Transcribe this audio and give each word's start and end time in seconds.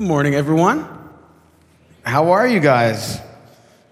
Good 0.00 0.08
morning, 0.08 0.34
everyone. 0.34 0.88
How 2.04 2.30
are 2.30 2.48
you 2.48 2.58
guys? 2.58 3.20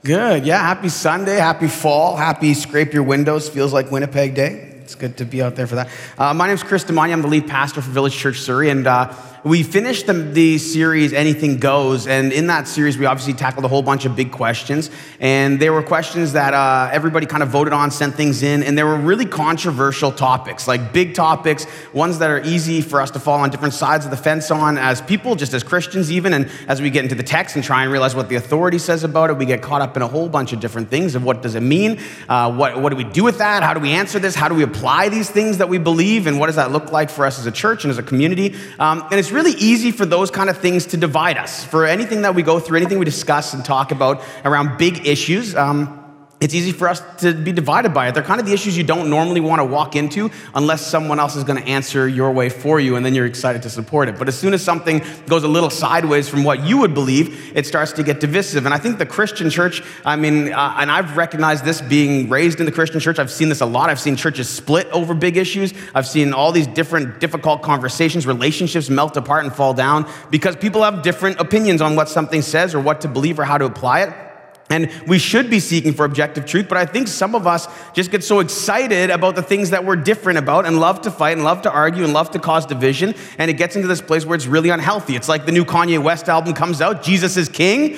Good. 0.02 0.46
Yeah, 0.46 0.56
happy 0.56 0.88
Sunday, 0.88 1.36
happy 1.36 1.68
fall, 1.68 2.16
happy 2.16 2.54
scrape 2.54 2.94
your 2.94 3.02
windows, 3.02 3.46
feels 3.46 3.74
like 3.74 3.90
Winnipeg 3.90 4.34
Day. 4.34 4.80
It's 4.80 4.94
good 4.94 5.18
to 5.18 5.26
be 5.26 5.42
out 5.42 5.54
there 5.54 5.66
for 5.66 5.74
that. 5.74 5.90
Uh, 6.16 6.32
my 6.32 6.46
name 6.46 6.54
is 6.54 6.62
Chris 6.62 6.82
Demani. 6.82 7.12
I'm 7.12 7.20
the 7.20 7.28
lead 7.28 7.46
pastor 7.46 7.82
for 7.82 7.90
Village 7.90 8.16
Church 8.16 8.40
Surrey, 8.40 8.70
and 8.70 8.86
uh, 8.86 9.12
we 9.44 9.62
finished 9.62 10.06
the, 10.06 10.12
the, 10.12 10.58
series 10.58 11.12
anything 11.12 11.58
goes 11.58 12.06
and 12.06 12.32
in 12.32 12.48
that 12.48 12.66
series 12.66 12.98
we 12.98 13.06
obviously 13.06 13.32
tackled 13.32 13.64
a 13.64 13.68
whole 13.68 13.82
bunch 13.82 14.04
of 14.04 14.16
big 14.16 14.32
questions. 14.32 14.90
And 15.20 15.60
there 15.60 15.72
were 15.72 15.82
questions 15.82 16.32
that 16.32 16.54
uh, 16.54 16.90
everybody 16.92 17.26
kind 17.26 17.42
of 17.42 17.48
voted 17.48 17.72
on 17.72 17.90
sent 17.90 18.14
things 18.14 18.42
in 18.42 18.62
and 18.62 18.76
there 18.76 18.86
were 18.86 18.96
really 18.96 19.26
controversial 19.26 20.10
topics 20.10 20.66
like 20.66 20.92
big 20.92 21.14
topics 21.14 21.66
ones 21.92 22.18
that 22.18 22.30
are 22.30 22.42
easy 22.44 22.80
for 22.80 23.00
us 23.00 23.10
to 23.12 23.20
fall 23.20 23.40
on 23.40 23.50
different 23.50 23.74
sides 23.74 24.04
of 24.04 24.10
the 24.10 24.16
fence 24.16 24.50
on 24.50 24.76
as 24.76 25.00
people 25.02 25.34
just 25.34 25.54
as 25.54 25.62
christians 25.62 26.10
even 26.10 26.32
and 26.34 26.50
as 26.66 26.80
we 26.80 26.90
get 26.90 27.04
into 27.04 27.14
the 27.14 27.22
text 27.22 27.54
and 27.56 27.64
try 27.64 27.82
and 27.82 27.92
realize 27.92 28.14
what 28.14 28.28
the 28.28 28.36
authority 28.36 28.78
says 28.78 29.04
about 29.04 29.30
it 29.30 29.34
we 29.34 29.46
get 29.46 29.62
caught 29.62 29.80
up 29.80 29.96
in 29.96 30.02
a 30.02 30.08
whole 30.08 30.28
bunch 30.28 30.52
of 30.52 30.60
different 30.60 30.88
things 30.88 31.14
of 31.14 31.24
what 31.24 31.42
does 31.42 31.54
it 31.54 31.60
mean? 31.60 32.00
Uh, 32.28 32.52
what, 32.52 32.80
what 32.80 32.90
do 32.90 32.96
we 32.96 33.04
do 33.04 33.24
with 33.24 33.38
that? 33.38 33.62
How 33.62 33.74
do 33.74 33.80
we 33.80 33.90
answer 33.90 34.18
this? 34.18 34.34
How 34.34 34.48
do 34.48 34.54
we 34.54 34.62
apply 34.62 35.08
these 35.08 35.30
things 35.30 35.58
that 35.58 35.68
we 35.68 35.78
believe? 35.78 36.26
And 36.26 36.38
what 36.38 36.46
does 36.46 36.56
that 36.56 36.72
look 36.72 36.92
like 36.92 37.10
for 37.10 37.26
us 37.26 37.38
as 37.38 37.46
a 37.46 37.52
church 37.52 37.84
and 37.84 37.90
as 37.90 37.98
a 37.98 38.02
community? 38.02 38.54
Um, 38.78 39.04
and 39.10 39.14
it's 39.14 39.27
really 39.30 39.52
easy 39.52 39.90
for 39.90 40.06
those 40.06 40.30
kind 40.30 40.50
of 40.50 40.58
things 40.58 40.86
to 40.86 40.96
divide 40.96 41.36
us. 41.36 41.64
For 41.64 41.86
anything 41.86 42.22
that 42.22 42.34
we 42.34 42.42
go 42.42 42.58
through, 42.58 42.78
anything 42.78 42.98
we 42.98 43.04
discuss 43.04 43.54
and 43.54 43.64
talk 43.64 43.92
about 43.92 44.22
around 44.44 44.78
big 44.78 45.06
issues, 45.06 45.54
um, 45.54 46.07
it's 46.40 46.54
easy 46.54 46.70
for 46.70 46.88
us 46.88 47.02
to 47.18 47.34
be 47.34 47.50
divided 47.50 47.92
by 47.92 48.06
it. 48.06 48.14
They're 48.14 48.22
kind 48.22 48.38
of 48.38 48.46
the 48.46 48.52
issues 48.52 48.76
you 48.76 48.84
don't 48.84 49.10
normally 49.10 49.40
want 49.40 49.58
to 49.58 49.64
walk 49.64 49.96
into 49.96 50.30
unless 50.54 50.86
someone 50.86 51.18
else 51.18 51.34
is 51.34 51.42
going 51.42 51.60
to 51.60 51.68
answer 51.68 52.06
your 52.06 52.30
way 52.30 52.48
for 52.48 52.78
you, 52.78 52.94
and 52.94 53.04
then 53.04 53.12
you're 53.12 53.26
excited 53.26 53.62
to 53.62 53.70
support 53.70 54.08
it. 54.08 54.16
But 54.16 54.28
as 54.28 54.38
soon 54.38 54.54
as 54.54 54.62
something 54.62 55.02
goes 55.26 55.42
a 55.42 55.48
little 55.48 55.70
sideways 55.70 56.28
from 56.28 56.44
what 56.44 56.62
you 56.64 56.78
would 56.78 56.94
believe, 56.94 57.56
it 57.56 57.66
starts 57.66 57.90
to 57.92 58.04
get 58.04 58.20
divisive. 58.20 58.66
And 58.66 58.74
I 58.74 58.78
think 58.78 58.98
the 58.98 59.06
Christian 59.06 59.50
church, 59.50 59.82
I 60.04 60.14
mean, 60.14 60.52
uh, 60.52 60.76
and 60.78 60.92
I've 60.92 61.16
recognized 61.16 61.64
this 61.64 61.80
being 61.80 62.28
raised 62.28 62.60
in 62.60 62.66
the 62.66 62.72
Christian 62.72 63.00
church. 63.00 63.18
I've 63.18 63.32
seen 63.32 63.48
this 63.48 63.60
a 63.60 63.66
lot. 63.66 63.90
I've 63.90 64.00
seen 64.00 64.14
churches 64.14 64.48
split 64.48 64.86
over 64.92 65.14
big 65.14 65.36
issues. 65.36 65.74
I've 65.92 66.06
seen 66.06 66.32
all 66.32 66.52
these 66.52 66.68
different 66.68 67.18
difficult 67.18 67.62
conversations, 67.62 68.28
relationships 68.28 68.88
melt 68.88 69.16
apart 69.16 69.44
and 69.44 69.52
fall 69.52 69.74
down 69.74 70.08
because 70.30 70.54
people 70.54 70.84
have 70.84 71.02
different 71.02 71.40
opinions 71.40 71.82
on 71.82 71.96
what 71.96 72.08
something 72.08 72.42
says 72.42 72.76
or 72.76 72.80
what 72.80 73.00
to 73.00 73.08
believe 73.08 73.40
or 73.40 73.44
how 73.44 73.58
to 73.58 73.64
apply 73.64 74.02
it. 74.02 74.27
And 74.70 74.90
we 75.06 75.18
should 75.18 75.48
be 75.48 75.60
seeking 75.60 75.94
for 75.94 76.04
objective 76.04 76.44
truth, 76.44 76.66
but 76.68 76.76
I 76.76 76.84
think 76.84 77.08
some 77.08 77.34
of 77.34 77.46
us 77.46 77.66
just 77.94 78.10
get 78.10 78.22
so 78.22 78.40
excited 78.40 79.10
about 79.10 79.34
the 79.34 79.42
things 79.42 79.70
that 79.70 79.84
we're 79.84 79.96
different 79.96 80.38
about 80.38 80.66
and 80.66 80.78
love 80.78 81.00
to 81.02 81.10
fight 81.10 81.32
and 81.32 81.44
love 81.44 81.62
to 81.62 81.72
argue 81.72 82.04
and 82.04 82.12
love 82.12 82.30
to 82.32 82.38
cause 82.38 82.66
division. 82.66 83.14
And 83.38 83.50
it 83.50 83.54
gets 83.54 83.76
into 83.76 83.88
this 83.88 84.02
place 84.02 84.26
where 84.26 84.36
it's 84.36 84.46
really 84.46 84.68
unhealthy. 84.68 85.16
It's 85.16 85.28
like 85.28 85.46
the 85.46 85.52
new 85.52 85.64
Kanye 85.64 86.02
West 86.02 86.28
album 86.28 86.52
comes 86.52 86.80
out, 86.80 87.02
Jesus 87.02 87.36
is 87.36 87.48
King. 87.48 87.96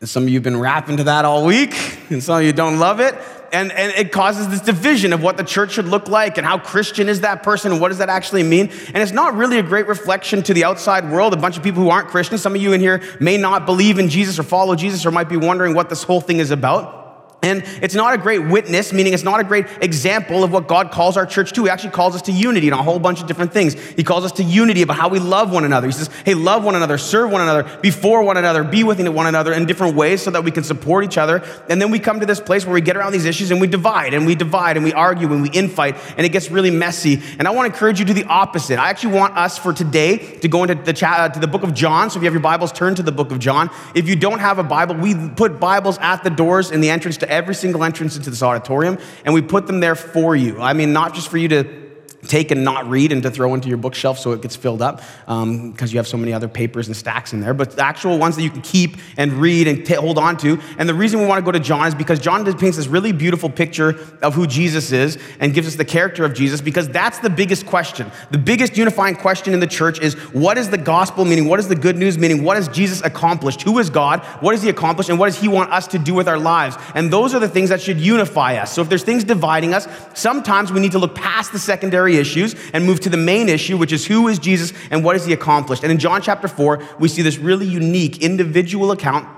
And 0.00 0.08
some 0.08 0.24
of 0.24 0.28
you 0.28 0.36
have 0.36 0.44
been 0.44 0.58
rapping 0.58 0.96
to 0.98 1.04
that 1.04 1.24
all 1.24 1.44
week, 1.44 1.74
and 2.10 2.22
some 2.22 2.38
of 2.38 2.44
you 2.44 2.52
don't 2.52 2.78
love 2.78 3.00
it 3.00 3.14
and, 3.52 3.72
and 3.72 3.92
it 3.92 4.12
causes 4.12 4.48
this 4.48 4.60
division 4.60 5.12
of 5.12 5.22
what 5.22 5.36
the 5.36 5.44
church 5.44 5.72
should 5.72 5.86
look 5.86 6.08
like 6.08 6.38
and 6.38 6.46
how 6.46 6.58
Christian 6.58 7.08
is 7.08 7.22
that 7.22 7.42
person 7.42 7.72
and 7.72 7.80
what 7.80 7.88
does 7.88 7.98
that 7.98 8.08
actually 8.08 8.42
mean. 8.42 8.70
And 8.88 8.98
it's 8.98 9.12
not 9.12 9.34
really 9.34 9.58
a 9.58 9.62
great 9.62 9.86
reflection 9.86 10.42
to 10.44 10.54
the 10.54 10.64
outside 10.64 11.10
world. 11.10 11.32
A 11.32 11.36
bunch 11.36 11.56
of 11.56 11.62
people 11.62 11.82
who 11.82 11.90
aren't 11.90 12.08
Christians, 12.08 12.42
some 12.42 12.54
of 12.54 12.60
you 12.60 12.72
in 12.72 12.80
here 12.80 13.02
may 13.20 13.36
not 13.36 13.66
believe 13.66 13.98
in 13.98 14.08
Jesus 14.08 14.38
or 14.38 14.42
follow 14.42 14.74
Jesus 14.74 15.06
or 15.06 15.10
might 15.10 15.28
be 15.28 15.36
wondering 15.36 15.74
what 15.74 15.88
this 15.88 16.02
whole 16.02 16.20
thing 16.20 16.38
is 16.38 16.50
about. 16.50 17.07
And 17.40 17.62
it's 17.80 17.94
not 17.94 18.14
a 18.14 18.18
great 18.18 18.40
witness, 18.40 18.92
meaning 18.92 19.12
it's 19.12 19.22
not 19.22 19.38
a 19.38 19.44
great 19.44 19.66
example 19.80 20.42
of 20.42 20.52
what 20.52 20.66
God 20.66 20.90
calls 20.90 21.16
our 21.16 21.24
church 21.24 21.52
to. 21.52 21.64
He 21.64 21.70
actually 21.70 21.90
calls 21.90 22.16
us 22.16 22.22
to 22.22 22.32
unity 22.32 22.66
in 22.66 22.72
a 22.72 22.82
whole 22.82 22.98
bunch 22.98 23.20
of 23.20 23.28
different 23.28 23.52
things. 23.52 23.74
He 23.74 24.02
calls 24.02 24.24
us 24.24 24.32
to 24.32 24.42
unity 24.42 24.82
about 24.82 24.96
how 24.96 25.08
we 25.08 25.20
love 25.20 25.52
one 25.52 25.64
another. 25.64 25.86
He 25.86 25.92
says, 25.92 26.10
hey, 26.24 26.34
love 26.34 26.64
one 26.64 26.74
another, 26.74 26.98
serve 26.98 27.30
one 27.30 27.40
another, 27.40 27.78
before 27.80 28.24
one 28.24 28.36
another, 28.36 28.64
be 28.64 28.82
with 28.82 28.98
one 29.08 29.28
another 29.28 29.52
in 29.52 29.66
different 29.66 29.94
ways 29.94 30.20
so 30.20 30.32
that 30.32 30.42
we 30.42 30.50
can 30.50 30.64
support 30.64 31.04
each 31.04 31.16
other. 31.16 31.44
And 31.68 31.80
then 31.80 31.92
we 31.92 32.00
come 32.00 32.18
to 32.18 32.26
this 32.26 32.40
place 32.40 32.66
where 32.66 32.74
we 32.74 32.80
get 32.80 32.96
around 32.96 33.12
these 33.12 33.24
issues 33.24 33.52
and 33.52 33.60
we 33.60 33.68
divide 33.68 34.14
and 34.14 34.26
we 34.26 34.34
divide 34.34 34.76
and 34.76 34.84
we 34.84 34.92
argue 34.92 35.32
and 35.32 35.40
we 35.40 35.50
infight 35.50 35.96
and 36.16 36.26
it 36.26 36.30
gets 36.30 36.50
really 36.50 36.72
messy. 36.72 37.22
And 37.38 37.46
I 37.46 37.52
want 37.52 37.68
to 37.68 37.72
encourage 37.72 38.00
you 38.00 38.06
to 38.06 38.14
the 38.14 38.24
opposite. 38.24 38.80
I 38.80 38.90
actually 38.90 39.14
want 39.14 39.36
us 39.36 39.56
for 39.56 39.72
today 39.72 40.18
to 40.18 40.48
go 40.48 40.64
into 40.64 40.74
the, 40.74 40.92
cha- 40.92 41.26
uh, 41.26 41.28
to 41.28 41.38
the 41.38 41.46
book 41.46 41.62
of 41.62 41.72
John. 41.72 42.10
So 42.10 42.18
if 42.18 42.22
you 42.22 42.26
have 42.26 42.34
your 42.34 42.40
Bibles, 42.40 42.72
turn 42.72 42.96
to 42.96 43.02
the 43.04 43.12
book 43.12 43.30
of 43.30 43.38
John. 43.38 43.70
If 43.94 44.08
you 44.08 44.16
don't 44.16 44.40
have 44.40 44.58
a 44.58 44.64
Bible, 44.64 44.96
we 44.96 45.14
put 45.14 45.60
Bibles 45.60 45.98
at 45.98 46.24
the 46.24 46.30
doors 46.30 46.72
in 46.72 46.80
the 46.80 46.90
entrance 46.90 47.16
to 47.18 47.27
every 47.28 47.54
single 47.54 47.84
entrance 47.84 48.16
into 48.16 48.30
this 48.30 48.42
auditorium, 48.42 48.98
and 49.24 49.34
we 49.34 49.42
put 49.42 49.66
them 49.66 49.80
there 49.80 49.94
for 49.94 50.34
you. 50.34 50.60
I 50.60 50.72
mean, 50.72 50.92
not 50.92 51.14
just 51.14 51.28
for 51.28 51.38
you 51.38 51.48
to 51.48 51.87
take 52.26 52.50
and 52.50 52.64
not 52.64 52.88
read 52.88 53.12
and 53.12 53.22
to 53.22 53.30
throw 53.30 53.54
into 53.54 53.68
your 53.68 53.78
bookshelf 53.78 54.18
so 54.18 54.32
it 54.32 54.42
gets 54.42 54.56
filled 54.56 54.82
up 54.82 54.96
because 54.96 55.42
um, 55.42 55.74
you 55.82 55.96
have 55.98 56.08
so 56.08 56.16
many 56.16 56.32
other 56.32 56.48
papers 56.48 56.88
and 56.88 56.96
stacks 56.96 57.32
in 57.32 57.40
there, 57.40 57.54
but 57.54 57.72
the 57.72 57.84
actual 57.84 58.18
ones 58.18 58.36
that 58.36 58.42
you 58.42 58.50
can 58.50 58.62
keep 58.62 58.96
and 59.16 59.32
read 59.34 59.68
and 59.68 59.86
t- 59.86 59.94
hold 59.94 60.18
on 60.18 60.36
to. 60.36 60.58
And 60.78 60.88
the 60.88 60.94
reason 60.94 61.20
we 61.20 61.26
want 61.26 61.38
to 61.38 61.44
go 61.44 61.52
to 61.52 61.60
John 61.60 61.86
is 61.86 61.94
because 61.94 62.18
John 62.18 62.44
paints 62.58 62.76
this 62.76 62.86
really 62.86 63.12
beautiful 63.12 63.50
picture 63.50 63.98
of 64.22 64.34
who 64.34 64.46
Jesus 64.46 64.90
is 64.90 65.18
and 65.38 65.54
gives 65.54 65.68
us 65.68 65.76
the 65.76 65.84
character 65.84 66.24
of 66.24 66.34
Jesus 66.34 66.60
because 66.60 66.88
that's 66.88 67.18
the 67.18 67.30
biggest 67.30 67.66
question. 67.66 68.10
The 68.30 68.38
biggest 68.38 68.76
unifying 68.76 69.16
question 69.16 69.54
in 69.54 69.60
the 69.60 69.66
church 69.66 70.00
is 70.00 70.14
what 70.32 70.58
is 70.58 70.70
the 70.70 70.78
gospel, 70.78 71.24
meaning 71.24 71.46
what 71.46 71.60
is 71.60 71.68
the 71.68 71.76
good 71.76 71.96
news, 71.96 72.18
meaning 72.18 72.42
what 72.42 72.56
has 72.56 72.68
Jesus 72.68 73.02
accomplished? 73.02 73.62
Who 73.62 73.78
is 73.78 73.90
God? 73.90 74.24
What 74.40 74.54
has 74.54 74.62
he 74.62 74.70
accomplished? 74.70 75.10
And 75.10 75.18
what 75.18 75.26
does 75.26 75.40
he 75.40 75.48
want 75.48 75.70
us 75.72 75.86
to 75.88 75.98
do 75.98 76.14
with 76.14 76.28
our 76.28 76.38
lives? 76.38 76.76
And 76.94 77.12
those 77.12 77.34
are 77.34 77.38
the 77.38 77.48
things 77.48 77.68
that 77.68 77.80
should 77.80 78.00
unify 78.00 78.56
us. 78.56 78.72
So 78.72 78.82
if 78.82 78.88
there's 78.88 79.04
things 79.04 79.24
dividing 79.24 79.74
us, 79.74 79.86
sometimes 80.14 80.72
we 80.72 80.80
need 80.80 80.92
to 80.92 80.98
look 80.98 81.14
past 81.14 81.52
the 81.52 81.58
secondary 81.58 82.07
issues 82.16 82.54
and 82.72 82.84
move 82.84 83.00
to 83.00 83.10
the 83.10 83.16
main 83.16 83.48
issue, 83.48 83.76
which 83.76 83.92
is 83.92 84.06
who 84.06 84.28
is 84.28 84.38
Jesus 84.38 84.72
and 84.90 85.04
what 85.04 85.14
has 85.14 85.26
he 85.26 85.32
accomplished. 85.32 85.82
And 85.82 85.92
in 85.92 85.98
John 85.98 86.22
chapter 86.22 86.48
4, 86.48 86.82
we 86.98 87.08
see 87.08 87.22
this 87.22 87.38
really 87.38 87.66
unique 87.66 88.22
individual 88.22 88.90
account 88.92 89.28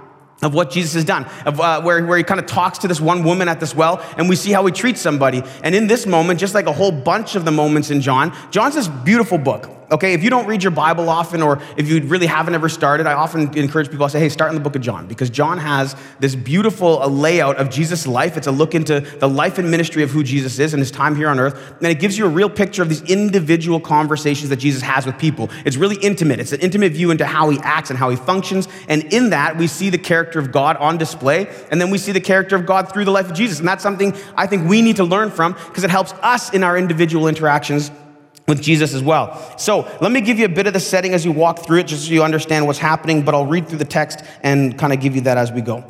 of 0.43 0.55
what 0.55 0.71
Jesus 0.71 0.95
has 0.95 1.05
done, 1.05 1.27
of 1.45 1.61
uh, 1.61 1.83
where, 1.83 2.05
where 2.05 2.19
he 2.19 2.25
kind 2.25 2.41
of 2.41 2.47
talks 2.47 2.79
to 2.79 2.89
this 2.89 3.01
one 3.01 3.25
woman 3.25 3.49
at 3.49 3.61
this 3.61 3.75
well, 3.75 4.05
and 4.17 4.29
we 4.29 4.37
see 4.37 4.53
how 4.53 4.65
he 4.67 4.73
treats 4.73 5.01
somebody. 5.01 5.43
And 5.63 5.75
in 5.75 5.87
this 5.87 6.07
moment, 6.07 6.41
just 6.41 6.55
like 6.55 6.67
a 6.67 6.73
whole 6.73 6.93
bunch 6.93 7.35
of 7.35 7.45
the 7.45 7.51
moments 7.51 7.91
in 7.91 8.01
John, 8.01 8.35
John's 8.51 8.75
this 8.75 8.89
beautiful 8.89 9.39
book 9.39 9.69
okay, 9.93 10.13
if 10.15 10.23
you 10.23 10.31
don't 10.31 10.47
read 10.47 10.63
your 10.63 10.71
Bible 10.71 11.09
often 11.09 11.43
or 11.43 11.61
if 11.77 11.89
you 11.89 12.01
really 12.03 12.27
haven't 12.27 12.55
ever 12.55 12.69
started, 12.69 13.07
I 13.07 13.15
often 13.15 13.57
encourage 13.57 13.91
people, 13.91 14.05
I 14.05 14.09
say, 14.09 14.21
hey, 14.21 14.29
start 14.29 14.51
in 14.51 14.55
the 14.55 14.61
book 14.61 14.77
of 14.77 14.83
John 14.83 15.07
because 15.07 15.31
John 15.31 15.59
has 15.59 15.97
this 16.21 16.35
beautiful 16.35 16.99
layout 17.09 17.57
of 17.57 17.71
Jesus' 17.71 18.07
life. 18.07 18.37
It's 18.37 18.47
a 18.47 18.53
look 18.53 18.75
into 18.75 19.01
the 19.01 19.29
life 19.29 19.59
and 19.59 19.71
ministry 19.71 20.03
of 20.03 20.11
who 20.11 20.23
Jesus 20.23 20.59
is 20.59 20.75
and 20.75 20.81
his 20.81 20.91
time 20.91 21.17
here 21.17 21.29
on 21.29 21.41
earth. 21.41 21.75
And 21.79 21.87
it 21.87 21.99
gives 21.99 22.17
you 22.17 22.27
a 22.27 22.29
real 22.29 22.51
picture 22.51 22.83
of 22.83 22.89
these 22.89 23.03
individual 23.03 23.81
conversations 23.81 24.51
that 24.51 24.57
Jesus 24.57 24.83
has 24.83 25.07
with 25.07 25.19
people. 25.19 25.51
It's 25.65 25.77
really 25.77 25.97
intimate. 25.97 26.41
It's 26.41 26.53
an 26.53 26.61
intimate 26.61 26.93
view 26.93 27.11
into 27.11 27.27
how 27.27 27.51
he 27.51 27.59
acts 27.63 27.91
and 27.91 27.99
how 27.99 28.11
he 28.11 28.17
functions. 28.17 28.69
And 28.89 29.13
in 29.13 29.31
that, 29.31 29.57
we 29.57 29.67
see 29.67 29.91
the 29.91 29.99
character 29.99 30.30
of 30.39 30.53
God 30.53 30.77
on 30.77 30.99
display. 30.99 31.49
And 31.71 31.81
then 31.81 31.91
we 31.91 31.99
see 31.99 32.13
the 32.13 32.21
character 32.21 32.55
of 32.55 32.67
God 32.67 32.93
through 32.93 33.07
the 33.07 33.11
life 33.11 33.29
of 33.31 33.37
Jesus. 33.37 33.59
And 33.59 33.67
that's 33.67 33.83
something 33.83 34.15
I 34.37 34.47
think 34.47 34.69
we 34.69 34.83
need 34.83 34.97
to 34.97 35.05
learn 35.05 35.31
from 35.31 35.53
because 35.53 35.83
it 35.83 35.91
helps 35.91 36.13
us 36.23 36.53
in 36.53 36.63
our 36.63 36.79
individual 36.79 37.27
interactions 37.27 37.91
with 38.47 38.61
Jesus 38.61 38.95
as 38.95 39.03
well. 39.03 39.57
So 39.59 39.89
let 40.01 40.13
me 40.13 40.21
give 40.21 40.39
you 40.39 40.45
a 40.45 40.51
bit 40.51 40.67
of 40.67 40.73
the 40.73 40.81
setting 40.81 41.15
as 41.15 41.25
you 41.25 41.33
walk 41.33 41.61
through 41.61 41.79
it, 41.79 41.87
just 41.87 42.07
so 42.07 42.13
you 42.13 42.23
understand 42.23 42.67
what's 42.67 42.79
happening, 42.79 43.23
but 43.23 43.35
I'll 43.35 43.47
read 43.47 43.69
through 43.69 43.79
the 43.79 43.85
text 43.85 44.23
and 44.43 44.79
kind 44.79 44.93
of 44.93 45.01
give 45.01 45.15
you 45.15 45.23
that 45.23 45.39
as 45.39 45.53
we 45.53 45.61
go. 45.61 45.85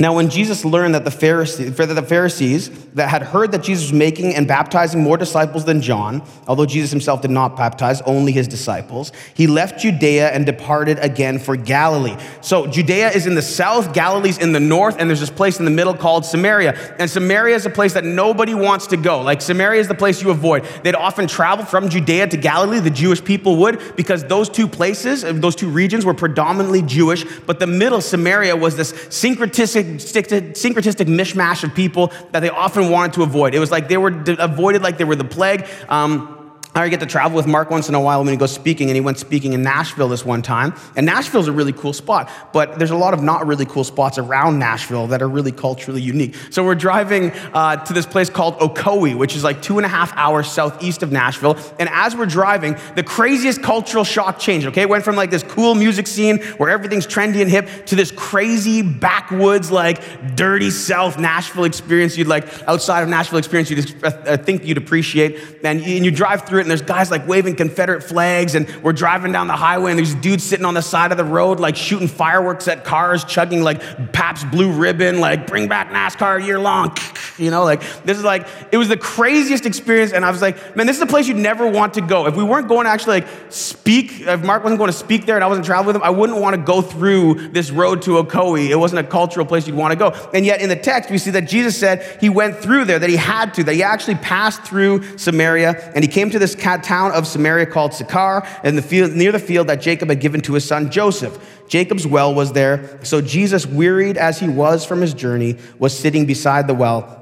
Now, 0.00 0.14
when 0.14 0.30
Jesus 0.30 0.64
learned 0.64 0.94
that 0.94 1.04
the, 1.04 1.10
Pharisees, 1.10 1.76
that 1.76 1.86
the 1.86 2.02
Pharisees 2.02 2.70
that 2.94 3.10
had 3.10 3.22
heard 3.22 3.52
that 3.52 3.62
Jesus 3.62 3.90
was 3.90 3.92
making 3.92 4.34
and 4.34 4.48
baptizing 4.48 5.02
more 5.02 5.18
disciples 5.18 5.66
than 5.66 5.82
John, 5.82 6.22
although 6.48 6.64
Jesus 6.64 6.90
himself 6.90 7.20
did 7.20 7.30
not 7.30 7.54
baptize, 7.54 8.00
only 8.02 8.32
his 8.32 8.48
disciples, 8.48 9.12
he 9.34 9.46
left 9.46 9.78
Judea 9.78 10.30
and 10.30 10.46
departed 10.46 10.98
again 11.00 11.38
for 11.38 11.54
Galilee. 11.54 12.16
So 12.40 12.66
Judea 12.66 13.10
is 13.10 13.26
in 13.26 13.34
the 13.34 13.42
south, 13.42 13.92
Galilee's 13.92 14.38
in 14.38 14.52
the 14.52 14.60
north, 14.60 14.96
and 14.98 15.10
there's 15.10 15.20
this 15.20 15.28
place 15.28 15.58
in 15.58 15.66
the 15.66 15.70
middle 15.70 15.92
called 15.92 16.24
Samaria. 16.24 16.94
And 16.98 17.10
Samaria 17.10 17.54
is 17.54 17.66
a 17.66 17.70
place 17.70 17.92
that 17.92 18.04
nobody 18.04 18.54
wants 18.54 18.86
to 18.88 18.96
go. 18.96 19.20
Like 19.20 19.42
Samaria 19.42 19.80
is 19.80 19.88
the 19.88 19.94
place 19.94 20.22
you 20.22 20.30
avoid. 20.30 20.64
They'd 20.82 20.94
often 20.94 21.26
travel 21.26 21.66
from 21.66 21.90
Judea 21.90 22.28
to 22.28 22.38
Galilee, 22.38 22.80
the 22.80 22.88
Jewish 22.88 23.22
people 23.22 23.56
would, 23.56 23.96
because 23.96 24.24
those 24.24 24.48
two 24.48 24.66
places, 24.66 25.24
those 25.24 25.54
two 25.54 25.68
regions 25.68 26.06
were 26.06 26.14
predominantly 26.14 26.80
Jewish, 26.80 27.26
but 27.46 27.58
the 27.58 27.66
middle, 27.66 28.00
Samaria, 28.00 28.56
was 28.56 28.76
this 28.76 28.92
syncretistic 28.92 29.89
syncretistic 29.96 31.06
mishmash 31.06 31.64
of 31.64 31.74
people 31.74 32.12
that 32.32 32.40
they 32.40 32.50
often 32.50 32.90
wanted 32.90 33.14
to 33.14 33.22
avoid. 33.22 33.54
It 33.54 33.58
was 33.58 33.70
like 33.70 33.88
they 33.88 33.96
were 33.96 34.22
avoided 34.38 34.82
like 34.82 34.98
they 34.98 35.04
were 35.04 35.16
the 35.16 35.24
plague. 35.24 35.66
Um, 35.88 36.39
I 36.74 36.88
get 36.88 37.00
to 37.00 37.06
travel 37.06 37.36
with 37.36 37.46
Mark 37.48 37.70
once 37.70 37.88
in 37.88 37.94
a 37.96 38.00
while 38.00 38.20
when 38.20 38.28
he 38.28 38.36
goes 38.36 38.52
speaking, 38.52 38.88
and 38.88 38.94
he 38.94 39.00
went 39.00 39.18
speaking 39.18 39.54
in 39.54 39.62
Nashville 39.62 40.08
this 40.08 40.24
one 40.24 40.40
time. 40.40 40.72
And 40.94 41.04
Nashville's 41.04 41.48
a 41.48 41.52
really 41.52 41.72
cool 41.72 41.92
spot, 41.92 42.30
but 42.52 42.78
there's 42.78 42.92
a 42.92 42.96
lot 42.96 43.12
of 43.12 43.22
not 43.22 43.46
really 43.46 43.66
cool 43.66 43.82
spots 43.82 44.18
around 44.18 44.58
Nashville 44.58 45.08
that 45.08 45.20
are 45.20 45.28
really 45.28 45.50
culturally 45.50 46.00
unique. 46.00 46.36
So 46.50 46.64
we're 46.64 46.76
driving 46.76 47.32
uh, 47.52 47.84
to 47.84 47.92
this 47.92 48.06
place 48.06 48.30
called 48.30 48.58
Ocoee, 48.60 49.16
which 49.16 49.34
is 49.34 49.42
like 49.42 49.62
two 49.62 49.78
and 49.78 49.84
a 49.84 49.88
half 49.88 50.12
hours 50.16 50.50
southeast 50.50 51.02
of 51.02 51.10
Nashville. 51.10 51.56
And 51.80 51.88
as 51.90 52.14
we're 52.14 52.26
driving, 52.26 52.76
the 52.94 53.02
craziest 53.02 53.62
cultural 53.62 54.04
shock 54.04 54.38
changed, 54.38 54.68
okay? 54.68 54.82
It 54.82 54.88
went 54.88 55.04
from 55.04 55.16
like 55.16 55.30
this 55.30 55.42
cool 55.42 55.74
music 55.74 56.06
scene 56.06 56.38
where 56.58 56.70
everything's 56.70 57.06
trendy 57.06 57.42
and 57.42 57.50
hip 57.50 57.68
to 57.86 57.96
this 57.96 58.12
crazy 58.12 58.82
backwoods, 58.82 59.72
like 59.72 60.36
dirty 60.36 60.70
South 60.70 61.18
Nashville 61.18 61.64
experience 61.64 62.16
you'd 62.16 62.28
like, 62.28 62.46
outside 62.68 63.02
of 63.02 63.08
Nashville 63.08 63.38
experience 63.38 63.70
you'd 63.70 64.04
uh, 64.04 64.36
think 64.36 64.64
you'd 64.64 64.78
appreciate. 64.78 65.38
And 65.64 65.80
you, 65.80 66.10
drive 66.10 66.42
through 66.42 66.59
it, 66.60 66.62
and 66.62 66.70
there's 66.70 66.82
guys 66.82 67.10
like 67.10 67.26
waving 67.26 67.56
Confederate 67.56 68.02
flags, 68.02 68.54
and 68.54 68.68
we're 68.82 68.92
driving 68.92 69.32
down 69.32 69.46
the 69.46 69.56
highway, 69.56 69.90
and 69.90 69.98
there's 69.98 70.14
dudes 70.14 70.44
sitting 70.44 70.64
on 70.66 70.74
the 70.74 70.82
side 70.82 71.10
of 71.10 71.18
the 71.18 71.24
road, 71.24 71.60
like 71.60 71.76
shooting 71.76 72.08
fireworks 72.08 72.68
at 72.68 72.84
cars, 72.84 73.24
chugging 73.24 73.62
like 73.62 74.12
Pabst 74.12 74.50
Blue 74.50 74.72
Ribbon, 74.72 75.20
like 75.20 75.46
bring 75.46 75.68
back 75.68 75.90
NASCAR 75.90 76.44
year 76.44 76.58
long. 76.58 76.96
You 77.38 77.50
know, 77.50 77.64
like 77.64 77.80
this 78.04 78.18
is 78.18 78.24
like, 78.24 78.46
it 78.70 78.76
was 78.76 78.88
the 78.88 78.98
craziest 78.98 79.64
experience, 79.64 80.12
and 80.12 80.26
I 80.26 80.30
was 80.30 80.42
like, 80.42 80.76
man, 80.76 80.86
this 80.86 80.96
is 80.96 81.02
a 81.02 81.06
place 81.06 81.26
you'd 81.26 81.38
never 81.38 81.66
want 81.66 81.94
to 81.94 82.02
go. 82.02 82.26
If 82.26 82.36
we 82.36 82.44
weren't 82.44 82.68
going 82.68 82.84
to 82.84 82.90
actually 82.90 83.20
like 83.20 83.28
speak, 83.48 84.20
if 84.20 84.44
Mark 84.44 84.62
wasn't 84.62 84.78
going 84.78 84.90
to 84.90 84.96
speak 84.96 85.24
there 85.24 85.36
and 85.36 85.44
I 85.44 85.46
wasn't 85.46 85.64
traveling 85.64 85.86
with 85.86 85.96
him, 85.96 86.02
I 86.02 86.10
wouldn't 86.10 86.38
want 86.38 86.56
to 86.56 86.60
go 86.60 86.82
through 86.82 87.48
this 87.48 87.70
road 87.70 88.02
to 88.02 88.22
Ocoee. 88.22 88.68
It 88.68 88.76
wasn't 88.76 89.06
a 89.06 89.08
cultural 89.08 89.46
place 89.46 89.66
you'd 89.66 89.74
want 89.74 89.92
to 89.92 89.98
go. 89.98 90.10
And 90.34 90.44
yet 90.44 90.60
in 90.60 90.68
the 90.68 90.76
text, 90.76 91.10
we 91.10 91.16
see 91.16 91.30
that 91.30 91.48
Jesus 91.48 91.78
said 91.78 92.18
he 92.20 92.28
went 92.28 92.56
through 92.56 92.84
there, 92.84 92.98
that 92.98 93.08
he 93.08 93.16
had 93.16 93.54
to, 93.54 93.64
that 93.64 93.74
he 93.74 93.82
actually 93.82 94.16
passed 94.16 94.62
through 94.62 95.16
Samaria, 95.16 95.92
and 95.94 96.04
he 96.04 96.08
came 96.08 96.28
to 96.30 96.38
this 96.38 96.49
town 96.54 97.12
of 97.12 97.26
Samaria 97.26 97.66
called 97.66 97.94
Sychar, 97.94 98.46
in 98.64 98.76
the 98.76 98.82
field, 98.82 99.12
near 99.12 99.32
the 99.32 99.38
field 99.38 99.68
that 99.68 99.80
Jacob 99.80 100.08
had 100.08 100.20
given 100.20 100.40
to 100.42 100.54
his 100.54 100.64
son 100.64 100.90
Joseph. 100.90 101.38
Jacob's 101.68 102.06
well 102.06 102.34
was 102.34 102.52
there, 102.52 102.98
so 103.04 103.20
Jesus, 103.20 103.66
wearied 103.66 104.16
as 104.16 104.40
he 104.40 104.48
was 104.48 104.84
from 104.84 105.00
his 105.00 105.14
journey, 105.14 105.56
was 105.78 105.96
sitting 105.96 106.26
beside 106.26 106.66
the 106.66 106.74
well 106.74 107.20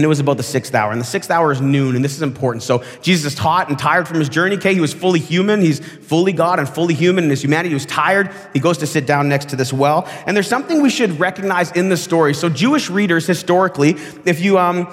and 0.00 0.04
it 0.06 0.08
was 0.08 0.20
about 0.20 0.38
the 0.38 0.42
sixth 0.42 0.74
hour. 0.74 0.92
And 0.92 1.00
the 1.00 1.04
sixth 1.04 1.30
hour 1.30 1.52
is 1.52 1.60
noon, 1.60 1.94
and 1.94 2.02
this 2.02 2.14
is 2.14 2.22
important. 2.22 2.62
So 2.62 2.82
Jesus 3.02 3.34
is 3.34 3.38
hot 3.38 3.68
and 3.68 3.78
tired 3.78 4.08
from 4.08 4.18
his 4.18 4.30
journey. 4.30 4.56
Okay, 4.56 4.72
he 4.72 4.80
was 4.80 4.94
fully 4.94 5.20
human. 5.20 5.60
He's 5.60 5.80
fully 5.80 6.32
God 6.32 6.58
and 6.58 6.68
fully 6.68 6.94
human 6.94 7.24
in 7.24 7.28
his 7.30 7.42
humanity. 7.42 7.68
He 7.68 7.74
was 7.74 7.84
tired. 7.84 8.30
He 8.54 8.60
goes 8.60 8.78
to 8.78 8.86
sit 8.86 9.06
down 9.06 9.28
next 9.28 9.50
to 9.50 9.56
this 9.56 9.74
well. 9.74 10.08
And 10.26 10.34
there's 10.34 10.48
something 10.48 10.80
we 10.80 10.88
should 10.88 11.20
recognize 11.20 11.70
in 11.72 11.90
the 11.90 11.98
story. 11.98 12.32
So 12.32 12.48
Jewish 12.48 12.88
readers 12.88 13.26
historically, 13.26 13.90
if 14.24 14.40
you 14.40 14.58
um 14.58 14.90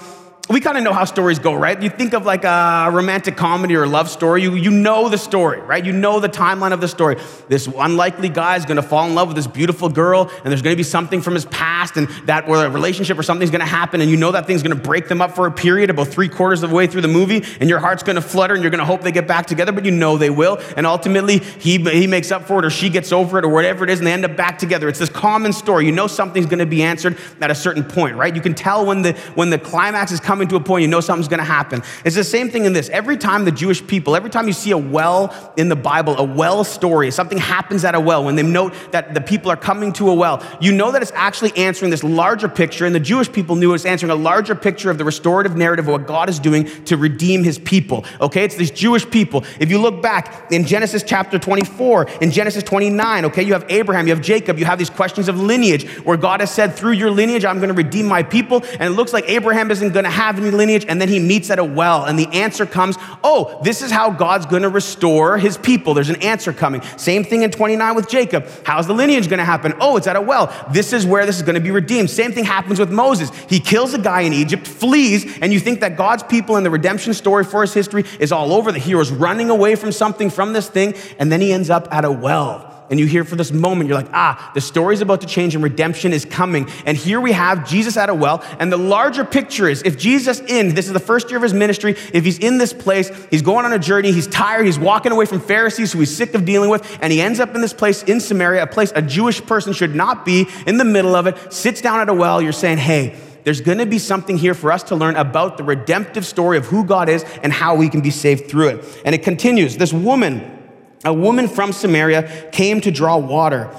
we 0.49 0.61
kind 0.61 0.77
of 0.77 0.83
know 0.83 0.93
how 0.93 1.03
stories 1.03 1.39
go, 1.39 1.53
right? 1.53 1.81
You 1.81 1.89
think 1.89 2.13
of 2.13 2.25
like 2.25 2.45
a 2.45 2.89
romantic 2.91 3.35
comedy 3.35 3.75
or 3.75 3.83
a 3.83 3.87
love 3.87 4.09
story, 4.09 4.43
you, 4.43 4.55
you 4.55 4.71
know 4.71 5.09
the 5.09 5.17
story, 5.17 5.59
right? 5.59 5.83
You 5.83 5.91
know 5.91 6.21
the 6.21 6.29
timeline 6.29 6.71
of 6.71 6.79
the 6.79 6.87
story. 6.87 7.17
This 7.49 7.67
unlikely 7.67 8.29
guy 8.29 8.55
is 8.55 8.65
going 8.65 8.77
to 8.77 8.81
fall 8.81 9.05
in 9.07 9.13
love 9.13 9.27
with 9.27 9.35
this 9.35 9.47
beautiful 9.47 9.89
girl, 9.89 10.31
and 10.43 10.45
there's 10.45 10.61
going 10.61 10.73
to 10.73 10.77
be 10.77 10.83
something 10.83 11.21
from 11.21 11.33
his 11.33 11.43
past, 11.45 11.97
and 11.97 12.07
that 12.27 12.47
where 12.47 12.65
a 12.65 12.69
relationship 12.69 13.19
or 13.19 13.23
something's 13.23 13.51
going 13.51 13.59
to 13.59 13.65
happen, 13.65 13.99
and 13.99 14.09
you 14.09 14.15
know 14.15 14.31
that 14.31 14.47
thing's 14.47 14.63
going 14.63 14.75
to 14.75 14.81
break 14.81 15.09
them 15.09 15.21
up 15.21 15.31
for 15.31 15.47
a 15.47 15.51
period 15.51 15.89
about 15.89 16.07
three 16.07 16.29
quarters 16.29 16.63
of 16.63 16.69
the 16.69 16.75
way 16.75 16.87
through 16.87 17.01
the 17.01 17.09
movie, 17.09 17.43
and 17.59 17.69
your 17.69 17.79
heart's 17.79 18.03
going 18.03 18.15
to 18.15 18.21
flutter, 18.21 18.53
and 18.53 18.63
you're 18.63 18.71
going 18.71 18.79
to 18.79 18.85
hope 18.85 19.01
they 19.01 19.11
get 19.11 19.27
back 19.27 19.47
together, 19.47 19.73
but 19.73 19.83
you 19.83 19.91
know 19.91 20.17
they 20.17 20.29
will. 20.29 20.61
And 20.77 20.87
ultimately, 20.87 21.39
he, 21.39 21.77
he 21.77 22.07
makes 22.07 22.31
up 22.31 22.43
for 22.43 22.59
it, 22.59 22.65
or 22.65 22.69
she 22.69 22.89
gets 22.89 23.11
over 23.11 23.37
it, 23.37 23.43
or 23.43 23.49
whatever 23.49 23.83
it 23.83 23.89
is, 23.89 23.99
and 23.99 24.07
they 24.07 24.13
end 24.13 24.23
up 24.23 24.37
back 24.37 24.59
together. 24.59 24.87
It's 24.87 24.99
this 24.99 25.09
common 25.09 25.51
story. 25.51 25.85
You 25.85 25.91
know 25.91 26.07
something's 26.07 26.45
going 26.45 26.59
to 26.59 26.65
be 26.65 26.83
answered 26.83 27.17
at 27.41 27.51
a 27.51 27.55
certain 27.55 27.83
point, 27.83 28.15
right? 28.15 28.33
You 28.33 28.41
can 28.41 28.53
tell 28.53 28.85
when 28.85 29.01
the, 29.01 29.11
when 29.35 29.49
the 29.49 29.59
climax 29.59 30.13
is 30.13 30.21
coming 30.21 30.36
coming 30.37 30.47
to 30.47 30.55
a 30.55 30.59
point 30.59 30.83
you 30.83 30.87
know 30.87 30.99
something's 30.99 31.27
going 31.27 31.39
to 31.39 31.43
happen. 31.43 31.81
It's 32.05 32.15
the 32.15 32.23
same 32.23 32.51
thing 32.51 32.65
in 32.65 32.73
this. 32.73 32.89
Every 32.89 33.17
time 33.17 33.43
the 33.43 33.51
Jewish 33.51 33.85
people, 33.85 34.15
every 34.15 34.29
time 34.29 34.45
you 34.45 34.53
see 34.53 34.69
a 34.69 34.77
well 34.77 35.33
in 35.57 35.67
the 35.67 35.75
Bible, 35.75 36.15
a 36.15 36.23
well 36.23 36.63
story, 36.63 37.09
something 37.09 37.39
happens 37.39 37.83
at 37.83 37.95
a 37.95 37.99
well, 37.99 38.23
when 38.23 38.35
they 38.35 38.43
note 38.43 38.75
that 38.91 39.15
the 39.15 39.21
people 39.21 39.49
are 39.49 39.57
coming 39.57 39.91
to 39.93 40.11
a 40.11 40.13
well, 40.13 40.45
you 40.61 40.71
know 40.71 40.91
that 40.91 41.01
it's 41.01 41.11
actually 41.15 41.57
answering 41.57 41.89
this 41.89 42.03
larger 42.03 42.47
picture. 42.47 42.85
And 42.85 42.93
the 42.93 42.99
Jewish 42.99 43.31
people 43.31 43.55
knew 43.55 43.73
it's 43.73 43.83
answering 43.83 44.11
a 44.11 44.15
larger 44.15 44.53
picture 44.53 44.91
of 44.91 44.99
the 44.99 45.03
restorative 45.03 45.55
narrative 45.55 45.87
of 45.87 45.91
what 45.91 46.05
God 46.05 46.29
is 46.29 46.37
doing 46.37 46.65
to 46.85 46.97
redeem 46.97 47.43
his 47.43 47.57
people. 47.57 48.05
Okay, 48.21 48.43
it's 48.43 48.57
these 48.57 48.69
Jewish 48.69 49.09
people. 49.09 49.43
If 49.59 49.71
you 49.71 49.79
look 49.79 50.03
back 50.03 50.51
in 50.51 50.67
Genesis 50.67 51.01
chapter 51.01 51.39
24, 51.39 52.09
in 52.21 52.29
Genesis 52.29 52.61
29, 52.61 53.25
okay, 53.25 53.41
you 53.41 53.53
have 53.53 53.65
Abraham, 53.69 54.05
you 54.05 54.13
have 54.13 54.23
Jacob, 54.23 54.59
you 54.59 54.65
have 54.65 54.77
these 54.77 54.91
questions 54.91 55.29
of 55.29 55.41
lineage 55.41 55.87
where 56.05 56.17
God 56.17 56.41
has 56.41 56.51
said, 56.51 56.75
through 56.75 56.91
your 56.91 57.09
lineage, 57.09 57.43
I'm 57.43 57.57
going 57.57 57.69
to 57.69 57.73
redeem 57.73 58.05
my 58.05 58.21
people. 58.21 58.63
And 58.73 58.83
it 58.83 58.95
looks 58.95 59.13
like 59.13 59.27
Abraham 59.27 59.71
isn't 59.71 59.93
going 59.93 60.05
to 60.05 60.11
have 60.11 60.26
have 60.27 60.37
any 60.37 60.51
lineage? 60.51 60.85
And 60.87 61.01
then 61.01 61.09
he 61.09 61.19
meets 61.19 61.49
at 61.49 61.59
a 61.59 61.63
well, 61.63 62.05
and 62.05 62.17
the 62.17 62.27
answer 62.27 62.65
comes, 62.65 62.95
oh, 63.23 63.59
this 63.63 63.81
is 63.81 63.91
how 63.91 64.11
God's 64.11 64.45
gonna 64.45 64.69
restore 64.69 65.37
his 65.37 65.57
people. 65.57 65.93
There's 65.93 66.09
an 66.09 66.21
answer 66.21 66.53
coming. 66.53 66.81
Same 66.97 67.23
thing 67.23 67.41
in 67.41 67.51
29 67.51 67.95
with 67.95 68.09
Jacob. 68.09 68.47
How's 68.63 68.87
the 68.87 68.93
lineage 68.93 69.29
gonna 69.29 69.45
happen? 69.45 69.73
Oh, 69.79 69.97
it's 69.97 70.07
at 70.07 70.15
a 70.15 70.21
well. 70.21 70.53
This 70.71 70.93
is 70.93 71.05
where 71.05 71.25
this 71.25 71.37
is 71.37 71.41
gonna 71.41 71.59
be 71.59 71.71
redeemed. 71.71 72.09
Same 72.09 72.31
thing 72.31 72.43
happens 72.43 72.79
with 72.79 72.91
Moses. 72.91 73.31
He 73.49 73.59
kills 73.59 73.93
a 73.93 73.99
guy 73.99 74.21
in 74.21 74.33
Egypt, 74.33 74.67
flees, 74.67 75.39
and 75.41 75.51
you 75.51 75.59
think 75.59 75.79
that 75.79 75.97
God's 75.97 76.23
people 76.23 76.55
and 76.55 76.65
the 76.65 76.71
redemption 76.71 77.13
story 77.13 77.43
for 77.43 77.61
his 77.61 77.73
history 77.73 78.05
is 78.19 78.31
all 78.31 78.53
over. 78.53 78.71
The 78.71 78.79
hero's 78.79 79.11
running 79.11 79.49
away 79.49 79.75
from 79.75 79.91
something, 79.91 80.29
from 80.29 80.53
this 80.53 80.69
thing, 80.69 80.93
and 81.19 81.31
then 81.31 81.41
he 81.41 81.51
ends 81.53 81.69
up 81.69 81.87
at 81.91 82.05
a 82.05 82.11
well 82.11 82.66
and 82.89 82.99
you 82.99 83.05
hear 83.05 83.23
for 83.23 83.35
this 83.35 83.51
moment, 83.51 83.89
you're 83.89 83.97
like, 83.97 84.09
ah, 84.13 84.51
the 84.53 84.61
story's 84.61 85.01
about 85.01 85.21
to 85.21 85.27
change 85.27 85.55
and 85.55 85.63
redemption 85.63 86.13
is 86.13 86.23
coming. 86.23 86.69
And 86.85 86.95
here 86.95 87.19
we 87.19 87.33
have 87.33 87.67
Jesus 87.67 87.97
at 87.97 88.09
a 88.09 88.13
well. 88.13 88.43
And 88.59 88.71
the 88.71 88.77
larger 88.77 89.25
picture 89.25 89.67
is 89.67 89.81
if 89.83 89.97
Jesus 89.97 90.39
in, 90.39 90.73
this 90.73 90.87
is 90.87 90.93
the 90.93 90.99
first 90.99 91.29
year 91.29 91.37
of 91.37 91.43
his 91.43 91.53
ministry, 91.53 91.95
if 92.13 92.23
he's 92.23 92.39
in 92.39 92.57
this 92.57 92.71
place, 92.71 93.11
he's 93.29 93.41
going 93.41 93.65
on 93.65 93.73
a 93.73 93.79
journey, 93.79 94.11
he's 94.11 94.27
tired, 94.27 94.65
he's 94.65 94.79
walking 94.79 95.11
away 95.11 95.25
from 95.25 95.41
Pharisees 95.41 95.91
who 95.91 95.99
he's 95.99 96.15
sick 96.15 96.33
of 96.33 96.45
dealing 96.45 96.69
with, 96.69 96.97
and 97.01 97.11
he 97.11 97.21
ends 97.21 97.39
up 97.39 97.55
in 97.55 97.61
this 97.61 97.73
place 97.73 98.03
in 98.03 98.19
Samaria, 98.19 98.63
a 98.63 98.67
place 98.67 98.93
a 98.95 99.01
Jewish 99.01 99.45
person 99.45 99.73
should 99.73 99.95
not 99.95 100.23
be 100.23 100.47
in 100.65 100.77
the 100.77 100.85
middle 100.85 101.15
of 101.15 101.27
it, 101.27 101.51
sits 101.51 101.81
down 101.81 101.99
at 101.99 102.09
a 102.09 102.13
well, 102.13 102.41
you're 102.41 102.53
saying, 102.53 102.77
hey, 102.77 103.17
there's 103.43 103.61
going 103.61 103.77
to 103.77 103.85
be 103.85 103.99
something 103.99 104.37
here 104.37 104.53
for 104.53 104.73
us 104.73 104.83
to 104.83 104.95
learn 104.95 105.15
about 105.15 105.57
the 105.57 105.63
redemptive 105.63 106.25
story 106.25 106.57
of 106.57 106.65
who 106.65 106.83
God 106.83 107.07
is 107.07 107.23
and 107.43 107.53
how 107.53 107.75
we 107.75 107.87
can 107.87 108.01
be 108.01 108.11
saved 108.11 108.49
through 108.49 108.67
it. 108.67 109.01
And 109.05 109.15
it 109.15 109.23
continues. 109.23 109.77
This 109.77 109.93
woman, 109.93 110.56
a 111.03 111.13
woman 111.13 111.47
from 111.47 111.71
Samaria 111.71 112.49
came 112.51 112.81
to 112.81 112.91
draw 112.91 113.17
water. 113.17 113.69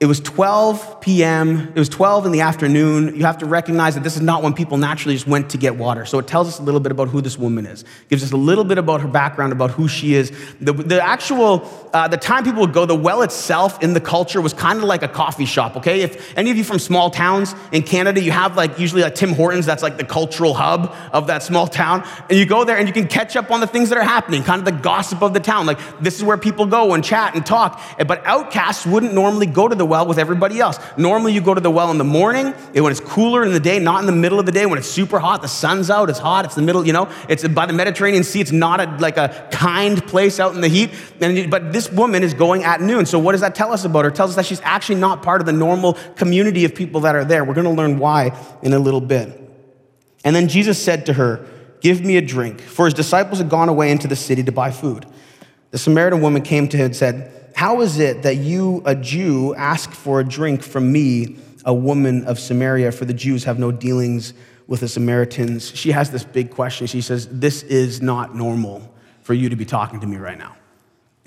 It 0.00 0.06
was 0.06 0.18
12 0.20 1.02
p.m., 1.02 1.74
it 1.74 1.78
was 1.78 1.90
12 1.90 2.24
in 2.24 2.32
the 2.32 2.40
afternoon. 2.40 3.14
You 3.14 3.26
have 3.26 3.36
to 3.36 3.44
recognize 3.44 3.96
that 3.96 4.02
this 4.02 4.16
is 4.16 4.22
not 4.22 4.42
when 4.42 4.54
people 4.54 4.78
naturally 4.78 5.14
just 5.14 5.26
went 5.26 5.50
to 5.50 5.58
get 5.58 5.76
water. 5.76 6.06
So 6.06 6.18
it 6.18 6.26
tells 6.26 6.48
us 6.48 6.58
a 6.58 6.62
little 6.62 6.80
bit 6.80 6.90
about 6.90 7.08
who 7.08 7.20
this 7.20 7.36
woman 7.36 7.66
is, 7.66 7.82
It 7.82 8.08
gives 8.08 8.22
us 8.24 8.32
a 8.32 8.36
little 8.38 8.64
bit 8.64 8.78
about 8.78 9.02
her 9.02 9.08
background, 9.08 9.52
about 9.52 9.72
who 9.72 9.88
she 9.88 10.14
is. 10.14 10.32
The, 10.58 10.72
the 10.72 11.04
actual, 11.04 11.68
uh, 11.92 12.08
the 12.08 12.16
time 12.16 12.44
people 12.44 12.62
would 12.62 12.72
go, 12.72 12.86
the 12.86 12.94
well 12.94 13.20
itself 13.20 13.82
in 13.82 13.92
the 13.92 14.00
culture 14.00 14.40
was 14.40 14.54
kind 14.54 14.78
of 14.78 14.84
like 14.84 15.02
a 15.02 15.08
coffee 15.08 15.44
shop, 15.44 15.76
okay? 15.76 16.00
If 16.00 16.34
any 16.34 16.50
of 16.50 16.56
you 16.56 16.64
from 16.64 16.78
small 16.78 17.10
towns 17.10 17.54
in 17.70 17.82
Canada, 17.82 18.22
you 18.22 18.30
have 18.30 18.56
like 18.56 18.78
usually 18.78 19.02
like 19.02 19.16
Tim 19.16 19.34
Hortons, 19.34 19.66
that's 19.66 19.82
like 19.82 19.98
the 19.98 20.04
cultural 20.06 20.54
hub 20.54 20.94
of 21.12 21.26
that 21.26 21.42
small 21.42 21.66
town. 21.66 22.08
And 22.30 22.38
you 22.38 22.46
go 22.46 22.64
there 22.64 22.78
and 22.78 22.88
you 22.88 22.94
can 22.94 23.06
catch 23.06 23.36
up 23.36 23.50
on 23.50 23.60
the 23.60 23.66
things 23.66 23.90
that 23.90 23.98
are 23.98 24.04
happening, 24.04 24.44
kind 24.44 24.60
of 24.60 24.64
the 24.64 24.80
gossip 24.82 25.20
of 25.20 25.34
the 25.34 25.40
town. 25.40 25.66
Like 25.66 25.78
this 26.00 26.16
is 26.16 26.24
where 26.24 26.38
people 26.38 26.64
go 26.64 26.94
and 26.94 27.04
chat 27.04 27.34
and 27.34 27.44
talk. 27.44 27.78
But 27.98 28.24
outcasts 28.24 28.86
wouldn't 28.86 29.12
normally 29.12 29.44
go 29.44 29.68
to 29.68 29.74
the 29.74 29.89
well 29.90 30.06
with 30.06 30.18
everybody 30.18 30.58
else. 30.58 30.78
Normally, 30.96 31.34
you 31.34 31.42
go 31.42 31.52
to 31.52 31.60
the 31.60 31.70
well 31.70 31.90
in 31.90 31.98
the 31.98 32.04
morning 32.04 32.52
when 32.72 32.90
it's 32.90 33.00
cooler 33.00 33.44
in 33.44 33.52
the 33.52 33.60
day, 33.60 33.78
not 33.78 34.00
in 34.00 34.06
the 34.06 34.12
middle 34.12 34.40
of 34.40 34.46
the 34.46 34.52
day 34.52 34.64
when 34.64 34.78
it's 34.78 34.88
super 34.88 35.18
hot. 35.18 35.42
The 35.42 35.48
sun's 35.48 35.90
out, 35.90 36.08
it's 36.08 36.18
hot, 36.18 36.46
it's 36.46 36.54
the 36.54 36.62
middle, 36.62 36.86
you 36.86 36.94
know, 36.94 37.10
it's 37.28 37.46
by 37.46 37.66
the 37.66 37.74
Mediterranean 37.74 38.24
Sea. 38.24 38.40
It's 38.40 38.52
not 38.52 38.80
a, 38.80 38.96
like 38.98 39.18
a 39.18 39.48
kind 39.50 40.02
place 40.06 40.40
out 40.40 40.54
in 40.54 40.62
the 40.62 40.68
heat. 40.68 40.90
And, 41.20 41.50
but 41.50 41.74
this 41.74 41.92
woman 41.92 42.22
is 42.22 42.32
going 42.32 42.64
at 42.64 42.80
noon. 42.80 43.04
So, 43.04 43.18
what 43.18 43.32
does 43.32 43.42
that 43.42 43.54
tell 43.54 43.72
us 43.72 43.84
about 43.84 44.04
her? 44.04 44.10
It 44.10 44.14
tells 44.14 44.30
us 44.30 44.36
that 44.36 44.46
she's 44.46 44.62
actually 44.62 45.00
not 45.00 45.22
part 45.22 45.42
of 45.42 45.46
the 45.46 45.52
normal 45.52 45.98
community 46.16 46.64
of 46.64 46.74
people 46.74 47.02
that 47.02 47.14
are 47.14 47.24
there. 47.24 47.44
We're 47.44 47.54
going 47.54 47.66
to 47.66 47.70
learn 47.70 47.98
why 47.98 48.38
in 48.62 48.72
a 48.72 48.78
little 48.78 49.02
bit. 49.02 49.36
And 50.24 50.36
then 50.36 50.48
Jesus 50.48 50.82
said 50.82 51.06
to 51.06 51.14
her, 51.14 51.46
Give 51.80 52.02
me 52.02 52.16
a 52.16 52.20
drink. 52.20 52.60
For 52.60 52.84
his 52.84 52.94
disciples 52.94 53.38
had 53.38 53.48
gone 53.48 53.68
away 53.68 53.90
into 53.90 54.06
the 54.06 54.16
city 54.16 54.42
to 54.44 54.52
buy 54.52 54.70
food. 54.70 55.06
The 55.70 55.78
Samaritan 55.78 56.20
woman 56.20 56.42
came 56.42 56.68
to 56.68 56.76
him 56.76 56.86
and 56.86 56.96
said, 56.96 57.32
how 57.54 57.80
is 57.80 57.98
it 57.98 58.22
that 58.22 58.36
you, 58.36 58.82
a 58.86 58.94
Jew, 58.94 59.54
ask 59.54 59.90
for 59.90 60.20
a 60.20 60.24
drink 60.24 60.62
from 60.62 60.90
me, 60.90 61.36
a 61.64 61.74
woman 61.74 62.24
of 62.24 62.38
Samaria? 62.38 62.92
For 62.92 63.04
the 63.04 63.14
Jews 63.14 63.44
have 63.44 63.58
no 63.58 63.70
dealings 63.70 64.32
with 64.66 64.80
the 64.80 64.88
Samaritans. 64.88 65.74
She 65.76 65.92
has 65.92 66.10
this 66.10 66.24
big 66.24 66.50
question. 66.50 66.86
She 66.86 67.00
says, 67.00 67.26
This 67.26 67.62
is 67.64 68.00
not 68.00 68.34
normal 68.34 68.90
for 69.22 69.34
you 69.34 69.48
to 69.48 69.56
be 69.56 69.64
talking 69.64 70.00
to 70.00 70.06
me 70.06 70.16
right 70.16 70.38
now. 70.38 70.56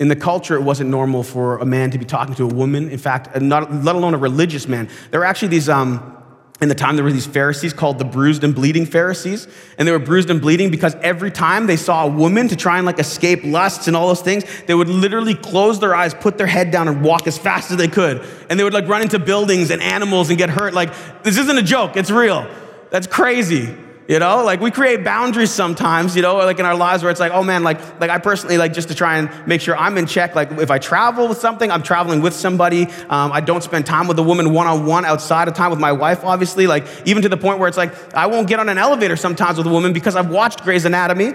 In 0.00 0.08
the 0.08 0.16
culture, 0.16 0.56
it 0.56 0.62
wasn't 0.62 0.90
normal 0.90 1.22
for 1.22 1.58
a 1.58 1.64
man 1.64 1.92
to 1.92 1.98
be 1.98 2.04
talking 2.04 2.34
to 2.34 2.42
a 2.42 2.52
woman. 2.52 2.90
In 2.90 2.98
fact, 2.98 3.40
not, 3.40 3.72
let 3.72 3.94
alone 3.94 4.12
a 4.14 4.18
religious 4.18 4.66
man. 4.66 4.88
There 5.12 5.20
were 5.20 5.26
actually 5.26 5.48
these 5.48 5.68
um, 5.68 6.16
in 6.60 6.68
the 6.68 6.74
time 6.74 6.94
there 6.94 7.04
were 7.04 7.12
these 7.12 7.26
Pharisees 7.26 7.72
called 7.72 7.98
the 7.98 8.04
bruised 8.04 8.44
and 8.44 8.54
bleeding 8.54 8.86
Pharisees. 8.86 9.48
And 9.76 9.88
they 9.88 9.92
were 9.92 9.98
bruised 9.98 10.30
and 10.30 10.40
bleeding 10.40 10.70
because 10.70 10.94
every 10.96 11.30
time 11.30 11.66
they 11.66 11.76
saw 11.76 12.06
a 12.06 12.08
woman 12.08 12.48
to 12.48 12.56
try 12.56 12.76
and 12.76 12.86
like 12.86 13.00
escape 13.00 13.40
lusts 13.44 13.88
and 13.88 13.96
all 13.96 14.06
those 14.06 14.22
things, 14.22 14.44
they 14.66 14.74
would 14.74 14.88
literally 14.88 15.34
close 15.34 15.80
their 15.80 15.94
eyes, 15.94 16.14
put 16.14 16.38
their 16.38 16.46
head 16.46 16.70
down, 16.70 16.86
and 16.86 17.02
walk 17.02 17.26
as 17.26 17.36
fast 17.36 17.72
as 17.72 17.76
they 17.76 17.88
could. 17.88 18.24
And 18.48 18.58
they 18.58 18.64
would 18.64 18.72
like 18.72 18.86
run 18.86 19.02
into 19.02 19.18
buildings 19.18 19.70
and 19.70 19.82
animals 19.82 20.30
and 20.30 20.38
get 20.38 20.48
hurt. 20.48 20.74
Like, 20.74 20.92
this 21.24 21.38
isn't 21.38 21.58
a 21.58 21.62
joke, 21.62 21.96
it's 21.96 22.10
real. 22.10 22.48
That's 22.90 23.08
crazy. 23.08 23.74
You 24.06 24.18
know, 24.18 24.44
like 24.44 24.60
we 24.60 24.70
create 24.70 25.02
boundaries 25.02 25.50
sometimes, 25.50 26.14
you 26.14 26.20
know, 26.20 26.36
like 26.36 26.58
in 26.58 26.66
our 26.66 26.76
lives 26.76 27.02
where 27.02 27.10
it's 27.10 27.20
like, 27.20 27.32
oh 27.32 27.42
man, 27.42 27.62
like, 27.62 27.78
like 28.00 28.10
I 28.10 28.18
personally 28.18 28.58
like 28.58 28.74
just 28.74 28.88
to 28.88 28.94
try 28.94 29.16
and 29.16 29.30
make 29.46 29.62
sure 29.62 29.74
I'm 29.74 29.96
in 29.96 30.06
check. 30.06 30.34
Like 30.34 30.52
if 30.52 30.70
I 30.70 30.78
travel 30.78 31.26
with 31.26 31.38
something, 31.38 31.70
I'm 31.70 31.82
traveling 31.82 32.20
with 32.20 32.34
somebody. 32.34 32.82
Um, 33.08 33.32
I 33.32 33.40
don't 33.40 33.62
spend 33.62 33.86
time 33.86 34.06
with 34.06 34.18
a 34.18 34.22
woman 34.22 34.52
one 34.52 34.66
on 34.66 34.84
one 34.84 35.06
outside 35.06 35.48
of 35.48 35.54
time 35.54 35.70
with 35.70 35.80
my 35.80 35.92
wife, 35.92 36.22
obviously. 36.22 36.66
Like 36.66 36.86
even 37.06 37.22
to 37.22 37.30
the 37.30 37.38
point 37.38 37.58
where 37.58 37.68
it's 37.68 37.78
like, 37.78 37.94
I 38.14 38.26
won't 38.26 38.46
get 38.46 38.60
on 38.60 38.68
an 38.68 38.76
elevator 38.76 39.16
sometimes 39.16 39.56
with 39.56 39.66
a 39.66 39.70
woman 39.70 39.94
because 39.94 40.16
I've 40.16 40.30
watched 40.30 40.64
Grey's 40.64 40.84
Anatomy 40.84 41.32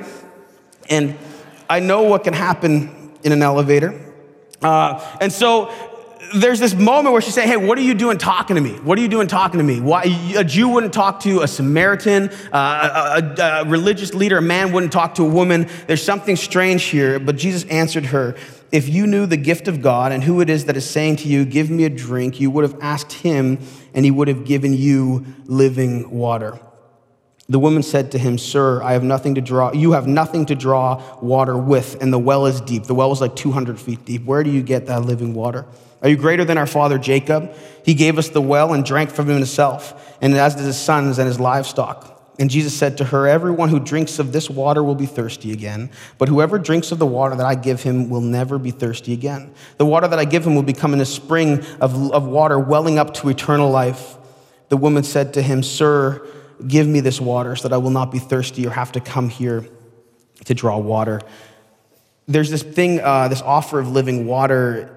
and 0.91 1.17
I 1.67 1.79
know 1.79 2.03
what 2.03 2.23
can 2.23 2.33
happen 2.35 3.17
in 3.23 3.31
an 3.31 3.41
elevator. 3.41 3.99
Uh, 4.61 5.17
and 5.21 5.33
so 5.33 5.73
there's 6.35 6.59
this 6.59 6.73
moment 6.73 7.13
where 7.13 7.21
she's 7.21 7.33
saying, 7.33 7.47
Hey, 7.47 7.57
what 7.57 7.77
are 7.77 7.81
you 7.81 7.93
doing 7.93 8.17
talking 8.17 8.55
to 8.55 8.61
me? 8.61 8.73
What 8.79 8.97
are 8.97 9.01
you 9.01 9.07
doing 9.07 9.27
talking 9.27 9.57
to 9.57 9.63
me? 9.63 9.79
Why, 9.79 10.03
a 10.35 10.43
Jew 10.43 10.69
wouldn't 10.69 10.93
talk 10.93 11.21
to 11.21 11.41
a 11.41 11.47
Samaritan, 11.47 12.29
uh, 12.51 13.21
a, 13.21 13.41
a, 13.41 13.61
a 13.61 13.65
religious 13.65 14.13
leader, 14.13 14.37
a 14.37 14.41
man 14.41 14.71
wouldn't 14.71 14.91
talk 14.91 15.15
to 15.15 15.23
a 15.23 15.29
woman. 15.29 15.67
There's 15.87 16.03
something 16.03 16.35
strange 16.35 16.83
here. 16.83 17.19
But 17.19 17.37
Jesus 17.37 17.63
answered 17.65 18.07
her, 18.07 18.35
If 18.71 18.89
you 18.89 19.07
knew 19.07 19.25
the 19.25 19.37
gift 19.37 19.67
of 19.67 19.81
God 19.81 20.11
and 20.11 20.23
who 20.23 20.41
it 20.41 20.49
is 20.49 20.65
that 20.65 20.77
is 20.77 20.89
saying 20.89 21.17
to 21.17 21.27
you, 21.27 21.45
Give 21.45 21.69
me 21.69 21.85
a 21.85 21.89
drink, 21.89 22.39
you 22.39 22.51
would 22.51 22.63
have 22.63 22.79
asked 22.81 23.13
him, 23.13 23.59
and 23.93 24.05
he 24.05 24.11
would 24.11 24.27
have 24.27 24.45
given 24.45 24.73
you 24.73 25.25
living 25.45 26.11
water. 26.11 26.59
The 27.49 27.59
woman 27.59 27.81
said 27.81 28.11
to 28.11 28.19
him, 28.19 28.37
Sir, 28.37 28.83
I 28.83 28.93
have 28.93 29.03
nothing 29.03 29.35
to 29.35 29.41
draw. 29.41 29.73
You 29.73 29.93
have 29.93 30.05
nothing 30.05 30.45
to 30.47 30.55
draw 30.55 31.03
water 31.19 31.57
with, 31.57 31.99
and 31.99 32.13
the 32.13 32.19
well 32.19 32.45
is 32.45 32.61
deep. 32.61 32.83
The 32.83 32.93
well 32.93 33.11
is 33.11 33.21
like 33.21 33.35
200 33.35 33.79
feet 33.79 34.05
deep. 34.05 34.23
Where 34.23 34.43
do 34.43 34.51
you 34.51 34.61
get 34.61 34.85
that 34.85 35.01
living 35.01 35.33
water? 35.33 35.65
Are 36.01 36.09
you 36.09 36.15
greater 36.15 36.45
than 36.45 36.57
our 36.57 36.67
father 36.67 36.97
Jacob? 36.97 37.53
He 37.83 37.93
gave 37.93 38.17
us 38.17 38.29
the 38.29 38.41
well 38.41 38.73
and 38.73 38.85
drank 38.85 39.09
from 39.09 39.27
himself, 39.27 40.17
and 40.21 40.33
as 40.35 40.55
did 40.55 40.65
his 40.65 40.79
sons 40.79 41.17
and 41.17 41.27
his 41.27 41.39
livestock. 41.39 42.15
And 42.39 42.49
Jesus 42.49 42.73
said 42.73 42.97
to 42.99 43.03
her, 43.03 43.27
Everyone 43.27 43.67
who 43.67 43.81
drinks 43.81 44.17
of 44.17 44.31
this 44.31 44.49
water 44.49 44.81
will 44.81 44.95
be 44.95 45.05
thirsty 45.05 45.51
again, 45.51 45.91
but 46.17 46.29
whoever 46.29 46.57
drinks 46.57 46.93
of 46.93 46.97
the 46.97 47.05
water 47.05 47.35
that 47.35 47.45
I 47.45 47.55
give 47.55 47.83
him 47.83 48.09
will 48.09 48.21
never 48.21 48.57
be 48.57 48.71
thirsty 48.71 49.11
again. 49.11 49.53
The 49.77 49.85
water 49.85 50.07
that 50.07 50.17
I 50.17 50.23
give 50.23 50.47
him 50.47 50.55
will 50.55 50.63
become 50.63 50.93
in 50.93 51.01
a 51.01 51.05
spring 51.05 51.65
of, 51.81 52.11
of 52.13 52.25
water 52.25 52.57
welling 52.57 52.97
up 52.97 53.13
to 53.15 53.29
eternal 53.29 53.69
life. 53.69 54.15
The 54.69 54.77
woman 54.77 55.03
said 55.03 55.33
to 55.33 55.41
him, 55.41 55.63
Sir, 55.63 56.25
give 56.65 56.87
me 56.87 57.01
this 57.01 57.19
water 57.19 57.57
so 57.57 57.67
that 57.67 57.75
I 57.75 57.77
will 57.77 57.89
not 57.89 58.09
be 58.09 58.19
thirsty 58.19 58.65
or 58.65 58.69
have 58.69 58.93
to 58.93 59.01
come 59.01 59.27
here 59.27 59.67
to 60.45 60.53
draw 60.53 60.77
water. 60.77 61.19
There's 62.25 62.49
this 62.49 62.63
thing, 62.63 63.01
uh, 63.01 63.27
this 63.27 63.41
offer 63.41 63.79
of 63.79 63.89
living 63.89 64.27
water 64.27 64.95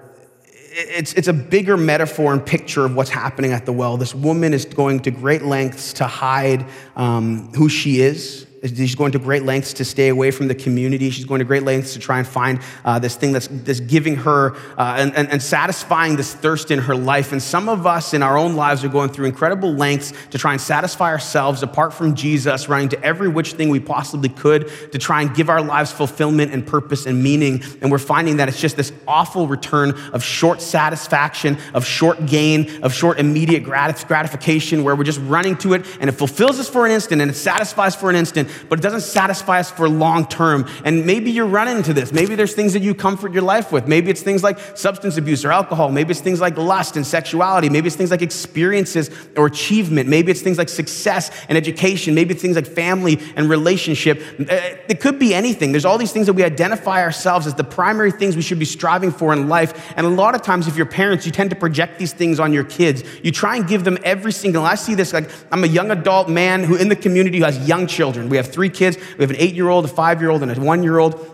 it's, 0.75 1.13
it's 1.13 1.27
a 1.27 1.33
bigger 1.33 1.77
metaphor 1.77 2.33
and 2.33 2.45
picture 2.45 2.85
of 2.85 2.95
what's 2.95 3.09
happening 3.09 3.51
at 3.51 3.65
the 3.65 3.73
well. 3.73 3.97
This 3.97 4.15
woman 4.15 4.53
is 4.53 4.65
going 4.65 5.01
to 5.01 5.11
great 5.11 5.43
lengths 5.43 5.93
to 5.93 6.07
hide 6.07 6.65
um, 6.95 7.51
who 7.53 7.69
she 7.69 8.01
is 8.01 8.47
She's 8.63 8.95
going 8.95 9.11
to 9.11 9.19
great 9.19 9.43
lengths 9.43 9.73
to 9.73 9.85
stay 9.85 10.07
away 10.07 10.31
from 10.31 10.47
the 10.47 10.55
community. 10.55 11.09
She's 11.09 11.25
going 11.25 11.39
to 11.39 11.45
great 11.45 11.63
lengths 11.63 11.93
to 11.93 11.99
try 11.99 12.19
and 12.19 12.27
find 12.27 12.61
uh, 12.85 12.97
this 12.97 13.15
thing 13.15 13.33
that's, 13.33 13.47
that's 13.47 13.81
giving 13.81 14.15
her 14.15 14.55
uh, 14.77 14.95
and, 14.97 15.13
and, 15.15 15.29
and, 15.29 15.43
satisfying 15.43 16.15
this 16.15 16.33
thirst 16.33 16.71
in 16.71 16.79
her 16.79 16.95
life. 16.95 17.33
And 17.33 17.43
some 17.43 17.67
of 17.67 17.85
us 17.85 18.13
in 18.13 18.23
our 18.23 18.37
own 18.37 18.55
lives 18.55 18.83
are 18.85 18.89
going 18.89 19.09
through 19.09 19.25
incredible 19.25 19.73
lengths 19.73 20.13
to 20.31 20.37
try 20.37 20.53
and 20.53 20.61
satisfy 20.61 21.11
ourselves 21.11 21.61
apart 21.61 21.93
from 21.93 22.15
Jesus, 22.15 22.69
running 22.69 22.87
to 22.89 23.03
every 23.03 23.27
which 23.27 23.53
thing 23.53 23.67
we 23.67 23.81
possibly 23.81 24.29
could 24.29 24.71
to 24.93 24.97
try 24.97 25.21
and 25.21 25.35
give 25.35 25.49
our 25.49 25.61
lives 25.61 25.91
fulfillment 25.91 26.53
and 26.53 26.65
purpose 26.65 27.05
and 27.05 27.21
meaning. 27.21 27.61
And 27.81 27.91
we're 27.91 27.97
finding 27.97 28.37
that 28.37 28.47
it's 28.47 28.61
just 28.61 28.77
this 28.77 28.93
awful 29.07 29.47
return 29.47 29.91
of 30.13 30.23
short 30.23 30.61
satisfaction, 30.61 31.57
of 31.73 31.85
short 31.85 32.25
gain, 32.27 32.81
of 32.81 32.93
short 32.93 33.19
immediate 33.19 33.63
gratification 33.63 34.85
where 34.85 34.95
we're 34.95 35.03
just 35.03 35.19
running 35.21 35.57
to 35.57 35.73
it 35.73 35.85
and 35.99 36.09
it 36.09 36.13
fulfills 36.13 36.59
us 36.59 36.69
for 36.69 36.85
an 36.85 36.91
instant 36.91 37.21
and 37.21 37.29
it 37.29 37.35
satisfies 37.35 37.95
for 37.95 38.09
an 38.09 38.15
instant 38.15 38.47
but 38.69 38.79
it 38.79 38.81
doesn't 38.81 39.01
satisfy 39.01 39.59
us 39.59 39.69
for 39.71 39.87
long 39.89 40.25
term. 40.27 40.67
And 40.83 41.05
maybe 41.05 41.31
you're 41.31 41.45
running 41.45 41.77
into 41.77 41.93
this. 41.93 42.11
Maybe 42.11 42.35
there's 42.35 42.53
things 42.53 42.73
that 42.73 42.81
you 42.81 42.93
comfort 42.95 43.33
your 43.33 43.43
life 43.43 43.71
with. 43.71 43.87
Maybe 43.87 44.09
it's 44.09 44.21
things 44.21 44.43
like 44.43 44.59
substance 44.75 45.17
abuse 45.17 45.45
or 45.45 45.51
alcohol. 45.51 45.89
Maybe 45.89 46.11
it's 46.11 46.21
things 46.21 46.41
like 46.41 46.57
lust 46.57 46.95
and 46.95 47.05
sexuality. 47.05 47.69
Maybe 47.69 47.87
it's 47.87 47.95
things 47.95 48.11
like 48.11 48.21
experiences 48.21 49.09
or 49.35 49.47
achievement. 49.47 50.09
Maybe 50.09 50.31
it's 50.31 50.41
things 50.41 50.57
like 50.57 50.69
success 50.69 51.31
and 51.49 51.57
education. 51.57 52.15
Maybe 52.15 52.33
it's 52.33 52.41
things 52.41 52.55
like 52.55 52.67
family 52.67 53.19
and 53.35 53.49
relationship. 53.49 54.21
Uh, 54.39 54.45
it 54.87 54.99
could 54.99 55.19
be 55.19 55.33
anything. 55.33 55.71
There's 55.71 55.85
all 55.85 55.97
these 55.97 56.11
things 56.11 56.27
that 56.27 56.33
we 56.33 56.43
identify 56.43 57.01
ourselves 57.01 57.47
as 57.47 57.55
the 57.55 57.63
primary 57.63 58.11
things 58.11 58.35
we 58.35 58.41
should 58.41 58.59
be 58.59 58.65
striving 58.65 59.11
for 59.11 59.33
in 59.33 59.49
life. 59.49 59.93
And 59.97 60.05
a 60.05 60.09
lot 60.09 60.35
of 60.35 60.41
times, 60.41 60.67
if 60.67 60.77
you're 60.77 60.85
parents, 60.85 61.25
you 61.25 61.31
tend 61.31 61.49
to 61.49 61.55
project 61.55 61.99
these 61.99 62.13
things 62.13 62.39
on 62.39 62.53
your 62.53 62.63
kids. 62.63 63.03
You 63.23 63.31
try 63.31 63.55
and 63.55 63.67
give 63.67 63.83
them 63.83 63.97
every 64.03 64.31
single. 64.31 64.65
I 64.65 64.75
see 64.75 64.95
this 64.95 65.13
like 65.13 65.29
I'm 65.51 65.63
a 65.63 65.67
young 65.67 65.91
adult 65.91 66.29
man 66.29 66.63
who 66.63 66.75
in 66.75 66.89
the 66.89 66.95
community 66.95 67.39
who 67.39 67.45
has 67.45 67.67
young 67.67 67.87
children. 67.87 68.29
We 68.29 68.37
have 68.37 68.42
have 68.43 68.51
three 68.51 68.69
kids. 68.69 68.97
We 69.17 69.23
have 69.23 69.31
an 69.31 69.37
eight 69.37 69.55
year 69.55 69.69
old, 69.69 69.85
a 69.85 69.87
five 69.87 70.21
year 70.21 70.29
old, 70.29 70.43
and 70.43 70.55
a 70.55 70.61
one 70.61 70.83
year 70.83 70.99
old. 70.99 71.32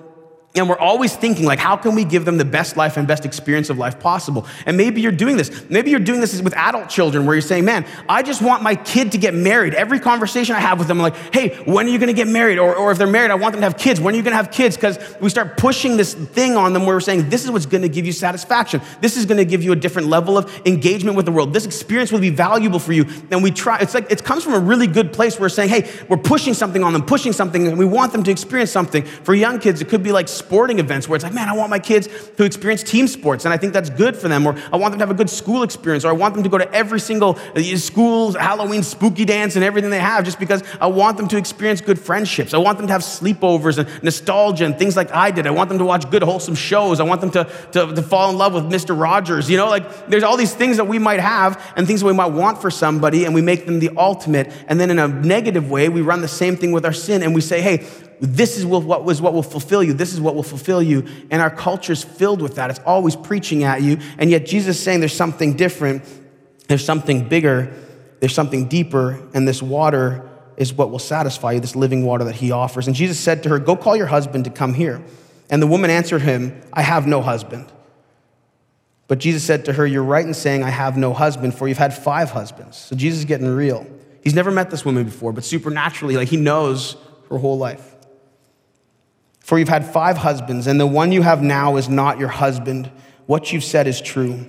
And 0.60 0.68
we're 0.68 0.78
always 0.78 1.16
thinking, 1.16 1.46
like, 1.46 1.58
how 1.58 1.78
can 1.78 1.96
we 1.96 2.04
give 2.04 2.26
them 2.26 2.38
the 2.38 2.44
best 2.44 2.76
life 2.76 2.98
and 2.98 3.08
best 3.08 3.24
experience 3.24 3.70
of 3.70 3.78
life 3.78 3.98
possible? 3.98 4.46
And 4.66 4.76
maybe 4.76 5.00
you're 5.00 5.14
doing 5.14 5.38
this. 5.38 5.70
Maybe 5.70 5.90
you're 5.90 6.02
doing 6.02 6.20
this 6.20 6.40
with 6.42 6.54
adult 6.54 6.90
children 6.90 7.26
where 7.26 7.34
you're 7.34 7.42
saying, 7.42 7.64
man, 7.64 7.86
I 8.10 8.24
just 8.24 8.42
want 8.42 8.62
my 8.62 8.76
kid 8.76 9.14
to 9.14 9.18
get 9.18 9.34
married. 9.34 9.74
Every 9.74 10.02
conversation 10.02 10.56
I 10.56 10.60
have 10.60 10.78
with 10.78 10.90
them, 10.90 10.98
I'm 10.98 11.04
like, 11.04 11.34
hey, 11.34 11.56
when 11.64 11.88
are 11.88 11.90
you 11.90 11.98
gonna 11.98 12.12
get 12.12 12.28
married? 12.28 12.60
Or, 12.60 12.76
or 12.76 12.92
if 12.92 12.98
they're 12.98 13.08
married, 13.08 13.32
I 13.32 13.36
want 13.36 13.54
them 13.54 13.62
to 13.62 13.68
have 13.68 13.78
kids. 13.78 14.02
When 14.02 14.14
are 14.14 14.18
you 14.18 14.24
gonna 14.24 14.36
have 14.36 14.52
kids? 14.52 14.76
Because 14.76 15.00
we 15.22 15.30
start 15.30 15.56
pushing 15.56 15.96
this 15.96 16.14
thing 16.14 16.58
on 16.58 16.74
them 16.74 16.86
where 16.86 16.98
we're 16.98 17.00
saying, 17.00 17.30
this 17.30 17.46
is 17.46 17.52
what's 17.52 17.66
gonna 17.66 17.88
give 17.88 18.06
you 18.06 18.12
satisfaction. 18.12 18.82
This 19.00 19.16
is 19.16 19.26
gonna 19.26 19.46
give 19.46 19.64
you 19.64 19.72
a 19.72 19.78
different 19.78 20.10
level 20.10 20.38
of 20.38 20.62
engagement 20.66 21.16
with 21.16 21.26
the 21.26 21.32
world. 21.32 21.54
This 21.54 21.66
experience 21.66 22.12
will 22.12 22.20
be 22.20 22.32
valuable 22.32 22.80
for 22.80 22.92
you. 22.92 23.06
And 23.32 23.42
we 23.42 23.52
try, 23.52 23.80
it's 23.80 23.94
like, 23.94 24.12
it 24.12 24.26
comes 24.26 24.44
from 24.44 24.56
a 24.56 24.60
really 24.60 24.88
good 24.88 25.14
place 25.14 25.36
where 25.36 25.46
we're 25.46 25.50
saying, 25.50 25.70
hey, 25.70 25.90
we're 26.10 26.18
pushing 26.18 26.54
something 26.54 26.84
on 26.84 26.92
them, 26.92 27.06
pushing 27.06 27.32
something, 27.32 27.66
and 27.66 27.78
we 27.78 27.86
want 27.86 28.12
them 28.12 28.24
to 28.24 28.32
experience 28.32 28.72
something. 28.72 29.06
For 29.06 29.34
young 29.34 29.60
kids, 29.60 29.80
it 29.80 29.88
could 29.88 30.04
be 30.04 30.12
like 30.12 30.28
sporting 30.50 30.80
events 30.80 31.08
where 31.08 31.16
it's 31.16 31.24
like, 31.24 31.32
man, 31.32 31.48
I 31.48 31.54
want 31.54 31.70
my 31.70 31.78
kids 31.78 32.10
to 32.38 32.44
experience 32.44 32.82
team 32.82 33.08
sports, 33.08 33.46
and 33.46 33.54
I 33.54 33.58
think 33.58 33.72
that's 33.72 33.92
good 33.92 34.18
for 34.18 34.28
them. 34.28 34.48
Or 34.48 34.58
I 34.74 34.78
want 34.78 34.92
them 34.92 34.98
to 34.98 35.06
have 35.06 35.12
a 35.12 35.14
good 35.14 35.30
school 35.30 35.62
experience, 35.62 36.04
or 36.04 36.10
I 36.10 36.14
want 36.14 36.34
them 36.34 36.42
to 36.42 36.50
go 36.50 36.58
to 36.58 36.74
every 36.74 37.00
single 37.00 37.38
uh, 37.56 37.62
school 37.76 38.34
Halloween 38.34 38.82
spooky 38.82 39.26
dance 39.26 39.56
and 39.56 39.64
everything 39.64 39.92
they 39.92 40.00
have, 40.00 40.26
just 40.26 40.40
because 40.40 40.64
I 40.82 40.88
want 40.88 41.18
them 41.18 41.28
to 41.28 41.38
experience 41.38 41.82
good 41.82 42.00
friendships. 42.00 42.56
I 42.56 42.58
want 42.58 42.80
them 42.80 42.88
to 42.88 42.94
have 42.94 43.04
sleepovers 43.04 43.78
and 43.78 44.04
nostalgia 44.04 44.66
and 44.66 44.76
things 44.76 44.98
like 44.98 45.14
I 45.14 45.30
did. 45.30 45.46
I 45.46 45.52
want 45.52 45.70
them 45.70 45.78
to 45.78 45.86
watch 45.86 46.10
good, 46.10 46.24
wholesome 46.24 46.56
shows. 46.56 47.00
I 47.00 47.04
want 47.04 47.22
them 47.22 47.30
to, 47.30 47.44
to, 47.74 47.94
to 47.94 48.02
fall 48.02 48.32
in 48.32 48.38
love 48.40 48.56
with 48.56 48.64
Mr. 48.64 49.00
Rogers. 49.00 49.52
You 49.52 49.58
know, 49.58 49.70
like 49.70 50.08
there's 50.08 50.24
all 50.24 50.36
these 50.36 50.56
things 50.56 50.78
that 50.78 50.86
we 50.86 50.98
might 50.98 51.20
have 51.20 51.64
and 51.76 51.86
things 51.86 52.00
that 52.00 52.08
we 52.08 52.14
might 52.14 52.32
want 52.32 52.60
for 52.60 52.72
somebody, 52.72 53.26
and 53.26 53.36
we 53.36 53.44
make 53.44 53.68
them 53.68 53.78
the 53.78 53.92
ultimate. 53.96 54.52
And 54.68 54.80
then 54.80 54.90
in 54.90 54.98
a 54.98 55.08
negative 55.08 55.70
way, 55.70 55.90
we 55.90 56.02
run 56.02 56.22
the 56.22 56.28
same 56.28 56.56
thing 56.56 56.72
with 56.72 56.86
our 56.86 56.94
sin, 56.94 57.22
and 57.22 57.36
we 57.36 57.42
say, 57.42 57.62
hey, 57.62 57.86
this 58.20 58.58
is 58.58 58.66
what 58.66 59.04
was 59.04 59.22
what 59.22 59.34
will 59.34 59.44
fulfill 59.44 59.82
you. 59.82 59.94
This 59.94 60.14
is 60.14 60.20
what 60.20 60.36
will 60.36 60.44
fulfill 60.44 60.84
you. 60.84 61.06
And 61.32 61.42
our 61.42 61.50
culture 61.50 61.94
is 61.94 62.04
filled 62.04 62.42
with 62.42 62.56
that. 62.56 62.70
It's 62.70 62.80
always 62.86 63.16
preaching 63.16 63.64
at 63.64 63.82
you. 63.82 64.00
And 64.18 64.30
yet 64.30 64.46
Jesus 64.46 64.78
is 64.78 64.84
saying 64.84 65.00
there's 65.00 65.16
something 65.16 65.54
different. 65.56 66.04
There's 66.68 66.84
something 66.84 67.30
bigger. 67.30 67.74
There's 68.20 68.34
something 68.34 68.68
deeper. 68.68 69.26
And 69.34 69.48
this 69.48 69.62
water 69.62 70.30
is 70.58 70.74
what 70.74 70.92
will 70.92 71.00
satisfy 71.00 71.54
you, 71.54 71.62
this 71.62 71.76
living 71.76 72.06
water 72.06 72.26
that 72.26 72.36
he 72.36 72.52
offers. 72.52 72.88
And 72.88 72.96
Jesus 72.96 73.18
said 73.18 73.44
to 73.44 73.50
her, 73.50 73.60
Go 73.60 73.78
call 73.78 73.96
your 73.96 74.08
husband 74.08 74.44
to 74.44 74.52
come 74.52 74.74
here. 74.74 75.02
And 75.50 75.62
the 75.62 75.68
woman 75.68 75.90
answered 75.90 76.22
him, 76.22 76.62
I 76.74 76.82
have 76.82 77.08
no 77.08 77.22
husband. 77.22 77.72
But 79.08 79.20
Jesus 79.20 79.44
said 79.44 79.66
to 79.66 79.74
her, 79.74 79.88
You're 79.88 80.04
right 80.04 80.26
in 80.26 80.34
saying, 80.34 80.64
I 80.64 80.70
have 80.70 80.98
no 80.98 81.14
husband, 81.14 81.56
for 81.56 81.70
you've 81.70 81.78
had 81.78 81.94
five 81.94 82.32
husbands. 82.32 82.78
So 82.78 82.96
Jesus 82.98 83.20
is 83.20 83.26
getting 83.26 83.48
real. 83.48 83.88
He's 84.22 84.36
never 84.36 84.52
met 84.52 84.70
this 84.70 84.84
woman 84.84 85.06
before, 85.06 85.32
but 85.32 85.46
supernaturally, 85.46 86.18
like 86.18 86.28
he 86.28 86.38
knows 86.38 86.98
her 87.30 87.38
whole 87.38 87.58
life. 87.58 87.96
For 89.40 89.58
you've 89.58 89.70
had 89.70 89.86
five 89.86 90.18
husbands, 90.18 90.68
and 90.68 90.80
the 90.80 90.88
one 90.88 91.12
you 91.12 91.22
have 91.22 91.42
now 91.42 91.78
is 91.78 91.90
not 91.90 92.20
your 92.20 92.30
husband. 92.30 92.92
What 93.26 93.52
you've 93.52 93.64
said 93.64 93.88
is 93.88 94.02
true. 94.02 94.46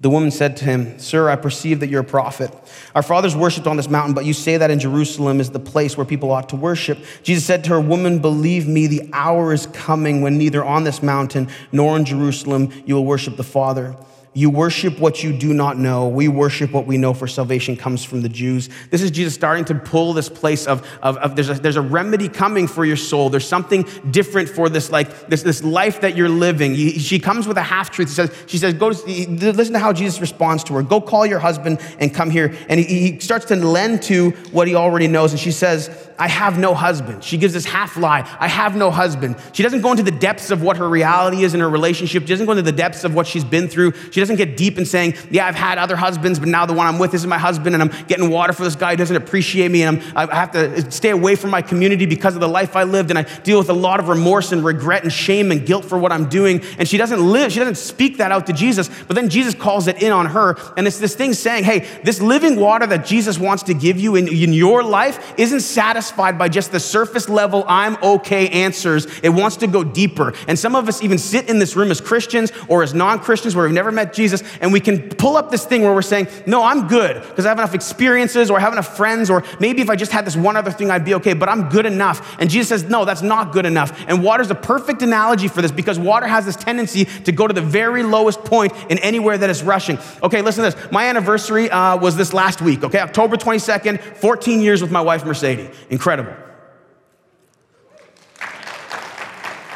The 0.00 0.10
woman 0.10 0.30
said 0.30 0.58
to 0.58 0.64
him, 0.66 0.98
Sir, 0.98 1.30
I 1.30 1.36
perceive 1.36 1.80
that 1.80 1.88
you're 1.88 2.02
a 2.02 2.04
prophet. 2.04 2.50
Our 2.94 3.02
fathers 3.02 3.34
worshipped 3.34 3.66
on 3.66 3.78
this 3.78 3.88
mountain, 3.88 4.14
but 4.14 4.26
you 4.26 4.34
say 4.34 4.58
that 4.58 4.70
in 4.70 4.78
Jerusalem 4.78 5.40
is 5.40 5.50
the 5.50 5.58
place 5.58 5.96
where 5.96 6.04
people 6.04 6.30
ought 6.30 6.50
to 6.50 6.56
worship. 6.56 6.98
Jesus 7.22 7.46
said 7.46 7.64
to 7.64 7.70
her, 7.70 7.80
Woman, 7.80 8.18
believe 8.18 8.68
me, 8.68 8.86
the 8.86 9.08
hour 9.14 9.54
is 9.54 9.66
coming 9.68 10.20
when 10.20 10.36
neither 10.36 10.62
on 10.62 10.84
this 10.84 11.02
mountain 11.02 11.48
nor 11.72 11.96
in 11.96 12.04
Jerusalem 12.04 12.70
you 12.84 12.94
will 12.94 13.06
worship 13.06 13.36
the 13.36 13.44
Father. 13.44 13.96
You 14.36 14.50
worship 14.50 14.98
what 14.98 15.24
you 15.24 15.32
do 15.32 15.54
not 15.54 15.78
know. 15.78 16.08
We 16.08 16.28
worship 16.28 16.70
what 16.70 16.86
we 16.86 16.98
know, 16.98 17.14
for 17.14 17.26
salvation 17.26 17.74
comes 17.74 18.04
from 18.04 18.20
the 18.20 18.28
Jews. 18.28 18.68
This 18.90 19.00
is 19.00 19.10
Jesus 19.10 19.32
starting 19.32 19.64
to 19.64 19.74
pull 19.74 20.12
this 20.12 20.28
place 20.28 20.66
of, 20.66 20.86
of, 21.00 21.16
of 21.16 21.36
there's, 21.36 21.48
a, 21.48 21.54
there's 21.54 21.76
a 21.76 21.80
remedy 21.80 22.28
coming 22.28 22.66
for 22.66 22.84
your 22.84 22.98
soul. 22.98 23.30
There's 23.30 23.48
something 23.48 23.88
different 24.10 24.50
for 24.50 24.68
this, 24.68 24.90
like 24.90 25.28
this, 25.28 25.42
this 25.42 25.64
life 25.64 26.02
that 26.02 26.18
you're 26.18 26.28
living. 26.28 26.74
He, 26.74 26.98
she 26.98 27.18
comes 27.18 27.48
with 27.48 27.56
a 27.56 27.62
half 27.62 27.90
truth. 27.90 28.10
She 28.10 28.14
says, 28.14 28.44
she 28.46 28.58
says, 28.58 28.74
go 28.74 28.88
listen 28.88 29.72
to 29.72 29.78
how 29.78 29.94
Jesus 29.94 30.20
responds 30.20 30.64
to 30.64 30.74
her. 30.74 30.82
Go 30.82 31.00
call 31.00 31.24
your 31.24 31.38
husband 31.38 31.80
and 31.98 32.12
come 32.12 32.28
here. 32.28 32.54
And 32.68 32.78
he, 32.78 33.12
he 33.12 33.20
starts 33.20 33.46
to 33.46 33.56
lend 33.56 34.02
to 34.02 34.32
what 34.52 34.68
he 34.68 34.74
already 34.74 35.08
knows. 35.08 35.32
And 35.32 35.40
she 35.40 35.50
says, 35.50 35.88
I 36.18 36.28
have 36.28 36.58
no 36.58 36.74
husband. 36.74 37.24
She 37.24 37.38
gives 37.38 37.54
this 37.54 37.64
half 37.64 37.96
lie. 37.96 38.28
I 38.38 38.48
have 38.48 38.76
no 38.76 38.90
husband. 38.90 39.36
She 39.52 39.62
doesn't 39.62 39.80
go 39.80 39.92
into 39.92 40.02
the 40.02 40.10
depths 40.10 40.50
of 40.50 40.62
what 40.62 40.76
her 40.76 40.88
reality 40.88 41.42
is 41.42 41.54
in 41.54 41.60
her 41.60 41.70
relationship. 41.70 42.24
She 42.24 42.28
doesn't 42.28 42.46
go 42.46 42.52
into 42.52 42.62
the 42.62 42.72
depths 42.72 43.04
of 43.04 43.14
what 43.14 43.26
she's 43.26 43.44
been 43.44 43.68
through. 43.68 43.92
She 44.10 44.20
doesn't 44.26 44.36
get 44.36 44.56
deep 44.56 44.78
in 44.78 44.84
saying, 44.84 45.14
Yeah, 45.30 45.46
I've 45.46 45.54
had 45.54 45.78
other 45.78 45.96
husbands, 45.96 46.38
but 46.38 46.48
now 46.48 46.66
the 46.66 46.72
one 46.72 46.86
I'm 46.86 46.98
with 46.98 47.14
isn't 47.14 47.28
my 47.28 47.38
husband, 47.38 47.74
and 47.74 47.82
I'm 47.82 48.06
getting 48.06 48.30
water 48.30 48.52
for 48.52 48.64
this 48.64 48.76
guy 48.76 48.92
who 48.92 48.96
doesn't 48.96 49.16
appreciate 49.16 49.70
me, 49.70 49.82
and 49.82 50.02
I'm, 50.16 50.30
I 50.30 50.34
have 50.34 50.52
to 50.52 50.90
stay 50.90 51.10
away 51.10 51.36
from 51.36 51.50
my 51.50 51.62
community 51.62 52.06
because 52.06 52.34
of 52.34 52.40
the 52.40 52.48
life 52.48 52.76
I 52.76 52.84
lived, 52.84 53.10
and 53.10 53.18
I 53.18 53.22
deal 53.22 53.58
with 53.58 53.68
a 53.68 53.74
lot 53.74 54.00
of 54.00 54.08
remorse 54.08 54.52
and 54.52 54.64
regret 54.64 55.02
and 55.02 55.12
shame 55.12 55.50
and 55.50 55.64
guilt 55.64 55.84
for 55.84 55.98
what 55.98 56.12
I'm 56.12 56.28
doing. 56.28 56.62
And 56.78 56.88
she 56.88 56.96
doesn't 56.96 57.20
live, 57.20 57.52
she 57.52 57.58
doesn't 57.58 57.76
speak 57.76 58.18
that 58.18 58.32
out 58.32 58.46
to 58.46 58.52
Jesus, 58.52 58.90
but 59.06 59.14
then 59.14 59.28
Jesus 59.28 59.54
calls 59.54 59.86
it 59.86 60.02
in 60.02 60.12
on 60.12 60.26
her, 60.26 60.56
and 60.76 60.86
it's 60.86 60.98
this 60.98 61.14
thing 61.14 61.32
saying, 61.32 61.64
Hey, 61.64 61.86
this 62.02 62.20
living 62.20 62.56
water 62.56 62.86
that 62.86 63.06
Jesus 63.06 63.38
wants 63.38 63.64
to 63.64 63.74
give 63.74 63.98
you 63.98 64.16
in, 64.16 64.28
in 64.28 64.52
your 64.52 64.82
life 64.82 65.34
isn't 65.38 65.60
satisfied 65.60 66.38
by 66.38 66.48
just 66.48 66.72
the 66.72 66.80
surface 66.80 67.28
level, 67.28 67.64
I'm 67.68 67.96
okay 68.02 68.48
answers. 68.48 69.06
It 69.22 69.30
wants 69.30 69.56
to 69.58 69.66
go 69.66 69.84
deeper. 69.84 70.32
And 70.48 70.58
some 70.58 70.74
of 70.74 70.88
us 70.88 71.02
even 71.02 71.18
sit 71.18 71.48
in 71.48 71.58
this 71.58 71.76
room 71.76 71.90
as 71.90 72.00
Christians 72.00 72.52
or 72.68 72.82
as 72.82 72.94
non 72.94 73.18
Christians 73.18 73.54
where 73.54 73.64
we've 73.64 73.74
never 73.74 73.92
met 73.92 74.12
Jesus, 74.16 74.42
and 74.60 74.72
we 74.72 74.80
can 74.80 75.08
pull 75.10 75.36
up 75.36 75.50
this 75.50 75.64
thing 75.64 75.82
where 75.82 75.94
we're 75.94 76.02
saying, 76.02 76.28
No, 76.46 76.64
I'm 76.64 76.88
good 76.88 77.22
because 77.22 77.46
I 77.46 77.50
have 77.50 77.58
enough 77.58 77.74
experiences 77.74 78.50
or 78.50 78.58
I 78.58 78.60
have 78.60 78.72
enough 78.72 78.96
friends, 78.96 79.30
or 79.30 79.44
maybe 79.60 79.82
if 79.82 79.90
I 79.90 79.96
just 79.96 80.12
had 80.12 80.26
this 80.26 80.36
one 80.36 80.56
other 80.56 80.70
thing, 80.70 80.90
I'd 80.90 81.04
be 81.04 81.14
okay, 81.14 81.34
but 81.34 81.48
I'm 81.48 81.68
good 81.68 81.86
enough. 81.86 82.36
And 82.40 82.50
Jesus 82.50 82.68
says, 82.68 82.90
No, 82.90 83.04
that's 83.04 83.22
not 83.22 83.52
good 83.52 83.66
enough. 83.66 84.04
And 84.08 84.22
water's 84.22 84.50
a 84.50 84.54
perfect 84.54 85.02
analogy 85.02 85.48
for 85.48 85.62
this 85.62 85.70
because 85.70 85.98
water 85.98 86.26
has 86.26 86.44
this 86.46 86.56
tendency 86.56 87.04
to 87.04 87.32
go 87.32 87.46
to 87.46 87.54
the 87.54 87.62
very 87.62 88.02
lowest 88.02 88.44
point 88.44 88.72
in 88.88 88.98
anywhere 88.98 89.38
that 89.38 89.50
is 89.50 89.62
rushing. 89.62 89.98
Okay, 90.22 90.42
listen 90.42 90.64
to 90.64 90.70
this. 90.70 90.90
My 90.90 91.06
anniversary 91.06 91.70
uh, 91.70 91.96
was 91.96 92.16
this 92.16 92.32
last 92.32 92.62
week, 92.62 92.82
okay? 92.82 93.00
October 93.00 93.36
22nd, 93.36 94.00
14 94.00 94.60
years 94.60 94.82
with 94.82 94.90
my 94.90 95.00
wife, 95.00 95.24
Mercedes. 95.24 95.74
Incredible. 95.90 96.34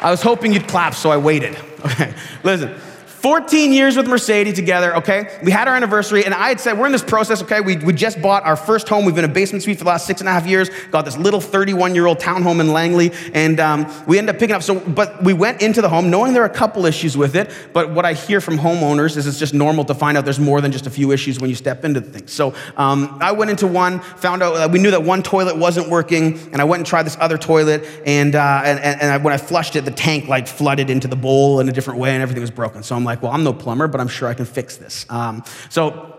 I 0.01 0.09
was 0.09 0.23
hoping 0.23 0.51
you'd 0.51 0.67
clap, 0.67 0.95
so 0.95 1.11
I 1.11 1.17
waited. 1.17 1.57
Okay, 1.83 2.13
listen. 2.43 2.79
14 3.21 3.71
years 3.71 3.95
with 3.95 4.07
Mercedes 4.07 4.55
together, 4.55 4.95
okay? 4.95 5.37
We 5.43 5.51
had 5.51 5.67
our 5.67 5.75
anniversary, 5.75 6.25
and 6.25 6.33
I 6.33 6.47
had 6.47 6.59
said, 6.59 6.79
we're 6.79 6.87
in 6.87 6.91
this 6.91 7.03
process, 7.03 7.43
okay? 7.43 7.61
We, 7.61 7.77
we 7.77 7.93
just 7.93 8.19
bought 8.19 8.43
our 8.45 8.55
first 8.55 8.89
home. 8.89 9.05
We've 9.05 9.13
been 9.13 9.25
in 9.25 9.29
a 9.29 9.33
basement 9.33 9.61
suite 9.61 9.77
for 9.77 9.83
the 9.83 9.91
last 9.91 10.07
six 10.07 10.21
and 10.21 10.27
a 10.27 10.31
half 10.31 10.47
years, 10.47 10.71
got 10.89 11.05
this 11.05 11.17
little 11.17 11.39
31 11.39 11.93
year 11.93 12.07
old 12.07 12.17
townhome 12.17 12.59
in 12.59 12.73
Langley, 12.73 13.11
and 13.35 13.59
um, 13.59 13.85
we 14.07 14.17
ended 14.17 14.33
up 14.33 14.39
picking 14.39 14.55
up. 14.55 14.63
So, 14.63 14.79
but 14.79 15.23
we 15.23 15.33
went 15.33 15.61
into 15.61 15.83
the 15.83 15.89
home 15.89 16.09
knowing 16.09 16.33
there 16.33 16.41
are 16.41 16.47
a 16.47 16.49
couple 16.49 16.87
issues 16.87 17.15
with 17.15 17.35
it, 17.35 17.51
but 17.73 17.91
what 17.91 18.05
I 18.05 18.13
hear 18.13 18.41
from 18.41 18.57
homeowners 18.57 19.15
is 19.15 19.27
it's 19.27 19.37
just 19.37 19.53
normal 19.53 19.85
to 19.85 19.93
find 19.93 20.17
out 20.17 20.25
there's 20.25 20.39
more 20.39 20.59
than 20.59 20.71
just 20.71 20.87
a 20.87 20.91
few 20.91 21.11
issues 21.11 21.39
when 21.39 21.51
you 21.51 21.55
step 21.55 21.85
into 21.85 21.99
the 21.99 22.09
thing. 22.09 22.27
So, 22.27 22.55
um, 22.75 23.19
I 23.21 23.33
went 23.33 23.51
into 23.51 23.67
one, 23.67 23.99
found 23.99 24.41
out, 24.41 24.55
uh, 24.55 24.67
we 24.67 24.79
knew 24.79 24.89
that 24.91 25.03
one 25.03 25.21
toilet 25.21 25.57
wasn't 25.57 25.89
working, 25.89 26.39
and 26.53 26.59
I 26.59 26.63
went 26.63 26.79
and 26.79 26.87
tried 26.87 27.03
this 27.03 27.17
other 27.19 27.37
toilet, 27.37 27.87
and, 28.03 28.33
uh, 28.33 28.61
and, 28.65 28.79
and, 28.79 28.99
and 28.99 29.11
I, 29.11 29.17
when 29.17 29.31
I 29.31 29.37
flushed 29.37 29.75
it, 29.75 29.85
the 29.85 29.91
tank 29.91 30.27
like 30.27 30.47
flooded 30.47 30.89
into 30.89 31.07
the 31.07 31.15
bowl 31.15 31.59
in 31.59 31.69
a 31.69 31.71
different 31.71 31.99
way, 31.99 32.13
and 32.13 32.23
everything 32.23 32.41
was 32.41 32.49
broken. 32.49 32.81
So 32.81 32.95
I'm 32.95 33.03
like, 33.03 33.10
well, 33.19 33.31
I'm 33.31 33.43
no 33.43 33.53
plumber, 33.53 33.87
but 33.87 33.99
I'm 33.99 34.07
sure 34.07 34.27
I 34.27 34.35
can 34.35 34.45
fix 34.45 34.77
this. 34.77 35.07
Um, 35.09 35.43
so 35.69 36.10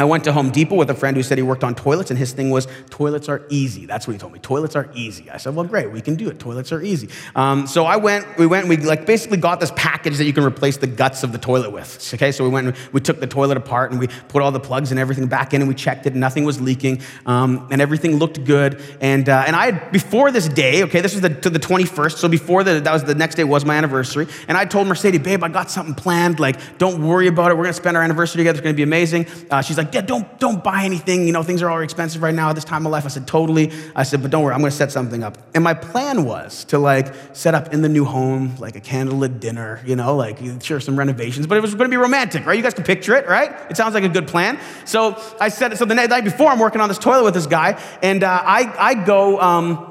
I 0.00 0.04
went 0.04 0.24
to 0.24 0.32
Home 0.32 0.48
Depot 0.50 0.76
with 0.76 0.88
a 0.88 0.94
friend 0.94 1.14
who 1.14 1.22
said 1.22 1.36
he 1.36 1.42
worked 1.42 1.62
on 1.62 1.74
toilets, 1.74 2.10
and 2.10 2.18
his 2.18 2.32
thing 2.32 2.48
was 2.48 2.66
toilets 2.88 3.28
are 3.28 3.42
easy. 3.50 3.84
That's 3.84 4.06
what 4.06 4.14
he 4.14 4.18
told 4.18 4.32
me. 4.32 4.38
Toilets 4.38 4.74
are 4.74 4.90
easy. 4.94 5.28
I 5.30 5.36
said, 5.36 5.54
well, 5.54 5.66
great, 5.66 5.92
we 5.92 6.00
can 6.00 6.14
do 6.14 6.30
it. 6.30 6.38
Toilets 6.38 6.72
are 6.72 6.80
easy. 6.80 7.10
Um, 7.36 7.66
so 7.66 7.84
I 7.84 7.96
went. 7.96 8.38
We 8.38 8.46
went. 8.46 8.66
We 8.66 8.78
like 8.78 9.04
basically 9.04 9.36
got 9.36 9.60
this 9.60 9.70
package 9.76 10.16
that 10.16 10.24
you 10.24 10.32
can 10.32 10.42
replace 10.42 10.78
the 10.78 10.86
guts 10.86 11.22
of 11.22 11.32
the 11.32 11.38
toilet 11.38 11.72
with. 11.72 12.14
Okay, 12.14 12.32
so 12.32 12.44
we 12.44 12.48
went. 12.48 12.68
and 12.68 12.76
We 12.92 13.02
took 13.02 13.20
the 13.20 13.26
toilet 13.26 13.58
apart 13.58 13.90
and 13.90 14.00
we 14.00 14.06
put 14.28 14.40
all 14.40 14.50
the 14.50 14.58
plugs 14.58 14.90
and 14.90 14.98
everything 14.98 15.26
back 15.26 15.52
in, 15.52 15.60
and 15.60 15.68
we 15.68 15.74
checked 15.74 16.06
it. 16.06 16.14
Nothing 16.14 16.44
was 16.44 16.62
leaking, 16.62 17.02
um, 17.26 17.68
and 17.70 17.82
everything 17.82 18.16
looked 18.16 18.42
good. 18.46 18.80
And 19.02 19.28
uh, 19.28 19.44
and 19.46 19.54
I 19.54 19.72
had 19.72 19.92
before 19.92 20.30
this 20.30 20.48
day. 20.48 20.82
Okay, 20.84 21.02
this 21.02 21.12
was 21.12 21.20
the, 21.20 21.28
to 21.28 21.50
the 21.50 21.58
21st. 21.58 22.16
So 22.16 22.26
before 22.26 22.64
the, 22.64 22.80
that 22.80 22.92
was 22.92 23.04
the 23.04 23.14
next 23.14 23.34
day 23.34 23.44
was 23.44 23.66
my 23.66 23.76
anniversary, 23.76 24.28
and 24.48 24.56
I 24.56 24.64
told 24.64 24.88
Mercedes, 24.88 25.20
babe, 25.20 25.44
I 25.44 25.50
got 25.50 25.70
something 25.70 25.94
planned. 25.94 26.40
Like, 26.40 26.78
don't 26.78 27.06
worry 27.06 27.26
about 27.26 27.50
it. 27.50 27.58
We're 27.58 27.64
gonna 27.64 27.74
spend 27.74 27.98
our 27.98 28.02
anniversary 28.02 28.38
together. 28.38 28.60
It's 28.60 28.64
gonna 28.64 28.72
be 28.72 28.82
amazing. 28.82 29.26
Uh, 29.50 29.60
she's 29.60 29.76
like, 29.76 29.89
yeah, 29.94 30.00
don't 30.00 30.38
don't 30.38 30.62
buy 30.62 30.84
anything. 30.84 31.26
You 31.26 31.32
know, 31.32 31.42
things 31.42 31.62
are 31.62 31.70
already 31.70 31.84
expensive 31.84 32.22
right 32.22 32.34
now 32.34 32.50
at 32.50 32.54
this 32.54 32.64
time 32.64 32.86
of 32.86 32.92
life. 32.92 33.04
I 33.04 33.08
said, 33.08 33.26
totally. 33.26 33.72
I 33.94 34.02
said, 34.02 34.22
but 34.22 34.30
don't 34.30 34.44
worry, 34.44 34.54
I'm 34.54 34.60
going 34.60 34.70
to 34.70 34.76
set 34.76 34.92
something 34.92 35.22
up. 35.22 35.38
And 35.54 35.64
my 35.64 35.74
plan 35.74 36.24
was 36.24 36.64
to 36.66 36.78
like 36.78 37.12
set 37.32 37.54
up 37.54 37.72
in 37.72 37.82
the 37.82 37.88
new 37.88 38.04
home, 38.04 38.56
like 38.58 38.76
a 38.76 38.80
candlelit 38.80 39.40
dinner, 39.40 39.80
you 39.84 39.96
know, 39.96 40.16
like 40.16 40.38
sure, 40.62 40.80
some 40.80 40.98
renovations, 40.98 41.46
but 41.46 41.56
it 41.56 41.60
was 41.60 41.74
going 41.74 41.90
to 41.90 41.94
be 41.94 42.00
romantic, 42.00 42.46
right? 42.46 42.56
You 42.56 42.62
guys 42.62 42.74
can 42.74 42.84
picture 42.84 43.16
it, 43.16 43.26
right? 43.26 43.52
It 43.70 43.76
sounds 43.76 43.94
like 43.94 44.04
a 44.04 44.08
good 44.08 44.28
plan. 44.28 44.58
So 44.84 45.20
I 45.40 45.48
said, 45.48 45.76
so 45.76 45.84
the 45.84 45.94
night 45.94 46.24
before, 46.24 46.48
I'm 46.48 46.58
working 46.58 46.80
on 46.80 46.88
this 46.88 46.98
toilet 46.98 47.24
with 47.24 47.34
this 47.34 47.46
guy, 47.46 47.80
and 48.02 48.22
uh, 48.22 48.42
I, 48.44 48.74
I 48.78 48.94
go, 48.94 49.40
um, 49.40 49.89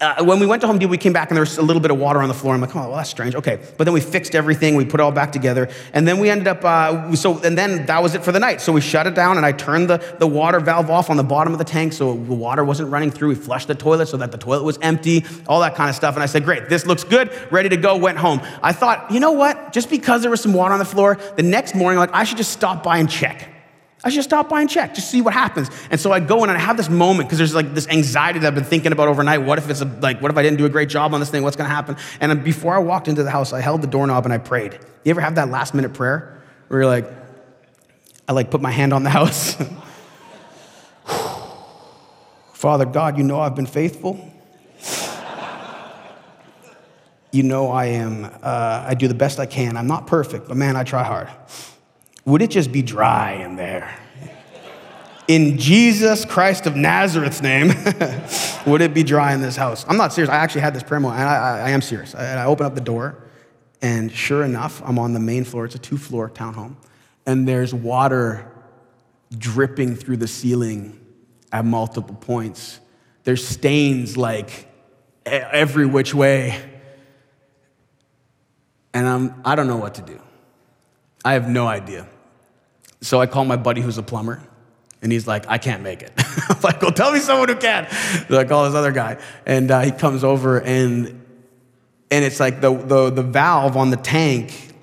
uh, 0.00 0.24
when 0.24 0.40
we 0.40 0.46
went 0.46 0.60
to 0.62 0.66
Home 0.66 0.78
Depot, 0.78 0.90
we 0.90 0.98
came 0.98 1.12
back 1.12 1.30
and 1.30 1.36
there 1.36 1.42
was 1.42 1.58
a 1.58 1.62
little 1.62 1.82
bit 1.82 1.90
of 1.90 1.98
water 1.98 2.22
on 2.22 2.28
the 2.28 2.34
floor. 2.34 2.54
I'm 2.54 2.60
like, 2.60 2.74
oh, 2.74 2.88
well, 2.88 2.96
that's 2.96 3.10
strange. 3.10 3.34
Okay. 3.34 3.58
But 3.76 3.84
then 3.84 3.92
we 3.92 4.00
fixed 4.00 4.34
everything. 4.34 4.74
We 4.74 4.84
put 4.84 5.00
it 5.00 5.02
all 5.02 5.12
back 5.12 5.30
together. 5.30 5.68
And 5.92 6.08
then 6.08 6.18
we 6.18 6.30
ended 6.30 6.48
up, 6.48 6.64
uh, 6.64 7.14
so, 7.14 7.38
and 7.42 7.56
then 7.56 7.84
that 7.86 8.02
was 8.02 8.14
it 8.14 8.24
for 8.24 8.32
the 8.32 8.40
night. 8.40 8.60
So 8.60 8.72
we 8.72 8.80
shut 8.80 9.06
it 9.06 9.14
down 9.14 9.36
and 9.36 9.44
I 9.44 9.52
turned 9.52 9.90
the, 9.90 9.98
the 10.18 10.26
water 10.26 10.58
valve 10.58 10.90
off 10.90 11.10
on 11.10 11.16
the 11.16 11.22
bottom 11.22 11.52
of 11.52 11.58
the 11.58 11.64
tank 11.64 11.92
so 11.92 12.14
the 12.14 12.34
water 12.34 12.64
wasn't 12.64 12.90
running 12.90 13.10
through. 13.10 13.28
We 13.28 13.34
flushed 13.34 13.68
the 13.68 13.74
toilet 13.74 14.06
so 14.06 14.16
that 14.16 14.32
the 14.32 14.38
toilet 14.38 14.64
was 14.64 14.78
empty, 14.80 15.24
all 15.46 15.60
that 15.60 15.74
kind 15.74 15.90
of 15.90 15.96
stuff. 15.96 16.14
And 16.14 16.22
I 16.22 16.26
said, 16.26 16.44
great, 16.44 16.68
this 16.68 16.86
looks 16.86 17.04
good, 17.04 17.30
ready 17.50 17.68
to 17.68 17.76
go, 17.76 17.96
went 17.96 18.16
home. 18.16 18.40
I 18.62 18.72
thought, 18.72 19.10
you 19.10 19.20
know 19.20 19.32
what? 19.32 19.72
Just 19.72 19.90
because 19.90 20.22
there 20.22 20.30
was 20.30 20.40
some 20.40 20.54
water 20.54 20.72
on 20.72 20.78
the 20.78 20.84
floor, 20.84 21.18
the 21.36 21.42
next 21.42 21.74
morning, 21.74 21.98
like, 21.98 22.14
I 22.14 22.24
should 22.24 22.38
just 22.38 22.52
stop 22.52 22.82
by 22.82 22.98
and 22.98 23.10
check. 23.10 23.59
I 24.02 24.08
should 24.08 24.24
stop 24.24 24.48
by 24.48 24.62
and 24.62 24.70
check, 24.70 24.94
just 24.94 25.10
see 25.10 25.20
what 25.20 25.34
happens. 25.34 25.68
And 25.90 26.00
so 26.00 26.10
I 26.10 26.20
go 26.20 26.42
in 26.42 26.48
and 26.48 26.56
I 26.56 26.60
have 26.60 26.78
this 26.78 26.88
moment 26.88 27.28
because 27.28 27.36
there's 27.36 27.54
like 27.54 27.74
this 27.74 27.86
anxiety 27.88 28.38
that 28.38 28.46
I've 28.46 28.54
been 28.54 28.64
thinking 28.64 28.92
about 28.92 29.08
overnight. 29.08 29.42
What 29.42 29.58
if 29.58 29.68
it's 29.68 29.82
a, 29.82 29.84
like, 29.84 30.22
what 30.22 30.30
if 30.30 30.38
I 30.38 30.42
didn't 30.42 30.56
do 30.56 30.64
a 30.64 30.70
great 30.70 30.88
job 30.88 31.12
on 31.12 31.20
this 31.20 31.28
thing? 31.28 31.42
What's 31.42 31.56
going 31.56 31.68
to 31.68 31.74
happen? 31.74 31.96
And 32.18 32.42
before 32.42 32.74
I 32.74 32.78
walked 32.78 33.08
into 33.08 33.22
the 33.22 33.30
house, 33.30 33.52
I 33.52 33.60
held 33.60 33.82
the 33.82 33.86
doorknob 33.86 34.24
and 34.24 34.32
I 34.32 34.38
prayed. 34.38 34.78
You 35.04 35.10
ever 35.10 35.20
have 35.20 35.34
that 35.34 35.50
last 35.50 35.74
minute 35.74 35.92
prayer 35.92 36.42
where 36.68 36.80
you're 36.80 36.88
like, 36.88 37.12
I 38.26 38.32
like 38.32 38.50
put 38.50 38.62
my 38.62 38.70
hand 38.70 38.94
on 38.94 39.02
the 39.02 39.10
house. 39.10 39.62
Father 42.54 42.86
God, 42.86 43.18
you 43.18 43.24
know 43.24 43.38
I've 43.40 43.56
been 43.56 43.66
faithful. 43.66 44.32
you 47.32 47.42
know 47.42 47.70
I 47.70 47.86
am, 47.86 48.24
uh, 48.24 48.84
I 48.86 48.94
do 48.94 49.08
the 49.08 49.14
best 49.14 49.38
I 49.38 49.46
can. 49.46 49.76
I'm 49.76 49.86
not 49.86 50.06
perfect, 50.06 50.48
but 50.48 50.56
man, 50.56 50.74
I 50.74 50.84
try 50.84 51.02
hard 51.04 51.28
would 52.24 52.42
it 52.42 52.50
just 52.50 52.72
be 52.72 52.82
dry 52.82 53.32
in 53.32 53.56
there? 53.56 53.96
In 55.28 55.58
Jesus 55.58 56.24
Christ 56.24 56.66
of 56.66 56.74
Nazareth's 56.74 57.40
name, 57.40 57.68
would 58.66 58.80
it 58.80 58.92
be 58.92 59.04
dry 59.04 59.32
in 59.32 59.40
this 59.40 59.56
house? 59.56 59.84
I'm 59.88 59.96
not 59.96 60.12
serious. 60.12 60.28
I 60.28 60.36
actually 60.36 60.62
had 60.62 60.74
this 60.74 60.82
prayer 60.82 60.98
moment, 60.98 61.20
and 61.20 61.28
I, 61.28 61.34
I, 61.34 61.58
I 61.60 61.70
am 61.70 61.80
serious. 61.80 62.14
I, 62.14 62.42
I 62.42 62.44
open 62.46 62.66
up 62.66 62.74
the 62.74 62.80
door, 62.80 63.22
and 63.80 64.10
sure 64.10 64.44
enough, 64.44 64.82
I'm 64.84 64.98
on 64.98 65.12
the 65.12 65.20
main 65.20 65.44
floor. 65.44 65.64
It's 65.66 65.76
a 65.76 65.78
two 65.78 65.98
floor 65.98 66.28
townhome, 66.28 66.76
and 67.26 67.46
there's 67.46 67.72
water 67.72 68.50
dripping 69.36 69.94
through 69.94 70.16
the 70.16 70.28
ceiling 70.28 70.98
at 71.52 71.64
multiple 71.64 72.16
points. 72.16 72.80
There's 73.24 73.46
stains 73.46 74.16
like 74.16 74.68
every 75.24 75.86
which 75.86 76.14
way. 76.14 76.60
And 78.92 79.06
I'm, 79.06 79.40
I 79.44 79.54
don't 79.54 79.68
know 79.68 79.76
what 79.76 79.94
to 79.94 80.02
do. 80.02 80.20
I 81.24 81.34
have 81.34 81.48
no 81.48 81.66
idea. 81.66 82.06
So 83.00 83.20
I 83.20 83.26
call 83.26 83.44
my 83.44 83.56
buddy 83.56 83.80
who's 83.80 83.98
a 83.98 84.02
plumber, 84.02 84.42
and 85.02 85.10
he's 85.10 85.26
like, 85.26 85.46
I 85.48 85.58
can't 85.58 85.82
make 85.82 86.02
it. 86.02 86.12
I'm 86.48 86.60
like, 86.62 86.82
well, 86.82 86.92
tell 86.92 87.12
me 87.12 87.20
someone 87.20 87.48
who 87.48 87.56
can. 87.56 87.90
So 88.28 88.38
I 88.38 88.44
call 88.44 88.64
this 88.64 88.74
other 88.74 88.92
guy, 88.92 89.18
and 89.46 89.70
uh, 89.70 89.80
he 89.80 89.90
comes 89.90 90.24
over, 90.24 90.60
and, 90.60 91.08
and 92.10 92.24
it's 92.24 92.40
like 92.40 92.60
the, 92.60 92.74
the, 92.74 93.10
the 93.10 93.22
valve 93.22 93.76
on 93.76 93.90
the 93.90 93.96
tank 93.96 94.74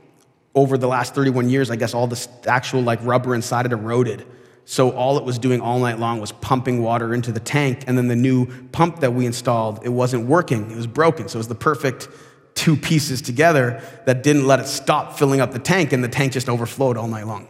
over 0.56 0.78
the 0.78 0.88
last 0.88 1.13
31 1.13 1.50
years, 1.50 1.69
I 1.69 1.76
guess 1.76 1.93
all 1.93 2.08
the 2.08 2.28
actual 2.47 2.82
like 2.82 3.00
rubber 3.04 3.36
inside 3.36 3.67
it 3.67 3.71
eroded. 3.71 4.26
So 4.65 4.89
all 4.91 5.17
it 5.17 5.23
was 5.23 5.38
doing 5.38 5.62
all 5.62 5.80
night 5.80 6.00
long 6.00 6.19
was 6.19 6.32
pumping 6.32 6.82
water 6.82 7.13
into 7.13 7.32
the 7.32 7.39
tank, 7.39 7.84
and 7.88 7.97
then 7.97 8.08
the 8.08 8.15
new 8.15 8.47
pump 8.69 9.00
that 9.02 9.13
we 9.13 9.26
installed, 9.26 9.80
it 9.84 9.89
wasn't 9.89 10.26
working. 10.26 10.71
It 10.71 10.76
was 10.76 10.88
broken. 10.88 11.30
So 11.30 11.38
it 11.38 11.41
was 11.41 11.47
the 11.47 11.56
perfect 11.56 12.10
two 12.58 12.76
pieces 12.76 13.22
together 13.22 13.82
that 14.06 14.24
didn't 14.24 14.46
let 14.46 14.60
it 14.60 14.67
stop 14.67 15.17
filling 15.17 15.39
up 15.39 15.52
the 15.52 15.60
tank, 15.60 15.93
and 15.93 16.04
the 16.04 16.10
tank 16.10 16.34
just 16.34 16.50
overflowed 16.50 16.98
all 16.98 17.08
night 17.08 17.26
long 17.26 17.48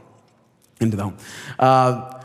into 0.80 0.96
the 0.96 1.04
home. 1.04 1.18
Uh, 1.58 2.22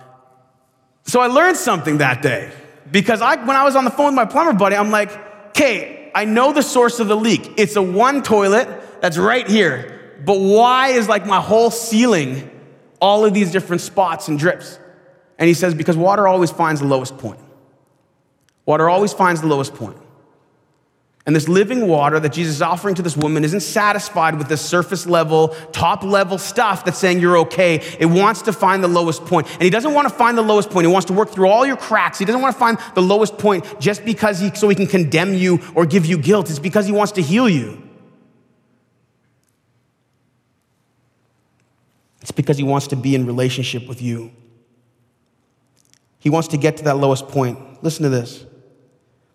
so 1.05 1.21
I 1.21 1.29
learned 1.29 1.57
something 1.57 1.99
that 1.99 2.21
day 2.21 2.53
because 2.91 3.23
I, 3.23 3.37
when 3.37 3.57
I 3.57 3.65
was 3.65 3.77
on 3.77 3.85
the 3.85 3.91
phone 3.91 4.07
with 4.07 4.15
my 4.15 4.25
plumber 4.25 4.53
buddy, 4.53 4.77
I'm 4.77 4.91
like, 4.91 5.11
okay, 5.49 6.11
I 6.15 6.27
know 6.27 6.53
the 6.53 6.63
source 6.63 7.01
of 7.01 7.09
the 7.09 7.17
leak. 7.17 7.55
It's 7.57 7.77
a 7.77 7.83
one 7.83 8.23
toilet 8.23 8.69
that's 9.01 9.17
right 9.17 9.49
here. 9.49 10.17
But 10.25 10.39
why 10.39 10.89
is 10.89 11.09
like 11.09 11.27
my 11.27 11.41
whole 11.41 11.71
ceiling 11.71 12.51
all 13.01 13.25
of 13.25 13.33
these 13.33 13.51
different 13.51 13.81
spots 13.83 14.29
and 14.29 14.39
drips? 14.39 14.79
And 15.39 15.49
he 15.49 15.55
says, 15.55 15.75
because 15.75 15.97
water 15.97 16.29
always 16.29 16.51
finds 16.51 16.81
the 16.81 16.87
lowest 16.87 17.19
point. 17.19 17.41
Water 18.67 18.89
always 18.89 19.13
finds 19.13 19.41
the 19.41 19.49
lowest 19.49 19.75
point. 19.75 19.97
And 21.25 21.37
this 21.37 21.49
living 21.49 21.87
water 21.87 22.19
that 22.19 22.33
Jesus 22.33 22.57
is 22.57 22.63
offering 22.63 22.97
to 22.97 23.03
this 23.03 23.17
woman 23.17 23.45
isn't 23.45 23.61
satisfied 23.61 24.39
with 24.39 24.49
this 24.49 24.61
surface 24.61 25.07
level, 25.07 25.49
top 25.71 26.03
level 26.03 26.37
stuff 26.37 26.85
that's 26.85 26.99
saying 26.99 27.21
you're 27.21 27.39
okay. 27.39 27.77
It 28.01 28.07
wants 28.07 28.43
to 28.43 28.53
find 28.53 28.83
the 28.83 28.89
lowest 28.89 29.25
point. 29.27 29.49
And 29.53 29.63
he 29.63 29.71
doesn't 29.71 29.95
want 29.95 30.09
to 30.09 30.15
find 30.15 30.37
the 30.37 30.43
lowest 30.43 30.71
point. 30.71 30.85
He 30.85 30.93
wants 30.93 31.07
to 31.07 31.13
work 31.13 31.31
through 31.31 31.47
all 31.47 31.65
your 31.65 31.77
cracks. 31.77 32.19
He 32.19 32.25
doesn't 32.25 32.41
want 32.41 32.57
to 32.57 32.59
find 32.59 32.77
the 32.97 33.03
lowest 33.03 33.39
point 33.39 33.65
just 33.79 34.05
because 34.05 34.41
he, 34.41 34.51
so 34.51 34.69
he 34.69 34.75
can 34.75 34.89
condemn 34.89 35.33
you 35.33 35.61
or 35.77 35.87
give 35.87 36.07
you 36.07 36.19
guilt. 36.19 36.51
It's 36.51 36.59
because 36.59 36.87
he 36.87 36.93
wants 36.93 37.13
to 37.13 37.23
heal 37.23 37.49
you. 37.49 37.81
It's 42.21 42.33
because 42.33 42.57
he 42.57 42.65
wants 42.65 42.89
to 42.89 42.97
be 42.97 43.15
in 43.15 43.27
relationship 43.27 43.87
with 43.87 44.03
you. 44.03 44.33
He 46.19 46.31
wants 46.31 46.49
to 46.49 46.57
get 46.57 46.79
to 46.79 46.85
that 46.85 46.97
lowest 46.97 47.29
point. 47.29 47.83
Listen 47.85 48.03
to 48.03 48.09
this. 48.09 48.45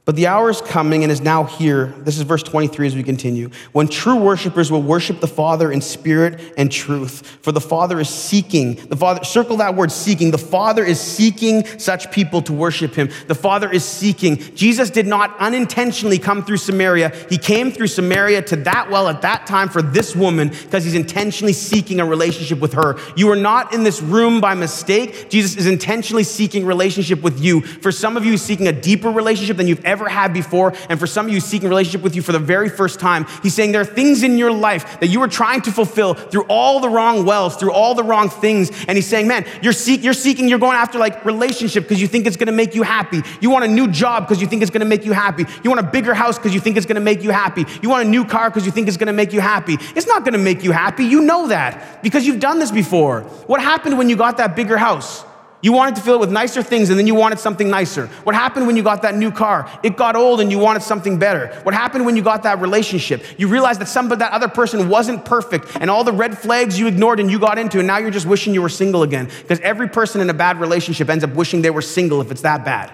But 0.07 0.15
the 0.15 0.27
hour 0.27 0.49
is 0.49 0.61
coming 0.61 1.03
and 1.03 1.11
is 1.11 1.19
now 1.19 1.43
here. 1.43 1.87
This 1.97 2.15
is 2.15 2.23
verse 2.23 2.41
23 2.41 2.87
as 2.87 2.95
we 2.95 3.03
continue. 3.03 3.49
When 3.73 3.89
true 3.89 4.15
worshipers 4.15 4.71
will 4.71 4.81
worship 4.81 5.19
the 5.19 5.27
Father 5.27 5.69
in 5.69 5.81
spirit 5.81 6.53
and 6.57 6.71
truth. 6.71 7.27
For 7.41 7.51
the 7.51 7.59
Father 7.59 7.99
is 7.99 8.07
seeking, 8.07 8.75
the 8.75 8.95
Father, 8.95 9.25
circle 9.25 9.57
that 9.57 9.75
word 9.75 9.91
seeking. 9.91 10.31
The 10.31 10.37
Father 10.37 10.85
is 10.85 10.97
seeking 10.97 11.65
such 11.77 12.09
people 12.09 12.41
to 12.43 12.53
worship 12.53 12.95
him. 12.95 13.09
The 13.27 13.35
Father 13.35 13.69
is 13.69 13.83
seeking. 13.83 14.37
Jesus 14.55 14.89
did 14.89 15.07
not 15.07 15.37
unintentionally 15.39 16.19
come 16.19 16.41
through 16.41 16.55
Samaria. 16.55 17.13
He 17.29 17.37
came 17.37 17.69
through 17.69 17.87
Samaria 17.87 18.43
to 18.43 18.55
that 18.55 18.89
well 18.89 19.09
at 19.09 19.23
that 19.23 19.45
time 19.45 19.67
for 19.67 19.81
this 19.81 20.15
woman 20.15 20.47
because 20.47 20.85
he's 20.85 20.95
intentionally 20.95 21.51
seeking 21.51 21.99
a 21.99 22.05
relationship 22.05 22.61
with 22.61 22.71
her. 22.75 22.97
You 23.17 23.29
are 23.29 23.35
not 23.35 23.73
in 23.73 23.83
this 23.83 24.01
room 24.01 24.39
by 24.39 24.53
mistake. 24.53 25.29
Jesus 25.29 25.57
is 25.57 25.67
intentionally 25.67 26.23
seeking 26.23 26.65
relationship 26.65 27.21
with 27.21 27.41
you. 27.41 27.59
For 27.59 27.91
some 27.91 28.15
of 28.15 28.23
you, 28.23 28.37
seeking 28.37 28.69
a 28.69 28.71
deeper 28.71 29.11
relationship 29.11 29.57
than 29.57 29.67
you've 29.67 29.83
ever 29.83 29.96
ever 29.97 30.09
had 30.09 30.33
before. 30.33 30.73
And 30.89 30.99
for 30.99 31.07
some 31.07 31.25
of 31.25 31.33
you 31.33 31.39
seeking 31.39 31.69
relationship 31.69 32.01
with 32.01 32.15
you 32.15 32.21
for 32.21 32.31
the 32.31 32.39
very 32.39 32.69
first 32.69 32.99
time, 32.99 33.25
he's 33.41 33.53
saying 33.53 33.71
there 33.71 33.81
are 33.81 33.85
things 33.85 34.23
in 34.23 34.37
your 34.37 34.51
life 34.51 34.99
that 34.99 35.07
you 35.07 35.21
are 35.21 35.27
trying 35.27 35.61
to 35.61 35.71
fulfill 35.71 36.13
through 36.13 36.43
all 36.43 36.79
the 36.79 36.89
wrong 36.89 37.25
wells, 37.25 37.55
through 37.55 37.71
all 37.71 37.95
the 37.95 38.03
wrong 38.03 38.29
things. 38.29 38.69
And 38.87 38.97
he's 38.97 39.07
saying, 39.07 39.27
man, 39.27 39.45
you're, 39.61 39.73
seek, 39.73 40.03
you're 40.03 40.13
seeking, 40.13 40.47
you're 40.47 40.59
going 40.59 40.77
after 40.77 40.99
like 40.99 41.25
relationship 41.25 41.83
because 41.83 42.01
you 42.01 42.07
think 42.07 42.27
it's 42.27 42.37
going 42.37 42.47
to 42.47 42.53
make 42.53 42.75
you 42.75 42.83
happy. 42.83 43.21
You 43.41 43.49
want 43.49 43.65
a 43.65 43.67
new 43.67 43.87
job 43.87 44.27
because 44.27 44.41
you 44.41 44.47
think 44.47 44.61
it's 44.61 44.71
going 44.71 44.81
to 44.81 44.87
make 44.87 45.05
you 45.05 45.13
happy. 45.13 45.45
You 45.63 45.69
want 45.69 45.85
a 45.85 45.89
bigger 45.89 46.13
house 46.13 46.37
because 46.37 46.53
you 46.53 46.59
think 46.59 46.77
it's 46.77 46.85
going 46.85 46.95
to 46.95 47.01
make 47.01 47.23
you 47.23 47.31
happy. 47.31 47.65
You 47.81 47.89
want 47.89 48.05
a 48.05 48.09
new 48.09 48.25
car 48.25 48.49
because 48.49 48.65
you 48.65 48.71
think 48.71 48.87
it's 48.87 48.97
going 48.97 49.07
to 49.07 49.13
make 49.13 49.33
you 49.33 49.39
happy. 49.39 49.77
It's 49.95 50.07
not 50.07 50.23
going 50.23 50.33
to 50.33 50.39
make 50.39 50.63
you 50.63 50.71
happy. 50.71 51.05
You 51.05 51.21
know 51.21 51.47
that 51.47 52.03
because 52.03 52.27
you've 52.27 52.39
done 52.39 52.59
this 52.59 52.71
before. 52.71 53.21
What 53.47 53.61
happened 53.61 53.97
when 53.97 54.09
you 54.09 54.15
got 54.15 54.37
that 54.37 54.55
bigger 54.55 54.77
house? 54.77 55.23
You 55.61 55.73
wanted 55.73 55.95
to 55.95 56.01
fill 56.01 56.15
it 56.15 56.19
with 56.19 56.31
nicer 56.31 56.61
things 56.61 56.91
and 56.91 56.99
then 56.99 57.07
you 57.07 57.15
wanted 57.15 57.39
something 57.39 57.67
nicer. 57.67 58.07
What 58.23 58.35
happened 58.35 58.67
when 58.67 58.77
you 58.77 58.83
got 58.83 59.01
that 59.01 59.15
new 59.15 59.31
car? 59.31 59.67
It 59.81 59.97
got 59.97 60.15
old 60.15 60.39
and 60.39 60.51
you 60.51 60.59
wanted 60.59 60.83
something 60.83 61.17
better. 61.17 61.47
What 61.63 61.73
happened 61.73 62.05
when 62.05 62.15
you 62.15 62.21
got 62.21 62.43
that 62.43 62.61
relationship? 62.61 63.23
You 63.39 63.47
realized 63.47 63.81
that 63.81 63.87
somebody, 63.87 64.19
that 64.19 64.33
other 64.33 64.47
person 64.47 64.87
wasn't 64.87 65.25
perfect 65.25 65.75
and 65.81 65.89
all 65.89 66.03
the 66.03 66.11
red 66.11 66.37
flags 66.37 66.79
you 66.79 66.85
ignored 66.87 67.19
and 67.19 67.31
you 67.31 67.39
got 67.39 67.57
into 67.57 67.79
and 67.79 67.87
now 67.87 67.97
you're 67.97 68.11
just 68.11 68.27
wishing 68.27 68.53
you 68.53 68.61
were 68.61 68.69
single 68.69 69.01
again. 69.01 69.31
Because 69.41 69.59
every 69.61 69.89
person 69.89 70.21
in 70.21 70.29
a 70.29 70.33
bad 70.33 70.59
relationship 70.59 71.09
ends 71.09 71.23
up 71.23 71.33
wishing 71.33 71.63
they 71.63 71.71
were 71.71 71.81
single 71.81 72.21
if 72.21 72.29
it's 72.29 72.41
that 72.41 72.63
bad. 72.63 72.93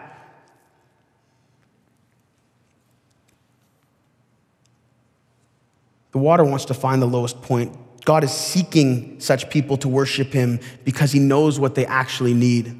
The 6.13 6.19
water 6.19 6.45
wants 6.45 6.65
to 6.65 6.73
find 6.73 7.01
the 7.01 7.07
lowest 7.07 7.41
point 7.41 7.75
God 8.05 8.23
is 8.23 8.31
seeking 8.31 9.19
such 9.19 9.49
people 9.49 9.77
to 9.77 9.87
worship 9.87 10.33
him 10.33 10.59
because 10.83 11.11
he 11.11 11.19
knows 11.19 11.59
what 11.59 11.75
they 11.75 11.85
actually 11.85 12.33
need. 12.33 12.79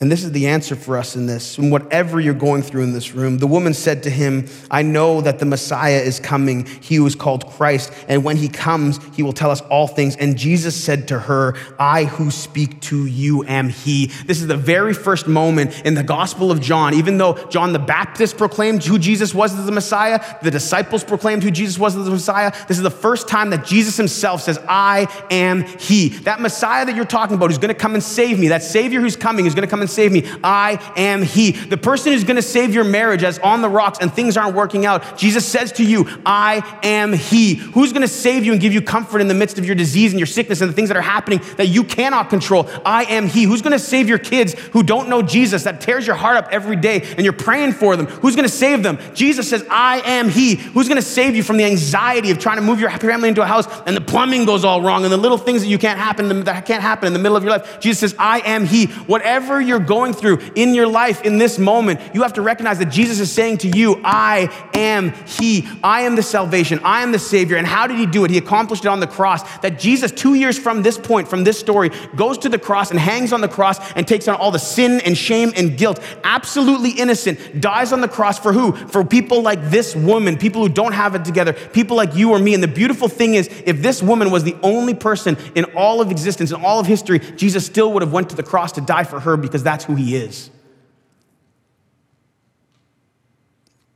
And 0.00 0.10
this 0.10 0.24
is 0.24 0.32
the 0.32 0.48
answer 0.48 0.74
for 0.74 0.98
us 0.98 1.14
in 1.14 1.26
this. 1.26 1.56
And 1.56 1.70
whatever 1.70 2.18
you're 2.18 2.34
going 2.34 2.62
through 2.62 2.82
in 2.82 2.92
this 2.92 3.14
room, 3.14 3.38
the 3.38 3.46
woman 3.46 3.72
said 3.72 4.02
to 4.02 4.10
him, 4.10 4.48
I 4.68 4.82
know 4.82 5.20
that 5.20 5.38
the 5.38 5.46
Messiah 5.46 6.00
is 6.00 6.18
coming, 6.18 6.66
he 6.66 6.96
who 6.96 7.06
is 7.06 7.14
called 7.14 7.46
Christ. 7.46 7.92
And 8.08 8.24
when 8.24 8.36
he 8.36 8.48
comes, 8.48 8.98
he 9.14 9.22
will 9.22 9.32
tell 9.32 9.52
us 9.52 9.60
all 9.62 9.86
things. 9.86 10.16
And 10.16 10.36
Jesus 10.36 10.74
said 10.74 11.08
to 11.08 11.20
her, 11.20 11.56
I 11.78 12.04
who 12.04 12.32
speak 12.32 12.80
to 12.82 13.06
you 13.06 13.44
am 13.44 13.68
he. 13.68 14.06
This 14.26 14.40
is 14.40 14.48
the 14.48 14.56
very 14.56 14.94
first 14.94 15.28
moment 15.28 15.80
in 15.86 15.94
the 15.94 16.02
Gospel 16.02 16.50
of 16.50 16.60
John. 16.60 16.94
Even 16.94 17.16
though 17.16 17.34
John 17.46 17.72
the 17.72 17.78
Baptist 17.78 18.36
proclaimed 18.36 18.82
who 18.82 18.98
Jesus 18.98 19.32
was 19.32 19.56
as 19.56 19.64
the 19.64 19.72
Messiah, 19.72 20.20
the 20.42 20.50
disciples 20.50 21.04
proclaimed 21.04 21.44
who 21.44 21.52
Jesus 21.52 21.78
was 21.78 21.96
as 21.96 22.04
the 22.04 22.10
Messiah. 22.10 22.50
This 22.66 22.78
is 22.78 22.82
the 22.82 22.90
first 22.90 23.28
time 23.28 23.50
that 23.50 23.64
Jesus 23.64 23.96
himself 23.96 24.42
says, 24.42 24.58
I 24.68 25.06
am 25.30 25.62
he. 25.62 26.08
That 26.08 26.40
Messiah 26.40 26.84
that 26.84 26.96
you're 26.96 27.04
talking 27.04 27.36
about 27.36 27.50
who's 27.50 27.58
going 27.58 27.72
to 27.72 27.80
come 27.80 27.94
and 27.94 28.02
save 28.02 28.40
me, 28.40 28.48
that 28.48 28.64
Savior 28.64 29.00
who's 29.00 29.16
coming 29.16 29.46
is 29.46 29.54
going 29.54 29.66
to 29.66 29.70
come 29.70 29.83
and 29.84 29.90
save 29.90 30.12
me. 30.12 30.24
I 30.42 30.80
am 30.96 31.22
He. 31.22 31.52
The 31.52 31.76
person 31.76 32.12
who's 32.12 32.24
going 32.24 32.36
to 32.36 32.42
save 32.42 32.74
your 32.74 32.84
marriage 32.84 33.22
as 33.22 33.38
on 33.38 33.62
the 33.62 33.68
rocks 33.68 33.98
and 34.00 34.12
things 34.12 34.36
aren't 34.36 34.56
working 34.56 34.86
out, 34.86 35.16
Jesus 35.16 35.46
says 35.46 35.72
to 35.72 35.84
you, 35.84 36.06
I 36.26 36.78
am 36.82 37.12
He. 37.12 37.54
Who's 37.54 37.92
going 37.92 38.02
to 38.02 38.08
save 38.08 38.44
you 38.44 38.52
and 38.52 38.60
give 38.60 38.72
you 38.72 38.82
comfort 38.82 39.20
in 39.20 39.28
the 39.28 39.34
midst 39.34 39.58
of 39.58 39.64
your 39.64 39.74
disease 39.74 40.12
and 40.12 40.18
your 40.18 40.26
sickness 40.26 40.60
and 40.60 40.70
the 40.70 40.74
things 40.74 40.88
that 40.88 40.96
are 40.96 41.02
happening 41.02 41.40
that 41.56 41.68
you 41.68 41.84
cannot 41.84 42.30
control? 42.30 42.68
I 42.84 43.04
am 43.04 43.26
He. 43.26 43.44
Who's 43.44 43.62
going 43.62 43.72
to 43.72 43.78
save 43.78 44.08
your 44.08 44.18
kids 44.18 44.54
who 44.72 44.82
don't 44.82 45.08
know 45.08 45.22
Jesus, 45.22 45.64
that 45.64 45.80
tears 45.80 46.06
your 46.06 46.16
heart 46.16 46.36
up 46.36 46.48
every 46.50 46.76
day 46.76 47.02
and 47.02 47.20
you're 47.24 47.32
praying 47.32 47.72
for 47.72 47.96
them? 47.96 48.06
Who's 48.06 48.34
going 48.34 48.48
to 48.48 48.54
save 48.54 48.82
them? 48.82 48.98
Jesus 49.14 49.48
says, 49.48 49.64
I 49.70 50.00
am 50.00 50.28
He. 50.28 50.54
Who's 50.56 50.88
going 50.88 51.00
to 51.00 51.06
save 51.06 51.36
you 51.36 51.42
from 51.42 51.56
the 51.56 51.64
anxiety 51.64 52.30
of 52.30 52.38
trying 52.38 52.56
to 52.56 52.62
move 52.62 52.80
your 52.80 52.90
family 52.90 53.28
into 53.28 53.42
a 53.42 53.46
house 53.46 53.66
and 53.86 53.96
the 53.96 54.00
plumbing 54.00 54.44
goes 54.44 54.64
all 54.64 54.80
wrong 54.82 55.04
and 55.04 55.12
the 55.12 55.16
little 55.16 55.38
things 55.38 55.62
that 55.62 55.68
you 55.68 55.78
can't 55.78 55.98
happen 55.98 56.44
that 56.44 56.66
can't 56.66 56.82
happen 56.82 57.06
in 57.06 57.12
the 57.12 57.18
middle 57.18 57.36
of 57.36 57.44
your 57.44 57.52
life? 57.52 57.80
Jesus 57.80 58.00
says, 58.00 58.14
I 58.18 58.40
am 58.40 58.64
He. 58.64 58.86
Whatever 58.86 59.60
you're 59.74 59.80
going 59.80 60.12
through 60.12 60.38
in 60.54 60.72
your 60.72 60.86
life 60.86 61.22
in 61.22 61.36
this 61.38 61.58
moment, 61.58 61.98
you 62.14 62.22
have 62.22 62.34
to 62.34 62.42
recognize 62.42 62.78
that 62.78 62.86
Jesus 62.86 63.18
is 63.18 63.32
saying 63.32 63.58
to 63.58 63.68
you, 63.68 64.00
I 64.04 64.48
am 64.72 65.12
He. 65.26 65.68
I 65.82 66.02
am 66.02 66.14
the 66.14 66.22
salvation. 66.22 66.78
I 66.84 67.02
am 67.02 67.10
the 67.10 67.18
Savior. 67.18 67.56
And 67.56 67.66
how 67.66 67.88
did 67.88 67.98
He 67.98 68.06
do 68.06 68.24
it? 68.24 68.30
He 68.30 68.38
accomplished 68.38 68.84
it 68.84 68.88
on 68.88 69.00
the 69.00 69.08
cross. 69.08 69.42
That 69.58 69.80
Jesus, 69.80 70.12
two 70.12 70.34
years 70.34 70.56
from 70.56 70.82
this 70.82 70.96
point, 70.96 71.26
from 71.26 71.42
this 71.42 71.58
story, 71.58 71.90
goes 72.14 72.38
to 72.38 72.48
the 72.48 72.58
cross 72.58 72.92
and 72.92 73.00
hangs 73.00 73.32
on 73.32 73.40
the 73.40 73.48
cross 73.48 73.80
and 73.94 74.06
takes 74.06 74.28
on 74.28 74.36
all 74.36 74.52
the 74.52 74.58
sin 74.58 75.00
and 75.00 75.18
shame 75.18 75.52
and 75.56 75.76
guilt. 75.76 76.00
Absolutely 76.22 76.90
innocent. 76.90 77.60
Dies 77.60 77.92
on 77.92 78.00
the 78.00 78.08
cross 78.08 78.38
for 78.38 78.52
who? 78.52 78.72
For 78.72 79.04
people 79.04 79.42
like 79.42 79.70
this 79.70 79.96
woman, 79.96 80.36
people 80.36 80.62
who 80.62 80.68
don't 80.68 80.92
have 80.92 81.16
it 81.16 81.24
together, 81.24 81.52
people 81.52 81.96
like 81.96 82.14
you 82.14 82.30
or 82.30 82.38
me. 82.38 82.54
And 82.54 82.62
the 82.62 82.68
beautiful 82.68 83.08
thing 83.08 83.34
is, 83.34 83.48
if 83.66 83.82
this 83.82 84.00
woman 84.00 84.30
was 84.30 84.44
the 84.44 84.56
only 84.62 84.94
person 84.94 85.36
in 85.56 85.64
all 85.76 86.00
of 86.00 86.12
existence, 86.12 86.52
in 86.52 86.62
all 86.62 86.78
of 86.78 86.86
history, 86.86 87.18
Jesus 87.18 87.66
still 87.66 87.92
would 87.92 88.02
have 88.02 88.12
went 88.12 88.30
to 88.30 88.36
the 88.36 88.42
cross 88.44 88.70
to 88.72 88.80
die 88.80 89.04
for 89.04 89.18
her 89.20 89.36
because 89.36 89.63
that's 89.64 89.84
who 89.84 89.94
he 89.94 90.14
is. 90.14 90.50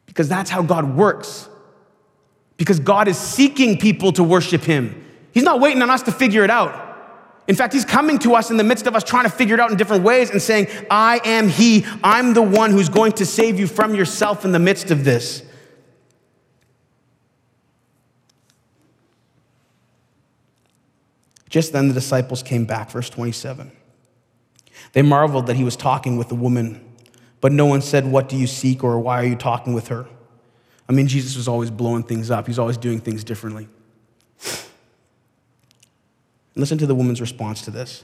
Because 0.07 0.29
that's 0.29 0.51
how 0.51 0.63
God 0.63 0.97
works. 0.97 1.49
Because 2.57 2.81
God 2.81 3.07
is 3.07 3.17
seeking 3.17 3.79
people 3.79 4.13
to 4.13 4.25
worship 4.25 4.63
him. 4.63 5.05
He's 5.33 5.45
not 5.45 5.61
waiting 5.61 5.81
on 5.81 5.91
us 5.91 6.03
to 6.03 6.13
figure 6.13 6.43
it 6.43 6.51
out. 6.51 6.87
In 7.47 7.55
fact, 7.55 7.73
he's 7.73 7.85
coming 7.85 8.19
to 8.21 8.35
us 8.35 8.51
in 8.51 8.57
the 8.57 8.65
midst 8.65 8.87
of 8.87 8.95
us 8.97 9.05
trying 9.05 9.25
to 9.25 9.31
figure 9.31 9.55
it 9.55 9.61
out 9.61 9.71
in 9.71 9.77
different 9.77 10.03
ways 10.03 10.31
and 10.31 10.43
saying, 10.43 10.67
I 10.91 11.21
am 11.25 11.49
he. 11.49 11.87
I'm 12.05 12.35
the 12.35 12.43
one 12.43 12.73
who's 12.73 12.89
going 12.89 13.13
to 13.13 13.25
save 13.25 13.59
you 13.59 13.67
from 13.67 13.95
yourself 13.95 14.45
in 14.45 14.53
the 14.53 14.59
midst 14.59 14.91
of 14.91 15.05
this. 15.05 15.43
Just 21.49 21.73
then 21.73 21.89
the 21.89 21.95
disciples 21.95 22.43
came 22.43 22.67
back, 22.67 22.91
verse 22.91 23.09
27. 23.09 23.73
They 24.93 25.03
marveled 25.03 25.47
that 25.47 25.57
he 25.57 25.65
was 25.65 25.77
talking 25.77 26.17
with 26.17 26.31
a 26.33 26.35
woman, 26.35 26.85
but 27.41 27.53
no 27.53 27.67
one 27.67 27.83
said, 27.83 28.07
What 28.07 28.29
do 28.29 28.37
you 28.37 28.47
seek 28.47 28.83
or 28.83 28.99
why 28.99 29.23
are 29.23 29.27
you 29.27 29.37
talking 29.37 29.75
with 29.75 29.89
her? 29.89 30.07
I 30.89 30.93
mean, 30.93 31.07
Jesus 31.07 31.37
was 31.37 31.47
always 31.49 31.71
blowing 31.71 32.03
things 32.03 32.31
up, 32.31 32.47
he's 32.47 32.59
always 32.59 32.77
doing 32.77 33.01
things 33.01 33.25
differently. 33.25 33.69
Listen 36.55 36.79
to 36.79 36.87
the 36.87 36.95
woman's 36.95 37.21
response 37.21 37.63
to 37.63 37.71
this. 37.71 38.03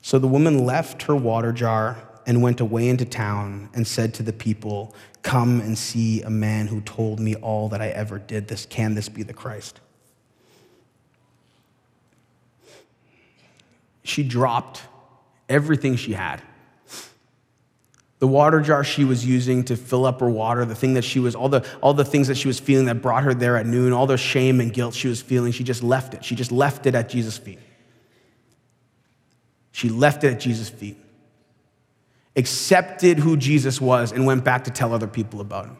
So 0.00 0.18
the 0.18 0.28
woman 0.28 0.64
left 0.64 1.02
her 1.02 1.14
water 1.14 1.52
jar 1.52 2.02
and 2.26 2.40
went 2.40 2.60
away 2.60 2.88
into 2.88 3.04
town 3.04 3.68
and 3.74 3.86
said 3.86 4.14
to 4.14 4.22
the 4.22 4.32
people, 4.32 4.94
Come 5.22 5.60
and 5.60 5.76
see 5.76 6.22
a 6.22 6.30
man 6.30 6.66
who 6.66 6.80
told 6.80 7.20
me 7.20 7.34
all 7.36 7.68
that 7.68 7.80
I 7.80 7.88
ever 7.88 8.18
did. 8.18 8.48
This 8.48 8.66
can 8.66 8.94
this 8.94 9.08
be 9.08 9.22
the 9.22 9.32
Christ? 9.32 9.80
She 14.02 14.22
dropped 14.22 14.82
everything 15.52 15.96
she 15.96 16.12
had. 16.12 16.42
The 18.18 18.26
water 18.28 18.60
jar 18.60 18.84
she 18.84 19.04
was 19.04 19.26
using 19.26 19.64
to 19.64 19.76
fill 19.76 20.06
up 20.06 20.20
her 20.20 20.30
water, 20.30 20.64
the 20.64 20.76
thing 20.76 20.94
that 20.94 21.02
she 21.02 21.18
was, 21.18 21.34
all 21.34 21.48
the, 21.48 21.66
all 21.80 21.92
the 21.92 22.04
things 22.04 22.28
that 22.28 22.36
she 22.36 22.46
was 22.46 22.60
feeling 22.60 22.86
that 22.86 23.02
brought 23.02 23.24
her 23.24 23.34
there 23.34 23.56
at 23.56 23.66
noon, 23.66 23.92
all 23.92 24.06
the 24.06 24.16
shame 24.16 24.60
and 24.60 24.72
guilt 24.72 24.94
she 24.94 25.08
was 25.08 25.20
feeling, 25.20 25.50
she 25.50 25.64
just 25.64 25.82
left 25.82 26.14
it. 26.14 26.24
She 26.24 26.36
just 26.36 26.52
left 26.52 26.86
it 26.86 26.94
at 26.94 27.08
Jesus' 27.08 27.36
feet. 27.36 27.58
She 29.72 29.88
left 29.88 30.22
it 30.22 30.34
at 30.34 30.38
Jesus' 30.40 30.68
feet, 30.68 30.96
accepted 32.36 33.18
who 33.18 33.36
Jesus 33.36 33.80
was, 33.80 34.12
and 34.12 34.24
went 34.24 34.44
back 34.44 34.64
to 34.64 34.70
tell 34.70 34.94
other 34.94 35.08
people 35.08 35.40
about 35.40 35.66
him. 35.66 35.76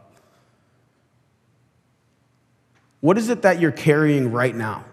What 3.00 3.18
is 3.18 3.28
it 3.28 3.42
that 3.42 3.60
you're 3.60 3.70
carrying 3.70 4.32
right 4.32 4.54
now? 4.54 4.84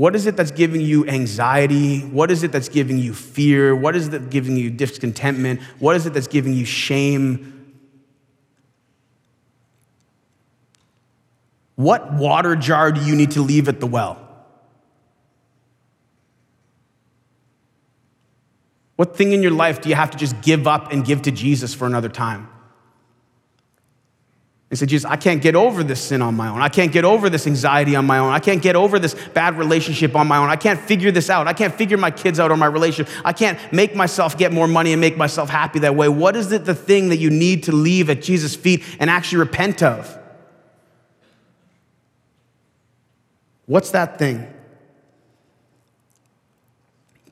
What 0.00 0.16
is 0.16 0.26
it 0.26 0.34
that's 0.34 0.50
giving 0.50 0.80
you 0.80 1.06
anxiety? 1.06 2.00
What 2.00 2.30
is 2.30 2.42
it 2.42 2.52
that's 2.52 2.70
giving 2.70 2.96
you 2.96 3.12
fear? 3.12 3.76
What 3.76 3.94
is 3.94 4.08
it 4.08 4.12
that's 4.12 4.26
giving 4.28 4.56
you 4.56 4.70
discontentment? 4.70 5.60
What 5.78 5.94
is 5.94 6.06
it 6.06 6.14
that's 6.14 6.26
giving 6.26 6.54
you 6.54 6.64
shame? 6.64 7.76
What 11.76 12.14
water 12.14 12.56
jar 12.56 12.90
do 12.92 13.02
you 13.02 13.14
need 13.14 13.32
to 13.32 13.42
leave 13.42 13.68
at 13.68 13.78
the 13.78 13.86
well? 13.86 14.26
What 18.96 19.14
thing 19.14 19.32
in 19.32 19.42
your 19.42 19.52
life 19.52 19.82
do 19.82 19.90
you 19.90 19.96
have 19.96 20.12
to 20.12 20.16
just 20.16 20.40
give 20.40 20.66
up 20.66 20.92
and 20.92 21.04
give 21.04 21.20
to 21.22 21.30
Jesus 21.30 21.74
for 21.74 21.84
another 21.84 22.08
time? 22.08 22.48
He 24.70 24.76
said, 24.76 24.88
Jesus, 24.88 25.10
I 25.10 25.16
can't 25.16 25.42
get 25.42 25.56
over 25.56 25.82
this 25.82 26.00
sin 26.00 26.22
on 26.22 26.36
my 26.36 26.46
own. 26.48 26.62
I 26.62 26.68
can't 26.68 26.92
get 26.92 27.04
over 27.04 27.28
this 27.28 27.48
anxiety 27.48 27.96
on 27.96 28.06
my 28.06 28.18
own. 28.18 28.32
I 28.32 28.38
can't 28.38 28.62
get 28.62 28.76
over 28.76 29.00
this 29.00 29.14
bad 29.34 29.58
relationship 29.58 30.14
on 30.14 30.28
my 30.28 30.36
own. 30.38 30.48
I 30.48 30.54
can't 30.54 30.78
figure 30.78 31.10
this 31.10 31.28
out. 31.28 31.48
I 31.48 31.52
can't 31.52 31.74
figure 31.74 31.96
my 31.96 32.12
kids 32.12 32.38
out 32.38 32.52
or 32.52 32.56
my 32.56 32.66
relationship. 32.66 33.12
I 33.24 33.32
can't 33.32 33.58
make 33.72 33.96
myself 33.96 34.38
get 34.38 34.52
more 34.52 34.68
money 34.68 34.92
and 34.92 35.00
make 35.00 35.16
myself 35.16 35.50
happy 35.50 35.80
that 35.80 35.96
way. 35.96 36.08
What 36.08 36.36
is 36.36 36.52
it 36.52 36.66
the 36.66 36.74
thing 36.76 37.08
that 37.08 37.16
you 37.16 37.30
need 37.30 37.64
to 37.64 37.72
leave 37.72 38.08
at 38.10 38.22
Jesus' 38.22 38.54
feet 38.54 38.84
and 39.00 39.10
actually 39.10 39.38
repent 39.38 39.82
of? 39.82 40.16
What's 43.66 43.90
that 43.90 44.20
thing? 44.20 44.46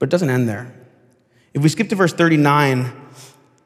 But 0.01 0.09
it 0.09 0.11
doesn't 0.11 0.31
end 0.31 0.49
there. 0.49 0.75
If 1.55 1.63
we 1.63 1.69
skip 1.69 1.89
to 1.91 1.95
verse 1.95 2.13
39, 2.13 2.93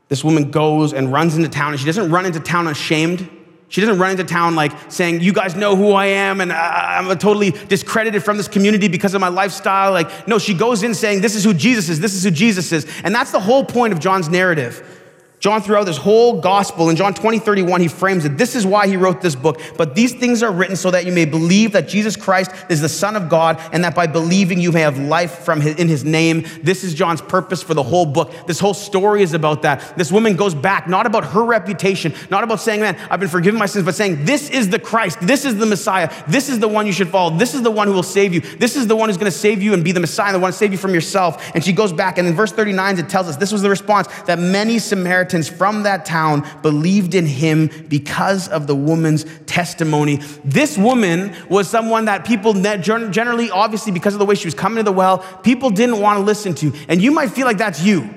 this 0.09 0.23
woman 0.23 0.51
goes 0.51 0.93
and 0.93 1.11
runs 1.11 1.37
into 1.39 1.49
town, 1.49 1.73
and 1.73 1.81
she 1.81 1.87
doesn't 1.87 2.11
run 2.11 2.27
into 2.27 2.41
town 2.41 2.67
ashamed. 2.67 3.31
She 3.73 3.81
doesn't 3.81 3.99
run 3.99 4.11
into 4.11 4.25
town 4.25 4.55
like 4.55 4.71
saying, 4.93 5.23
You 5.23 5.33
guys 5.33 5.57
know 5.57 5.77
who 5.77 5.93
I 5.93 6.05
am, 6.05 6.43
and 6.43 6.53
I'm 6.53 7.09
totally 7.17 7.53
discredited 7.53 8.23
from 8.23 8.37
this 8.37 8.47
community 8.47 8.87
because 8.87 9.15
of 9.15 9.23
my 9.23 9.29
lifestyle. 9.29 9.93
Like, 9.93 10.29
no, 10.29 10.39
she 10.39 10.53
goes 10.53 10.83
in 10.83 10.93
saying, 10.95 11.23
This 11.23 11.35
is 11.35 11.43
who 11.43 11.55
Jesus 11.55 11.89
is, 11.89 11.99
this 11.99 12.15
is 12.15 12.23
who 12.23 12.31
Jesus 12.31 12.71
is. 12.71 12.87
And 13.03 13.15
that's 13.15 13.31
the 13.31 13.41
whole 13.41 13.65
point 13.65 13.95
of 13.95 13.99
John's 13.99 14.29
narrative. 14.29 15.02
John, 15.43 15.61
throughout 15.61 15.87
this 15.87 15.97
whole 15.97 16.41
gospel, 16.41 16.89
in 16.89 16.95
John 16.95 17.15
20, 17.15 17.41
31, 17.41 17.81
he 17.81 17.89
frames 17.89 18.25
it. 18.25 18.39
This 18.39 18.55
is 18.55 18.65
why 18.65 18.87
he 18.87 18.97
wrote 18.97 19.21
this 19.21 19.35
book. 19.35 19.61
But 19.77 19.97
these 19.97 20.15
things 20.15 20.41
are 20.41 20.53
written 20.53 20.77
so 20.77 20.93
that 20.93 21.05
you 21.05 21.11
may 21.11 21.25
believe 21.25 21.73
that 21.73 21.89
Jesus 21.89 22.15
Christ 22.15 22.53
is 22.69 22.81
the 22.81 22.89
Son 22.89 23.17
of 23.17 23.29
God, 23.29 23.61
and 23.73 23.83
that 23.83 23.97
by 23.97 24.07
believing 24.07 24.61
you 24.61 24.71
may 24.71 24.83
have 24.83 25.01
life 25.01 25.41
from 25.41 25.61
his, 25.61 25.75
in 25.81 25.89
his 25.89 26.05
name. 26.05 26.47
This 26.63 26.85
is 26.85 26.95
John's 26.95 27.21
purpose 27.21 27.61
for 27.61 27.75
the 27.75 27.83
whole 27.83 28.07
book. 28.07 28.33
This 28.47 28.61
whole 28.61 28.73
story 28.73 29.25
is 29.25 29.35
about 29.35 29.63
that. 29.63 29.99
This 29.99 30.13
woman 30.13 30.37
goes 30.37 30.55
back, 30.55 30.87
not 30.87 31.07
about 31.07 31.25
her 31.25 31.43
reputation, 31.43 32.15
not 32.31 32.45
about 32.45 32.61
saying, 32.61 32.79
man, 32.79 32.97
I've 33.11 33.19
been 33.19 33.29
forgiven 33.29 33.59
my 33.59 33.67
sins, 33.67 33.85
but 33.85 33.97
saying, 33.97 34.25
this 34.25 34.49
is 34.49 34.71
the 34.71 34.79
Christ, 34.79 35.19
this 35.23 35.45
is 35.45 35.57
the 35.57 35.67
Messiah, 35.67 36.09
this 36.29 36.49
is 36.49 36.61
the 36.61 36.69
one 36.69 36.87
you 36.87 36.93
should 36.93 37.09
follow, 37.09 37.37
this 37.37 37.53
is 37.55 37.63
the 37.63 37.71
one 37.73 37.89
who 37.89 37.95
will 37.95 38.05
save 38.05 38.33
you, 38.33 38.43
this 38.43 38.77
is 38.77 38.87
the 38.87 38.95
one 38.95 39.09
who's 39.09 39.19
going 39.19 39.33
to 39.33 39.37
save 39.37 39.61
you 39.61 39.75
and 39.75 39.83
be 39.83 39.91
the 39.91 39.99
Messiah, 39.99 40.33
the 40.33 40.39
one 40.39 40.53
to 40.53 40.57
save 40.57 40.71
you 40.71 40.79
from 40.79 40.95
yourself. 40.95 41.51
And 41.53 41.65
she 41.65 41.73
goes 41.73 41.93
back, 41.93 42.19
and 42.19 42.29
in 42.29 42.35
verse 42.35 42.53
39, 42.53 43.01
it 43.01 43.09
tells 43.09 43.27
us 43.27 43.37
this 43.37 43.51
was 43.51 43.63
the 43.63 43.71
response 43.71 44.07
that 44.27 44.39
many 44.39 44.79
Samaritans 44.79 45.32
from 45.49 45.83
that 45.85 46.05
town 46.05 46.47
believed 46.63 47.15
in 47.15 47.27
him 47.27 47.71
because 47.89 48.49
of 48.49 48.67
the 48.67 48.75
woman's 48.75 49.25
testimony. 49.47 50.17
This 50.45 50.79
woman 50.79 51.35
was 51.49 51.69
someone 51.69 52.07
that 52.07 52.25
people 52.25 52.55
generally, 52.55 53.51
obviously, 53.51 53.93
because 53.93 54.15
of 54.15 54.19
the 54.19 54.27
way 54.27 54.35
she 54.35 54.47
was 54.47 54.55
coming 54.55 54.79
to 54.79 54.83
the 54.83 54.93
well, 54.93 55.19
people 55.43 55.71
didn't 55.71 56.01
want 56.01 56.19
to 56.19 56.25
listen 56.25 56.55
to. 56.57 56.73
And 56.89 57.03
you 57.03 57.11
might 57.11 57.31
feel 57.31 57.47
like 57.47 57.59
that's 57.59 57.83
you. 57.83 58.09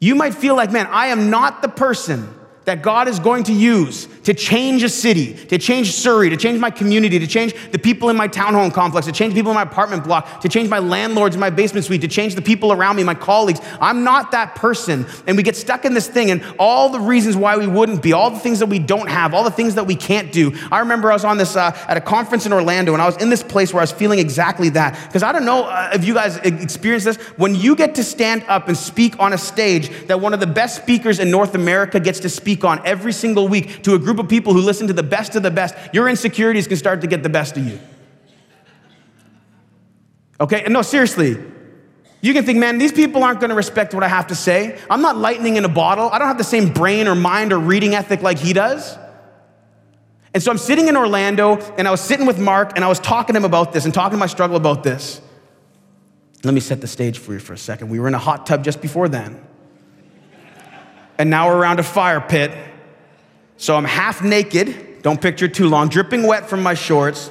You 0.00 0.14
might 0.14 0.34
feel 0.34 0.56
like, 0.56 0.72
man, 0.72 0.86
I 0.90 1.08
am 1.08 1.30
not 1.30 1.62
the 1.62 1.68
person 1.68 2.34
that 2.70 2.82
God 2.82 3.08
is 3.08 3.18
going 3.18 3.42
to 3.44 3.52
use 3.52 4.06
to 4.22 4.32
change 4.32 4.84
a 4.84 4.88
city, 4.88 5.34
to 5.46 5.58
change 5.58 5.92
Surrey, 5.92 6.30
to 6.30 6.36
change 6.36 6.60
my 6.60 6.70
community, 6.70 7.18
to 7.18 7.26
change 7.26 7.52
the 7.72 7.78
people 7.80 8.10
in 8.10 8.16
my 8.16 8.28
townhome 8.28 8.72
complex, 8.72 9.06
to 9.06 9.12
change 9.12 9.34
people 9.34 9.50
in 9.50 9.56
my 9.56 9.62
apartment 9.62 10.04
block, 10.04 10.40
to 10.42 10.48
change 10.48 10.68
my 10.68 10.78
landlords 10.78 11.34
in 11.34 11.40
my 11.40 11.50
basement 11.50 11.84
suite, 11.84 12.00
to 12.02 12.06
change 12.06 12.36
the 12.36 12.42
people 12.42 12.72
around 12.72 12.94
me, 12.94 13.02
my 13.02 13.14
colleagues. 13.14 13.60
I'm 13.80 14.04
not 14.04 14.30
that 14.30 14.54
person. 14.54 15.04
And 15.26 15.36
we 15.36 15.42
get 15.42 15.56
stuck 15.56 15.84
in 15.84 15.94
this 15.94 16.06
thing 16.06 16.30
and 16.30 16.44
all 16.60 16.90
the 16.90 17.00
reasons 17.00 17.36
why 17.36 17.56
we 17.56 17.66
wouldn't 17.66 18.02
be, 18.02 18.12
all 18.12 18.30
the 18.30 18.38
things 18.38 18.60
that 18.60 18.66
we 18.66 18.78
don't 18.78 19.08
have, 19.08 19.34
all 19.34 19.42
the 19.42 19.50
things 19.50 19.74
that 19.74 19.88
we 19.88 19.96
can't 19.96 20.30
do. 20.30 20.56
I 20.70 20.78
remember 20.78 21.10
I 21.10 21.14
was 21.14 21.24
on 21.24 21.38
this 21.38 21.56
uh, 21.56 21.76
at 21.88 21.96
a 21.96 22.00
conference 22.00 22.46
in 22.46 22.52
Orlando 22.52 22.92
and 22.92 23.02
I 23.02 23.06
was 23.06 23.16
in 23.16 23.30
this 23.30 23.42
place 23.42 23.72
where 23.72 23.80
I 23.80 23.84
was 23.84 23.92
feeling 23.92 24.20
exactly 24.20 24.68
that. 24.70 24.96
Because 25.08 25.24
I 25.24 25.32
don't 25.32 25.44
know 25.44 25.64
uh, 25.64 25.90
if 25.92 26.04
you 26.04 26.14
guys 26.14 26.36
experience 26.36 27.02
this. 27.02 27.16
When 27.36 27.56
you 27.56 27.74
get 27.74 27.96
to 27.96 28.04
stand 28.04 28.44
up 28.46 28.68
and 28.68 28.76
speak 28.76 29.18
on 29.18 29.32
a 29.32 29.38
stage 29.38 30.06
that 30.06 30.20
one 30.20 30.34
of 30.34 30.38
the 30.40 30.46
best 30.46 30.76
speakers 30.76 31.18
in 31.18 31.32
North 31.32 31.56
America 31.56 31.98
gets 31.98 32.20
to 32.20 32.28
speak 32.28 32.59
on 32.64 32.80
every 32.86 33.12
single 33.12 33.48
week 33.48 33.82
to 33.82 33.94
a 33.94 33.98
group 33.98 34.18
of 34.18 34.28
people 34.28 34.52
who 34.52 34.60
listen 34.60 34.86
to 34.86 34.92
the 34.92 35.02
best 35.02 35.36
of 35.36 35.42
the 35.42 35.50
best, 35.50 35.74
your 35.92 36.08
insecurities 36.08 36.66
can 36.66 36.76
start 36.76 37.00
to 37.00 37.06
get 37.06 37.22
the 37.22 37.28
best 37.28 37.56
of 37.56 37.66
you. 37.66 37.78
Okay? 40.40 40.64
No, 40.68 40.82
seriously. 40.82 41.36
You 42.22 42.32
can 42.34 42.44
think, 42.44 42.58
man, 42.58 42.78
these 42.78 42.92
people 42.92 43.22
aren't 43.22 43.40
going 43.40 43.50
to 43.50 43.56
respect 43.56 43.94
what 43.94 44.02
I 44.02 44.08
have 44.08 44.26
to 44.28 44.34
say. 44.34 44.78
I'm 44.90 45.00
not 45.00 45.16
lightning 45.16 45.56
in 45.56 45.64
a 45.64 45.68
bottle. 45.68 46.10
I 46.10 46.18
don't 46.18 46.28
have 46.28 46.38
the 46.38 46.44
same 46.44 46.72
brain 46.72 47.08
or 47.08 47.14
mind 47.14 47.52
or 47.52 47.58
reading 47.58 47.94
ethic 47.94 48.22
like 48.22 48.38
he 48.38 48.52
does. 48.52 48.98
And 50.32 50.42
so 50.42 50.50
I'm 50.50 50.58
sitting 50.58 50.88
in 50.88 50.96
Orlando 50.96 51.56
and 51.76 51.88
I 51.88 51.90
was 51.90 52.00
sitting 52.00 52.26
with 52.26 52.38
Mark 52.38 52.72
and 52.76 52.84
I 52.84 52.88
was 52.88 53.00
talking 53.00 53.34
to 53.34 53.38
him 53.38 53.44
about 53.44 53.72
this 53.72 53.84
and 53.84 53.92
talking 53.92 54.16
to 54.16 54.20
my 54.20 54.26
struggle 54.26 54.56
about 54.56 54.82
this. 54.82 55.20
Let 56.44 56.54
me 56.54 56.60
set 56.60 56.80
the 56.80 56.86
stage 56.86 57.18
for 57.18 57.32
you 57.32 57.38
for 57.38 57.52
a 57.52 57.58
second. 57.58 57.88
We 57.88 58.00
were 58.00 58.08
in 58.08 58.14
a 58.14 58.18
hot 58.18 58.46
tub 58.46 58.64
just 58.64 58.80
before 58.80 59.08
then. 59.08 59.44
And 61.20 61.28
now 61.28 61.48
we're 61.48 61.58
around 61.58 61.78
a 61.78 61.82
fire 61.82 62.22
pit 62.22 62.50
so 63.60 63.76
I'm 63.76 63.84
half 63.84 64.22
naked, 64.22 65.02
don't 65.02 65.20
picture 65.20 65.46
too 65.46 65.68
long, 65.68 65.90
dripping 65.90 66.26
wet 66.26 66.48
from 66.48 66.62
my 66.62 66.72
shorts. 66.72 67.30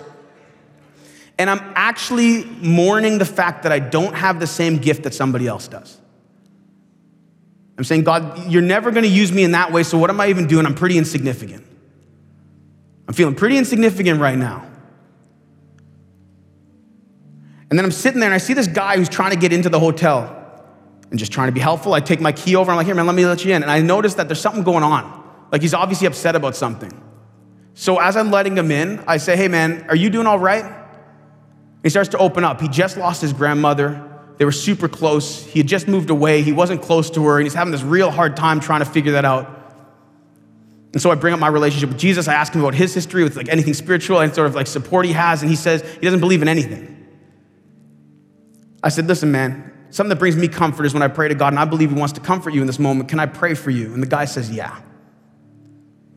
And 1.39 1.49
I'm 1.49 1.59
actually 1.73 2.45
mourning 2.45 3.17
the 3.17 3.25
fact 3.25 3.63
that 3.63 3.71
I 3.71 3.79
don't 3.79 4.13
have 4.13 4.39
the 4.39 4.45
same 4.45 4.77
gift 4.77 5.01
that 5.03 5.15
somebody 5.15 5.47
else 5.47 5.67
does. 5.67 5.97
I'm 7.79 7.83
saying, 7.83 8.03
God, 8.03 8.51
you're 8.51 8.61
never 8.61 8.91
gonna 8.91 9.07
use 9.07 9.31
me 9.31 9.43
in 9.43 9.53
that 9.53 9.71
way, 9.71 9.81
so 9.81 9.97
what 9.97 10.11
am 10.11 10.21
I 10.21 10.27
even 10.27 10.45
doing? 10.45 10.67
I'm 10.67 10.75
pretty 10.75 10.99
insignificant. 10.99 11.65
I'm 13.07 13.15
feeling 13.15 13.33
pretty 13.33 13.57
insignificant 13.57 14.21
right 14.21 14.37
now. 14.37 14.67
And 17.71 17.79
then 17.79 17.85
I'm 17.85 17.91
sitting 17.91 18.19
there 18.19 18.29
and 18.29 18.35
I 18.35 18.37
see 18.37 18.53
this 18.53 18.67
guy 18.67 18.97
who's 18.97 19.09
trying 19.09 19.31
to 19.31 19.37
get 19.37 19.51
into 19.51 19.69
the 19.69 19.79
hotel 19.79 20.38
and 21.09 21.19
just 21.19 21.31
trying 21.31 21.47
to 21.47 21.51
be 21.51 21.59
helpful. 21.59 21.93
I 21.93 21.99
take 21.99 22.21
my 22.21 22.31
key 22.31 22.55
over, 22.55 22.71
I'm 22.71 22.77
like, 22.77 22.85
here, 22.85 22.95
man, 22.95 23.05
let 23.05 23.15
me 23.15 23.25
let 23.25 23.43
you 23.43 23.53
in. 23.53 23.61
And 23.61 23.71
I 23.71 23.81
notice 23.81 24.15
that 24.15 24.27
there's 24.27 24.41
something 24.41 24.63
going 24.63 24.83
on. 24.83 25.47
Like 25.51 25.61
he's 25.61 25.73
obviously 25.73 26.07
upset 26.07 26.35
about 26.35 26.55
something. 26.55 26.91
So 27.73 27.99
as 27.99 28.17
I'm 28.17 28.29
letting 28.29 28.57
him 28.57 28.71
in, 28.71 29.03
I 29.07 29.17
say, 29.17 29.35
hey 29.37 29.47
man, 29.47 29.85
are 29.89 29.95
you 29.95 30.09
doing 30.09 30.27
all 30.27 30.39
right? 30.39 30.65
He 31.81 31.89
starts 31.89 32.09
to 32.09 32.17
open 32.17 32.43
up. 32.43 32.59
He 32.59 32.67
just 32.67 32.97
lost 32.97 33.21
his 33.21 33.33
grandmother. 33.33 34.05
They 34.37 34.45
were 34.45 34.51
super 34.51 34.87
close. 34.87 35.45
He 35.45 35.59
had 35.59 35.67
just 35.67 35.87
moved 35.87 36.09
away. 36.09 36.41
He 36.41 36.51
wasn't 36.51 36.81
close 36.81 37.09
to 37.11 37.25
her, 37.25 37.37
and 37.37 37.45
he's 37.45 37.53
having 37.53 37.71
this 37.71 37.83
real 37.83 38.11
hard 38.11 38.37
time 38.37 38.59
trying 38.59 38.79
to 38.79 38.85
figure 38.85 39.13
that 39.13 39.25
out. 39.25 39.55
And 40.93 41.01
so 41.01 41.11
I 41.11 41.15
bring 41.15 41.33
up 41.33 41.39
my 41.39 41.47
relationship 41.47 41.89
with 41.89 41.99
Jesus. 41.99 42.27
I 42.27 42.33
ask 42.33 42.53
him 42.53 42.61
about 42.61 42.73
his 42.73 42.93
history 42.93 43.23
with 43.23 43.35
like 43.35 43.49
anything 43.49 43.73
spiritual 43.73 44.19
and 44.19 44.33
sort 44.33 44.47
of 44.47 44.55
like 44.55 44.67
support 44.67 45.05
he 45.05 45.13
has, 45.13 45.41
and 45.41 45.49
he 45.49 45.55
says 45.55 45.81
he 45.81 46.01
doesn't 46.01 46.19
believe 46.19 46.41
in 46.41 46.47
anything. 46.47 46.95
I 48.81 48.89
said, 48.89 49.07
listen, 49.07 49.31
man, 49.31 49.71
something 49.89 50.09
that 50.09 50.19
brings 50.19 50.35
me 50.35 50.47
comfort 50.47 50.85
is 50.85 50.93
when 50.93 51.03
I 51.03 51.07
pray 51.07 51.27
to 51.27 51.35
God, 51.35 51.53
and 51.53 51.59
I 51.59 51.65
believe 51.65 51.89
he 51.91 51.99
wants 51.99 52.13
to 52.13 52.21
comfort 52.21 52.53
you 52.53 52.61
in 52.61 52.67
this 52.67 52.79
moment. 52.79 53.09
Can 53.09 53.19
I 53.19 53.25
pray 53.25 53.53
for 53.53 53.71
you? 53.71 53.93
And 53.93 54.01
the 54.01 54.07
guy 54.07 54.25
says, 54.25 54.51
yeah. 54.51 54.81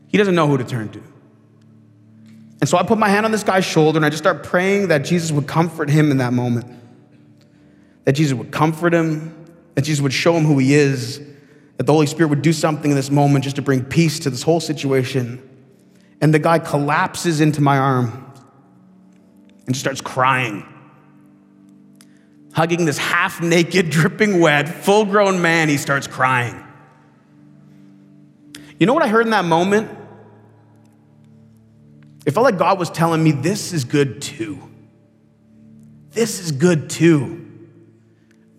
He 0.07 0.17
doesn't 0.17 0.35
know 0.35 0.47
who 0.47 0.57
to 0.57 0.63
turn 0.63 0.89
to. 0.89 1.01
And 2.61 2.69
so 2.69 2.77
I 2.77 2.83
put 2.83 2.97
my 2.97 3.09
hand 3.09 3.25
on 3.25 3.31
this 3.31 3.43
guy's 3.43 3.65
shoulder 3.65 3.97
and 3.97 4.05
I 4.05 4.09
just 4.09 4.23
start 4.23 4.43
praying 4.43 4.87
that 4.87 4.99
Jesus 4.99 5.31
would 5.31 5.47
comfort 5.47 5.89
him 5.89 6.11
in 6.11 6.17
that 6.17 6.31
moment. 6.31 6.65
That 8.05 8.13
Jesus 8.13 8.37
would 8.37 8.51
comfort 8.51 8.93
him, 8.93 9.35
that 9.75 9.81
Jesus 9.81 10.01
would 10.01 10.13
show 10.13 10.35
him 10.35 10.45
who 10.45 10.59
he 10.59 10.73
is, 10.73 11.19
that 11.77 11.87
the 11.87 11.91
Holy 11.91 12.05
Spirit 12.05 12.29
would 12.29 12.41
do 12.41 12.53
something 12.53 12.91
in 12.91 12.95
this 12.95 13.09
moment 13.09 13.43
just 13.43 13.57
to 13.57 13.61
bring 13.61 13.83
peace 13.83 14.19
to 14.19 14.29
this 14.29 14.43
whole 14.43 14.59
situation. 14.59 15.41
And 16.21 16.33
the 16.33 16.39
guy 16.39 16.59
collapses 16.59 17.41
into 17.41 17.59
my 17.59 17.77
arm 17.77 18.31
and 19.65 19.75
starts 19.75 19.99
crying, 19.99 20.65
hugging 22.53 22.85
this 22.85 22.97
half 22.97 23.41
naked, 23.41 23.89
dripping 23.89 24.39
wet, 24.39 24.69
full 24.69 25.05
grown 25.05 25.41
man. 25.41 25.69
He 25.69 25.77
starts 25.77 26.07
crying. 26.07 26.63
You 28.79 28.85
know 28.85 28.93
what 28.93 29.03
I 29.03 29.07
heard 29.07 29.25
in 29.25 29.31
that 29.31 29.45
moment? 29.45 29.89
It 32.25 32.31
felt 32.31 32.43
like 32.43 32.57
God 32.57 32.79
was 32.79 32.89
telling 32.89 33.23
me, 33.23 33.31
This 33.31 33.73
is 33.73 33.83
good 33.83 34.21
too. 34.21 34.59
This 36.11 36.39
is 36.39 36.51
good 36.51 36.89
too. 36.89 37.39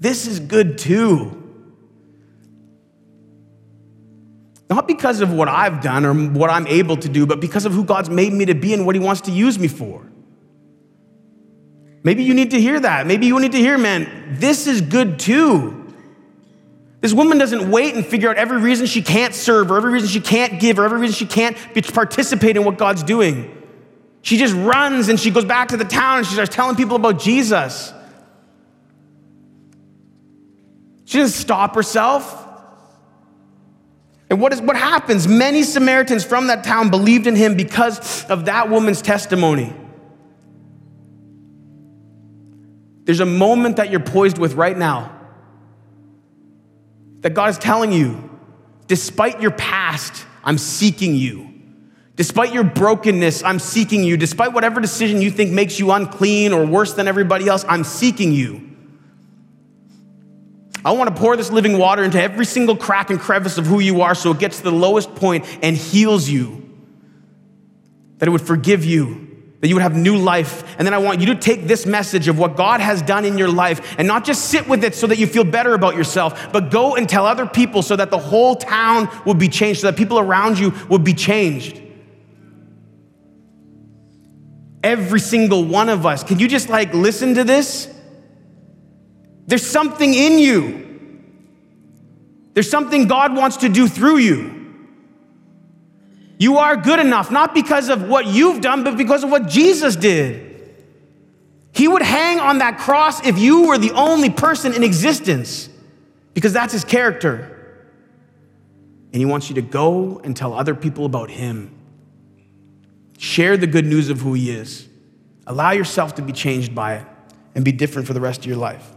This 0.01 0.27
is 0.27 0.41
good 0.41 0.77
too. 0.77 1.41
Not 4.69 4.89
because 4.89 5.21
of 5.21 5.33
what 5.33 5.49
I've 5.49 5.83
done 5.83 6.05
or 6.05 6.15
what 6.15 6.51
I'm 6.51 6.67
able 6.67 6.97
to 6.97 7.09
do, 7.09 7.27
but 7.27 7.41
because 7.41 7.65
of 7.65 7.73
who 7.73 7.85
God's 7.85 8.11
made 8.11 8.33
me 8.33 8.47
to 8.47 8.55
be 8.55 8.75
and 8.75 8.87
what 8.87 8.95
He 8.95 9.01
wants 9.01 9.21
to 9.23 9.31
use 9.31 9.59
me 9.59 9.69
for. 9.69 10.05
Maybe 12.05 12.23
you 12.23 12.35
need 12.35 12.51
to 12.51 12.61
hear 12.61 12.79
that. 12.79 13.07
Maybe 13.07 13.27
you 13.27 13.41
need 13.41 13.53
to 13.53 13.59
hear, 13.59 13.79
man, 13.79 14.37
this 14.39 14.67
is 14.67 14.83
good 14.83 15.19
too. 15.19 15.81
This 17.01 17.15
woman 17.15 17.39
doesn't 17.39 17.71
wait 17.71 17.95
and 17.95 18.07
figure 18.07 18.31
out 18.31 18.37
every 18.37 18.59
reason 18.59 18.87
she 18.87 19.03
can't 19.03 19.35
serve 19.35 19.71
or 19.71 19.79
every 19.79 19.93
reason 19.93 20.09
she 20.09 20.21
can't 20.21 20.61
give 20.61 20.79
or 20.79 20.85
every 20.85 20.99
reason 21.01 21.15
she 21.15 21.27
can't 21.27 21.57
participate 21.93 22.57
in 22.57 22.65
what 22.65 22.79
God's 22.79 23.03
doing. 23.03 23.51
She 24.23 24.37
just 24.37 24.55
runs 24.55 25.09
and 25.09 25.19
she 25.19 25.31
goes 25.31 25.45
back 25.45 25.69
to 25.69 25.77
the 25.77 25.85
town 25.85 26.19
and 26.19 26.27
she 26.27 26.35
starts 26.35 26.55
telling 26.55 26.77
people 26.77 26.97
about 26.97 27.19
Jesus. 27.19 27.93
She 31.07 31.19
doesn't 31.19 31.39
stop 31.39 31.75
herself. 31.75 32.43
And 34.31 34.41
what, 34.41 34.53
is, 34.53 34.61
what 34.61 34.77
happens? 34.77 35.29
Many 35.29 35.63
Samaritans 35.63 36.25
from 36.25 36.49
that 36.49 36.65
town 36.65 36.91
believed 36.91 37.27
in 37.27 37.37
him 37.37 37.55
because 37.55 38.25
of 38.27 38.47
that 38.47 38.71
woman's 38.71 39.03
testimony. 39.03 39.75
There's 43.05 43.21
a 43.21 43.27
moment 43.27 43.77
that 43.77 43.91
you're 43.91 44.01
poised 44.01 44.39
with 44.39 44.55
right 44.55 44.77
now 44.77 45.15
that 47.21 47.35
God 47.35 47.51
is 47.51 47.59
telling 47.59 47.93
you, 47.93 48.31
despite 48.87 49.41
your 49.41 49.51
past, 49.51 50.27
I'm 50.43 50.59
seeking 50.59 51.15
you. 51.15 51.51
Despite 52.17 52.53
your 52.53 52.65
brokenness, 52.65 53.43
I'm 53.43 53.59
seeking 53.59 54.05
you. 54.05 54.17
Despite 54.17 54.53
whatever 54.53 54.81
decision 54.81 55.21
you 55.21 55.31
think 55.31 55.51
makes 55.51 55.79
you 55.79 55.91
unclean 55.91 56.53
or 56.53 56.65
worse 56.65 56.95
than 56.95 57.09
everybody 57.09 57.49
else, 57.49 57.65
I'm 57.69 57.83
seeking 57.83 58.33
you. 58.33 58.71
I 60.85 60.93
want 60.93 61.15
to 61.15 61.21
pour 61.21 61.37
this 61.37 61.51
living 61.51 61.79
water 61.79 62.05
into 62.05 62.21
every 62.21 62.45
single 62.45 62.77
crack 62.77 63.09
and 63.09 63.19
crevice 63.19 63.57
of 63.57 63.67
who 63.67 63.81
you 63.81 64.03
are 64.03 64.15
so 64.15 64.33
it 64.33 64.39
gets 64.39 64.59
to 64.59 64.65
the 64.65 64.73
lowest 64.73 65.15
point 65.15 65.47
and 65.63 65.77
heals 65.77 66.29
you. 66.29 66.61
That 68.19 68.29
it 68.29 68.31
would 68.31 68.43
forgive 68.43 68.85
you, 68.85 69.34
that 69.65 69.69
you 69.69 69.75
would 69.77 69.83
have 69.83 69.97
new 69.97 70.19
life. 70.19 70.63
And 70.77 70.87
then 70.87 70.93
I 70.93 70.99
want 70.99 71.21
you 71.21 71.27
to 71.29 71.35
take 71.35 71.67
this 71.67 71.87
message 71.87 72.29
of 72.29 72.39
what 72.39 72.55
God 72.55 72.83
has 72.83 73.01
done 73.01 73.25
in 73.25 73.39
your 73.39 73.49
life 73.49 73.95
and 73.97 74.07
not 74.07 74.23
just 74.23 74.51
sit 74.51 74.69
with 74.69 74.85
it 74.85 74.95
so 74.95 75.07
that 75.07 75.17
you 75.17 75.27
feel 75.27 75.43
better 75.43 75.73
about 75.73 75.97
yourself, 75.97 76.53
but 76.53 76.71
go 76.71 76.97
and 76.97 77.09
tell 77.09 77.25
other 77.25 77.47
people 77.47 77.81
so 77.81 77.97
that 77.97 78.11
the 78.11 78.19
whole 78.19 78.57
town 78.57 79.09
will 79.25 79.33
be 79.33 79.49
changed, 79.49 79.81
so 79.81 79.87
that 79.87 79.97
people 79.97 80.19
around 80.19 80.59
you 80.59 80.75
will 80.91 80.99
be 80.99 81.15
changed. 81.15 81.81
Every 84.83 85.19
single 85.19 85.65
one 85.65 85.89
of 85.89 86.05
us. 86.05 86.23
Can 86.23 86.39
you 86.39 86.47
just 86.47 86.69
like 86.69 86.93
listen 86.93 87.33
to 87.37 87.43
this? 87.43 87.89
There's 89.47 89.67
something 89.67 90.13
in 90.13 90.39
you. 90.39 91.23
There's 92.53 92.69
something 92.71 93.07
God 93.07 93.35
wants 93.35 93.57
to 93.57 93.71
do 93.71 93.89
through 93.89 94.19
you. 94.19 94.64
You 96.39 96.59
are 96.59 96.77
good 96.77 96.99
enough, 96.99 97.31
not 97.31 97.55
because 97.55 97.89
of 97.89 98.09
what 98.09 98.27
you've 98.27 98.61
done, 98.61 98.85
but 98.85 98.97
because 98.97 99.23
of 99.23 99.31
what 99.31 99.47
Jesus 99.47 99.97
did. 99.97 100.51
He 101.73 101.89
would 101.89 102.03
hang 102.03 102.41
on 102.41 102.59
that 102.59 102.79
cross 102.79 103.25
if 103.27 103.39
you 103.39 103.67
were 103.67 103.79
the 103.79 103.93
only 103.93 104.31
person 104.31 104.75
in 104.75 104.83
existence, 104.83 105.69
because 106.33 106.53
that's 106.53 106.73
his 106.73 106.85
character. 106.85 107.51
And 109.13 109.21
he 109.21 109.25
wants 109.25 109.49
you 109.49 109.55
to 109.57 109.63
go 109.63 110.21
and 110.25 110.37
tell 110.37 110.55
other 110.55 110.75
people 110.75 111.05
about 111.05 111.31
him. 111.31 111.71
Share 113.19 113.57
the 113.57 113.67
good 113.67 113.87
news 113.87 114.11
of 114.11 114.21
who 114.21 114.35
he 114.35 114.51
is. 114.51 114.89
Allow 115.47 115.71
yourself 115.71 116.17
to 116.17 116.23
be 116.23 116.33
changed 116.33 116.75
by 116.75 116.97
it 116.97 117.07
and 117.55 117.65
be 117.65 117.73
different 117.73 118.09
for 118.09 118.13
the 118.13 118.21
rest 118.21 118.41
of 118.41 118.47
your 118.47 118.57
life. 118.57 118.91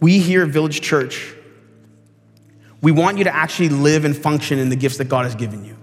We 0.00 0.20
here 0.20 0.42
at 0.42 0.48
Village 0.48 0.80
Church, 0.80 1.34
we 2.80 2.92
want 2.92 3.18
you 3.18 3.24
to 3.24 3.34
actually 3.34 3.68
live 3.70 4.04
and 4.04 4.16
function 4.16 4.58
in 4.58 4.68
the 4.68 4.76
gifts 4.76 4.98
that 4.98 5.08
God 5.08 5.24
has 5.24 5.34
given 5.34 5.64
you. 5.64 5.76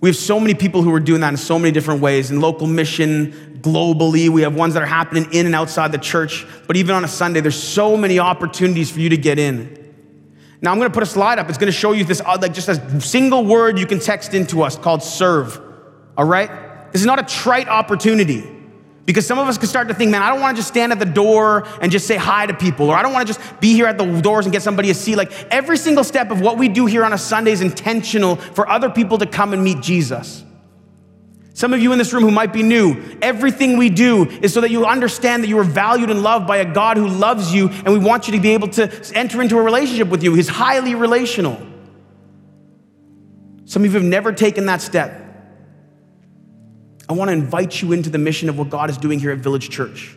We 0.00 0.10
have 0.10 0.16
so 0.16 0.38
many 0.38 0.54
people 0.54 0.82
who 0.82 0.92
are 0.92 1.00
doing 1.00 1.22
that 1.22 1.30
in 1.30 1.36
so 1.36 1.58
many 1.58 1.72
different 1.72 2.00
ways 2.00 2.30
in 2.30 2.40
local 2.40 2.66
mission, 2.66 3.60
globally. 3.62 4.28
We 4.28 4.42
have 4.42 4.54
ones 4.54 4.74
that 4.74 4.82
are 4.82 4.86
happening 4.86 5.32
in 5.32 5.46
and 5.46 5.54
outside 5.54 5.90
the 5.90 5.98
church. 5.98 6.46
But 6.66 6.76
even 6.76 6.94
on 6.94 7.02
a 7.02 7.08
Sunday, 7.08 7.40
there's 7.40 7.60
so 7.60 7.96
many 7.96 8.18
opportunities 8.18 8.90
for 8.90 9.00
you 9.00 9.08
to 9.08 9.16
get 9.16 9.38
in. 9.38 9.84
Now 10.60 10.70
I'm 10.70 10.78
going 10.78 10.90
to 10.90 10.94
put 10.94 11.02
a 11.02 11.06
slide 11.06 11.38
up. 11.38 11.48
It's 11.48 11.58
going 11.58 11.72
to 11.72 11.76
show 11.76 11.92
you 11.92 12.04
this, 12.04 12.20
uh, 12.20 12.38
like 12.40 12.52
just 12.52 12.68
a 12.68 13.00
single 13.00 13.44
word 13.44 13.78
you 13.78 13.86
can 13.86 13.98
text 13.98 14.34
into 14.34 14.62
us 14.62 14.76
called 14.76 15.02
serve. 15.02 15.60
All 16.16 16.24
right? 16.24 16.92
This 16.92 17.00
is 17.00 17.06
not 17.06 17.18
a 17.18 17.24
trite 17.24 17.68
opportunity. 17.68 18.55
Because 19.06 19.24
some 19.24 19.38
of 19.38 19.46
us 19.46 19.56
can 19.56 19.68
start 19.68 19.86
to 19.86 19.94
think, 19.94 20.10
man, 20.10 20.20
I 20.20 20.30
don't 20.30 20.40
want 20.40 20.56
to 20.56 20.60
just 20.60 20.68
stand 20.68 20.90
at 20.90 20.98
the 20.98 21.04
door 21.06 21.64
and 21.80 21.92
just 21.92 22.08
say 22.08 22.16
hi 22.16 22.44
to 22.44 22.52
people, 22.52 22.90
or 22.90 22.96
I 22.96 23.02
don't 23.02 23.12
want 23.12 23.26
to 23.26 23.32
just 23.32 23.60
be 23.60 23.72
here 23.72 23.86
at 23.86 23.98
the 23.98 24.20
doors 24.20 24.46
and 24.46 24.52
get 24.52 24.62
somebody 24.62 24.90
a 24.90 24.94
seat. 24.94 25.14
Like 25.14 25.32
every 25.50 25.76
single 25.76 26.02
step 26.02 26.32
of 26.32 26.40
what 26.40 26.58
we 26.58 26.68
do 26.68 26.86
here 26.86 27.04
on 27.04 27.12
a 27.12 27.18
Sunday 27.18 27.52
is 27.52 27.60
intentional 27.60 28.34
for 28.36 28.68
other 28.68 28.90
people 28.90 29.16
to 29.18 29.26
come 29.26 29.52
and 29.52 29.62
meet 29.62 29.80
Jesus. 29.80 30.42
Some 31.54 31.72
of 31.72 31.80
you 31.80 31.92
in 31.92 31.98
this 31.98 32.12
room 32.12 32.24
who 32.24 32.32
might 32.32 32.52
be 32.52 32.62
new, 32.62 33.16
everything 33.22 33.78
we 33.78 33.88
do 33.88 34.26
is 34.26 34.52
so 34.52 34.60
that 34.60 34.70
you 34.70 34.84
understand 34.84 35.42
that 35.42 35.48
you 35.48 35.58
are 35.58 35.64
valued 35.64 36.10
and 36.10 36.22
loved 36.22 36.46
by 36.46 36.58
a 36.58 36.70
God 36.70 36.98
who 36.98 37.08
loves 37.08 37.54
you, 37.54 37.68
and 37.68 37.86
we 37.86 37.98
want 37.98 38.26
you 38.26 38.34
to 38.34 38.40
be 38.40 38.50
able 38.50 38.68
to 38.70 38.92
enter 39.14 39.40
into 39.40 39.56
a 39.56 39.62
relationship 39.62 40.08
with 40.08 40.22
you. 40.22 40.34
He's 40.34 40.48
highly 40.48 40.94
relational. 40.94 41.64
Some 43.64 43.84
of 43.84 43.86
you 43.86 43.98
have 43.98 44.02
never 44.02 44.32
taken 44.32 44.66
that 44.66 44.82
step. 44.82 45.25
I 47.08 47.12
want 47.12 47.28
to 47.28 47.32
invite 47.32 47.80
you 47.82 47.92
into 47.92 48.10
the 48.10 48.18
mission 48.18 48.48
of 48.48 48.58
what 48.58 48.70
God 48.70 48.90
is 48.90 48.98
doing 48.98 49.18
here 49.18 49.30
at 49.30 49.38
Village 49.38 49.70
Church. 49.70 50.16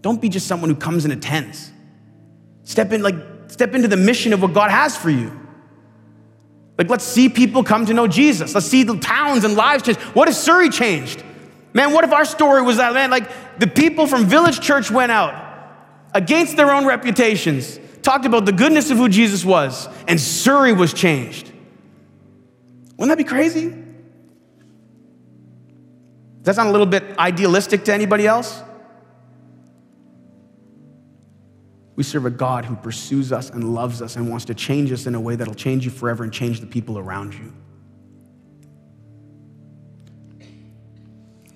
Don't 0.00 0.20
be 0.20 0.28
just 0.28 0.46
someone 0.46 0.68
who 0.70 0.76
comes 0.76 1.04
and 1.04 1.12
attends. 1.12 1.70
Step 2.64 2.92
in, 2.92 3.02
like, 3.02 3.14
step 3.46 3.74
into 3.74 3.88
the 3.88 3.96
mission 3.96 4.32
of 4.32 4.42
what 4.42 4.52
God 4.52 4.70
has 4.70 4.96
for 4.96 5.10
you. 5.10 5.40
Like, 6.76 6.90
let's 6.90 7.04
see 7.04 7.28
people 7.28 7.62
come 7.62 7.86
to 7.86 7.94
know 7.94 8.08
Jesus. 8.08 8.54
Let's 8.54 8.66
see 8.66 8.82
the 8.82 8.98
towns 8.98 9.44
and 9.44 9.54
lives 9.54 9.84
change. 9.84 9.98
What 9.98 10.28
if 10.28 10.34
Surrey 10.34 10.68
changed? 10.68 11.22
Man, 11.72 11.92
what 11.92 12.04
if 12.04 12.12
our 12.12 12.24
story 12.24 12.62
was 12.62 12.78
that, 12.78 12.94
man, 12.94 13.10
like 13.10 13.30
the 13.58 13.66
people 13.66 14.06
from 14.06 14.26
Village 14.26 14.60
Church 14.60 14.90
went 14.90 15.12
out 15.12 15.42
against 16.12 16.56
their 16.56 16.72
own 16.72 16.84
reputations, 16.86 17.78
talked 18.02 18.26
about 18.26 18.44
the 18.44 18.52
goodness 18.52 18.90
of 18.90 18.98
who 18.98 19.08
Jesus 19.08 19.44
was, 19.44 19.88
and 20.08 20.20
Surrey 20.20 20.72
was 20.72 20.92
changed. 20.92 21.52
Wouldn't 22.96 23.16
that 23.16 23.18
be 23.18 23.28
crazy? 23.28 23.83
Does 26.44 26.56
that 26.56 26.56
sound 26.56 26.68
a 26.68 26.72
little 26.72 26.86
bit 26.86 27.18
idealistic 27.18 27.84
to 27.84 27.94
anybody 27.94 28.26
else? 28.26 28.62
We 31.96 32.02
serve 32.02 32.26
a 32.26 32.30
God 32.30 32.66
who 32.66 32.76
pursues 32.76 33.32
us 33.32 33.48
and 33.48 33.74
loves 33.74 34.02
us 34.02 34.16
and 34.16 34.28
wants 34.28 34.44
to 34.46 34.54
change 34.54 34.92
us 34.92 35.06
in 35.06 35.14
a 35.14 35.20
way 35.20 35.36
that'll 35.36 35.54
change 35.54 35.86
you 35.86 35.90
forever 35.90 36.22
and 36.22 36.30
change 36.30 36.60
the 36.60 36.66
people 36.66 36.98
around 36.98 37.32
you. 37.32 37.50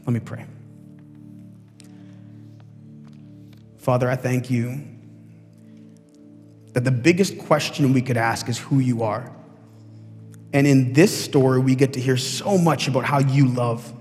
Let 0.06 0.14
me 0.14 0.20
pray. 0.20 0.46
Father, 3.76 4.08
I 4.08 4.16
thank 4.16 4.48
you 4.48 4.82
that 6.72 6.84
the 6.84 6.90
biggest 6.90 7.36
question 7.36 7.92
we 7.92 8.00
could 8.00 8.16
ask 8.16 8.48
is 8.48 8.56
who 8.56 8.78
you 8.78 9.02
are. 9.02 9.30
And 10.54 10.66
in 10.66 10.94
this 10.94 11.24
story, 11.24 11.58
we 11.58 11.74
get 11.74 11.92
to 11.92 12.00
hear 12.00 12.16
so 12.16 12.56
much 12.56 12.88
about 12.88 13.04
how 13.04 13.18
you 13.18 13.48
love. 13.48 13.92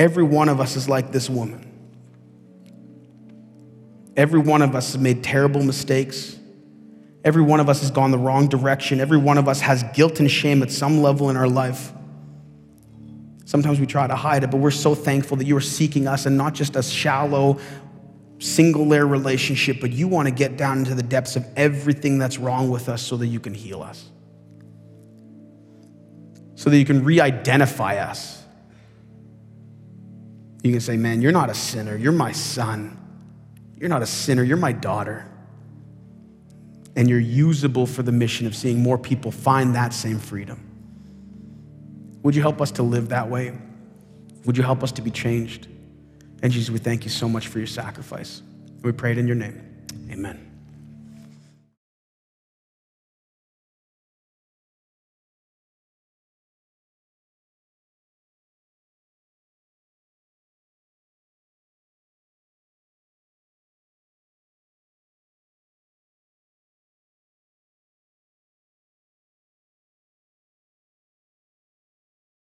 Every 0.00 0.22
one 0.22 0.48
of 0.48 0.62
us 0.62 0.76
is 0.76 0.88
like 0.88 1.12
this 1.12 1.28
woman. 1.28 1.66
Every 4.16 4.40
one 4.40 4.62
of 4.62 4.74
us 4.74 4.92
has 4.92 4.98
made 4.98 5.22
terrible 5.22 5.62
mistakes. 5.62 6.38
Every 7.22 7.42
one 7.42 7.60
of 7.60 7.68
us 7.68 7.82
has 7.82 7.90
gone 7.90 8.10
the 8.10 8.16
wrong 8.16 8.48
direction. 8.48 8.98
Every 8.98 9.18
one 9.18 9.36
of 9.36 9.46
us 9.46 9.60
has 9.60 9.82
guilt 9.92 10.18
and 10.18 10.30
shame 10.30 10.62
at 10.62 10.72
some 10.72 11.02
level 11.02 11.28
in 11.28 11.36
our 11.36 11.50
life. 11.50 11.92
Sometimes 13.44 13.78
we 13.78 13.84
try 13.84 14.06
to 14.06 14.16
hide 14.16 14.42
it, 14.42 14.50
but 14.50 14.56
we're 14.56 14.70
so 14.70 14.94
thankful 14.94 15.36
that 15.36 15.44
you 15.44 15.54
are 15.54 15.60
seeking 15.60 16.08
us 16.08 16.24
and 16.24 16.34
not 16.34 16.54
just 16.54 16.76
a 16.76 16.82
shallow, 16.82 17.58
single 18.38 18.86
layer 18.86 19.06
relationship, 19.06 19.82
but 19.82 19.90
you 19.92 20.08
want 20.08 20.26
to 20.26 20.32
get 20.32 20.56
down 20.56 20.78
into 20.78 20.94
the 20.94 21.02
depths 21.02 21.36
of 21.36 21.44
everything 21.56 22.18
that's 22.18 22.38
wrong 22.38 22.70
with 22.70 22.88
us 22.88 23.02
so 23.02 23.18
that 23.18 23.26
you 23.26 23.38
can 23.38 23.52
heal 23.52 23.82
us. 23.82 24.08
So 26.54 26.70
that 26.70 26.78
you 26.78 26.86
can 26.86 27.04
re 27.04 27.20
identify 27.20 27.96
us. 27.98 28.39
You 30.62 30.72
can 30.72 30.80
say, 30.80 30.96
Man, 30.96 31.22
you're 31.22 31.32
not 31.32 31.50
a 31.50 31.54
sinner, 31.54 31.96
you're 31.96 32.12
my 32.12 32.32
son. 32.32 32.96
You're 33.76 33.88
not 33.88 34.02
a 34.02 34.06
sinner, 34.06 34.42
you're 34.42 34.58
my 34.58 34.72
daughter. 34.72 35.26
And 36.96 37.08
you're 37.08 37.18
usable 37.18 37.86
for 37.86 38.02
the 38.02 38.12
mission 38.12 38.46
of 38.46 38.54
seeing 38.54 38.80
more 38.80 38.98
people 38.98 39.30
find 39.30 39.74
that 39.74 39.94
same 39.94 40.18
freedom. 40.18 40.66
Would 42.22 42.34
you 42.34 42.42
help 42.42 42.60
us 42.60 42.70
to 42.72 42.82
live 42.82 43.08
that 43.08 43.30
way? 43.30 43.56
Would 44.44 44.56
you 44.56 44.62
help 44.62 44.82
us 44.82 44.92
to 44.92 45.02
be 45.02 45.10
changed? 45.10 45.68
And 46.42 46.52
Jesus, 46.52 46.70
we 46.70 46.78
thank 46.78 47.04
you 47.04 47.10
so 47.10 47.28
much 47.28 47.48
for 47.48 47.58
your 47.58 47.66
sacrifice. 47.66 48.42
We 48.82 48.92
pray 48.92 49.12
it 49.12 49.18
in 49.18 49.26
your 49.26 49.36
name. 49.36 49.86
Amen. 50.10 50.49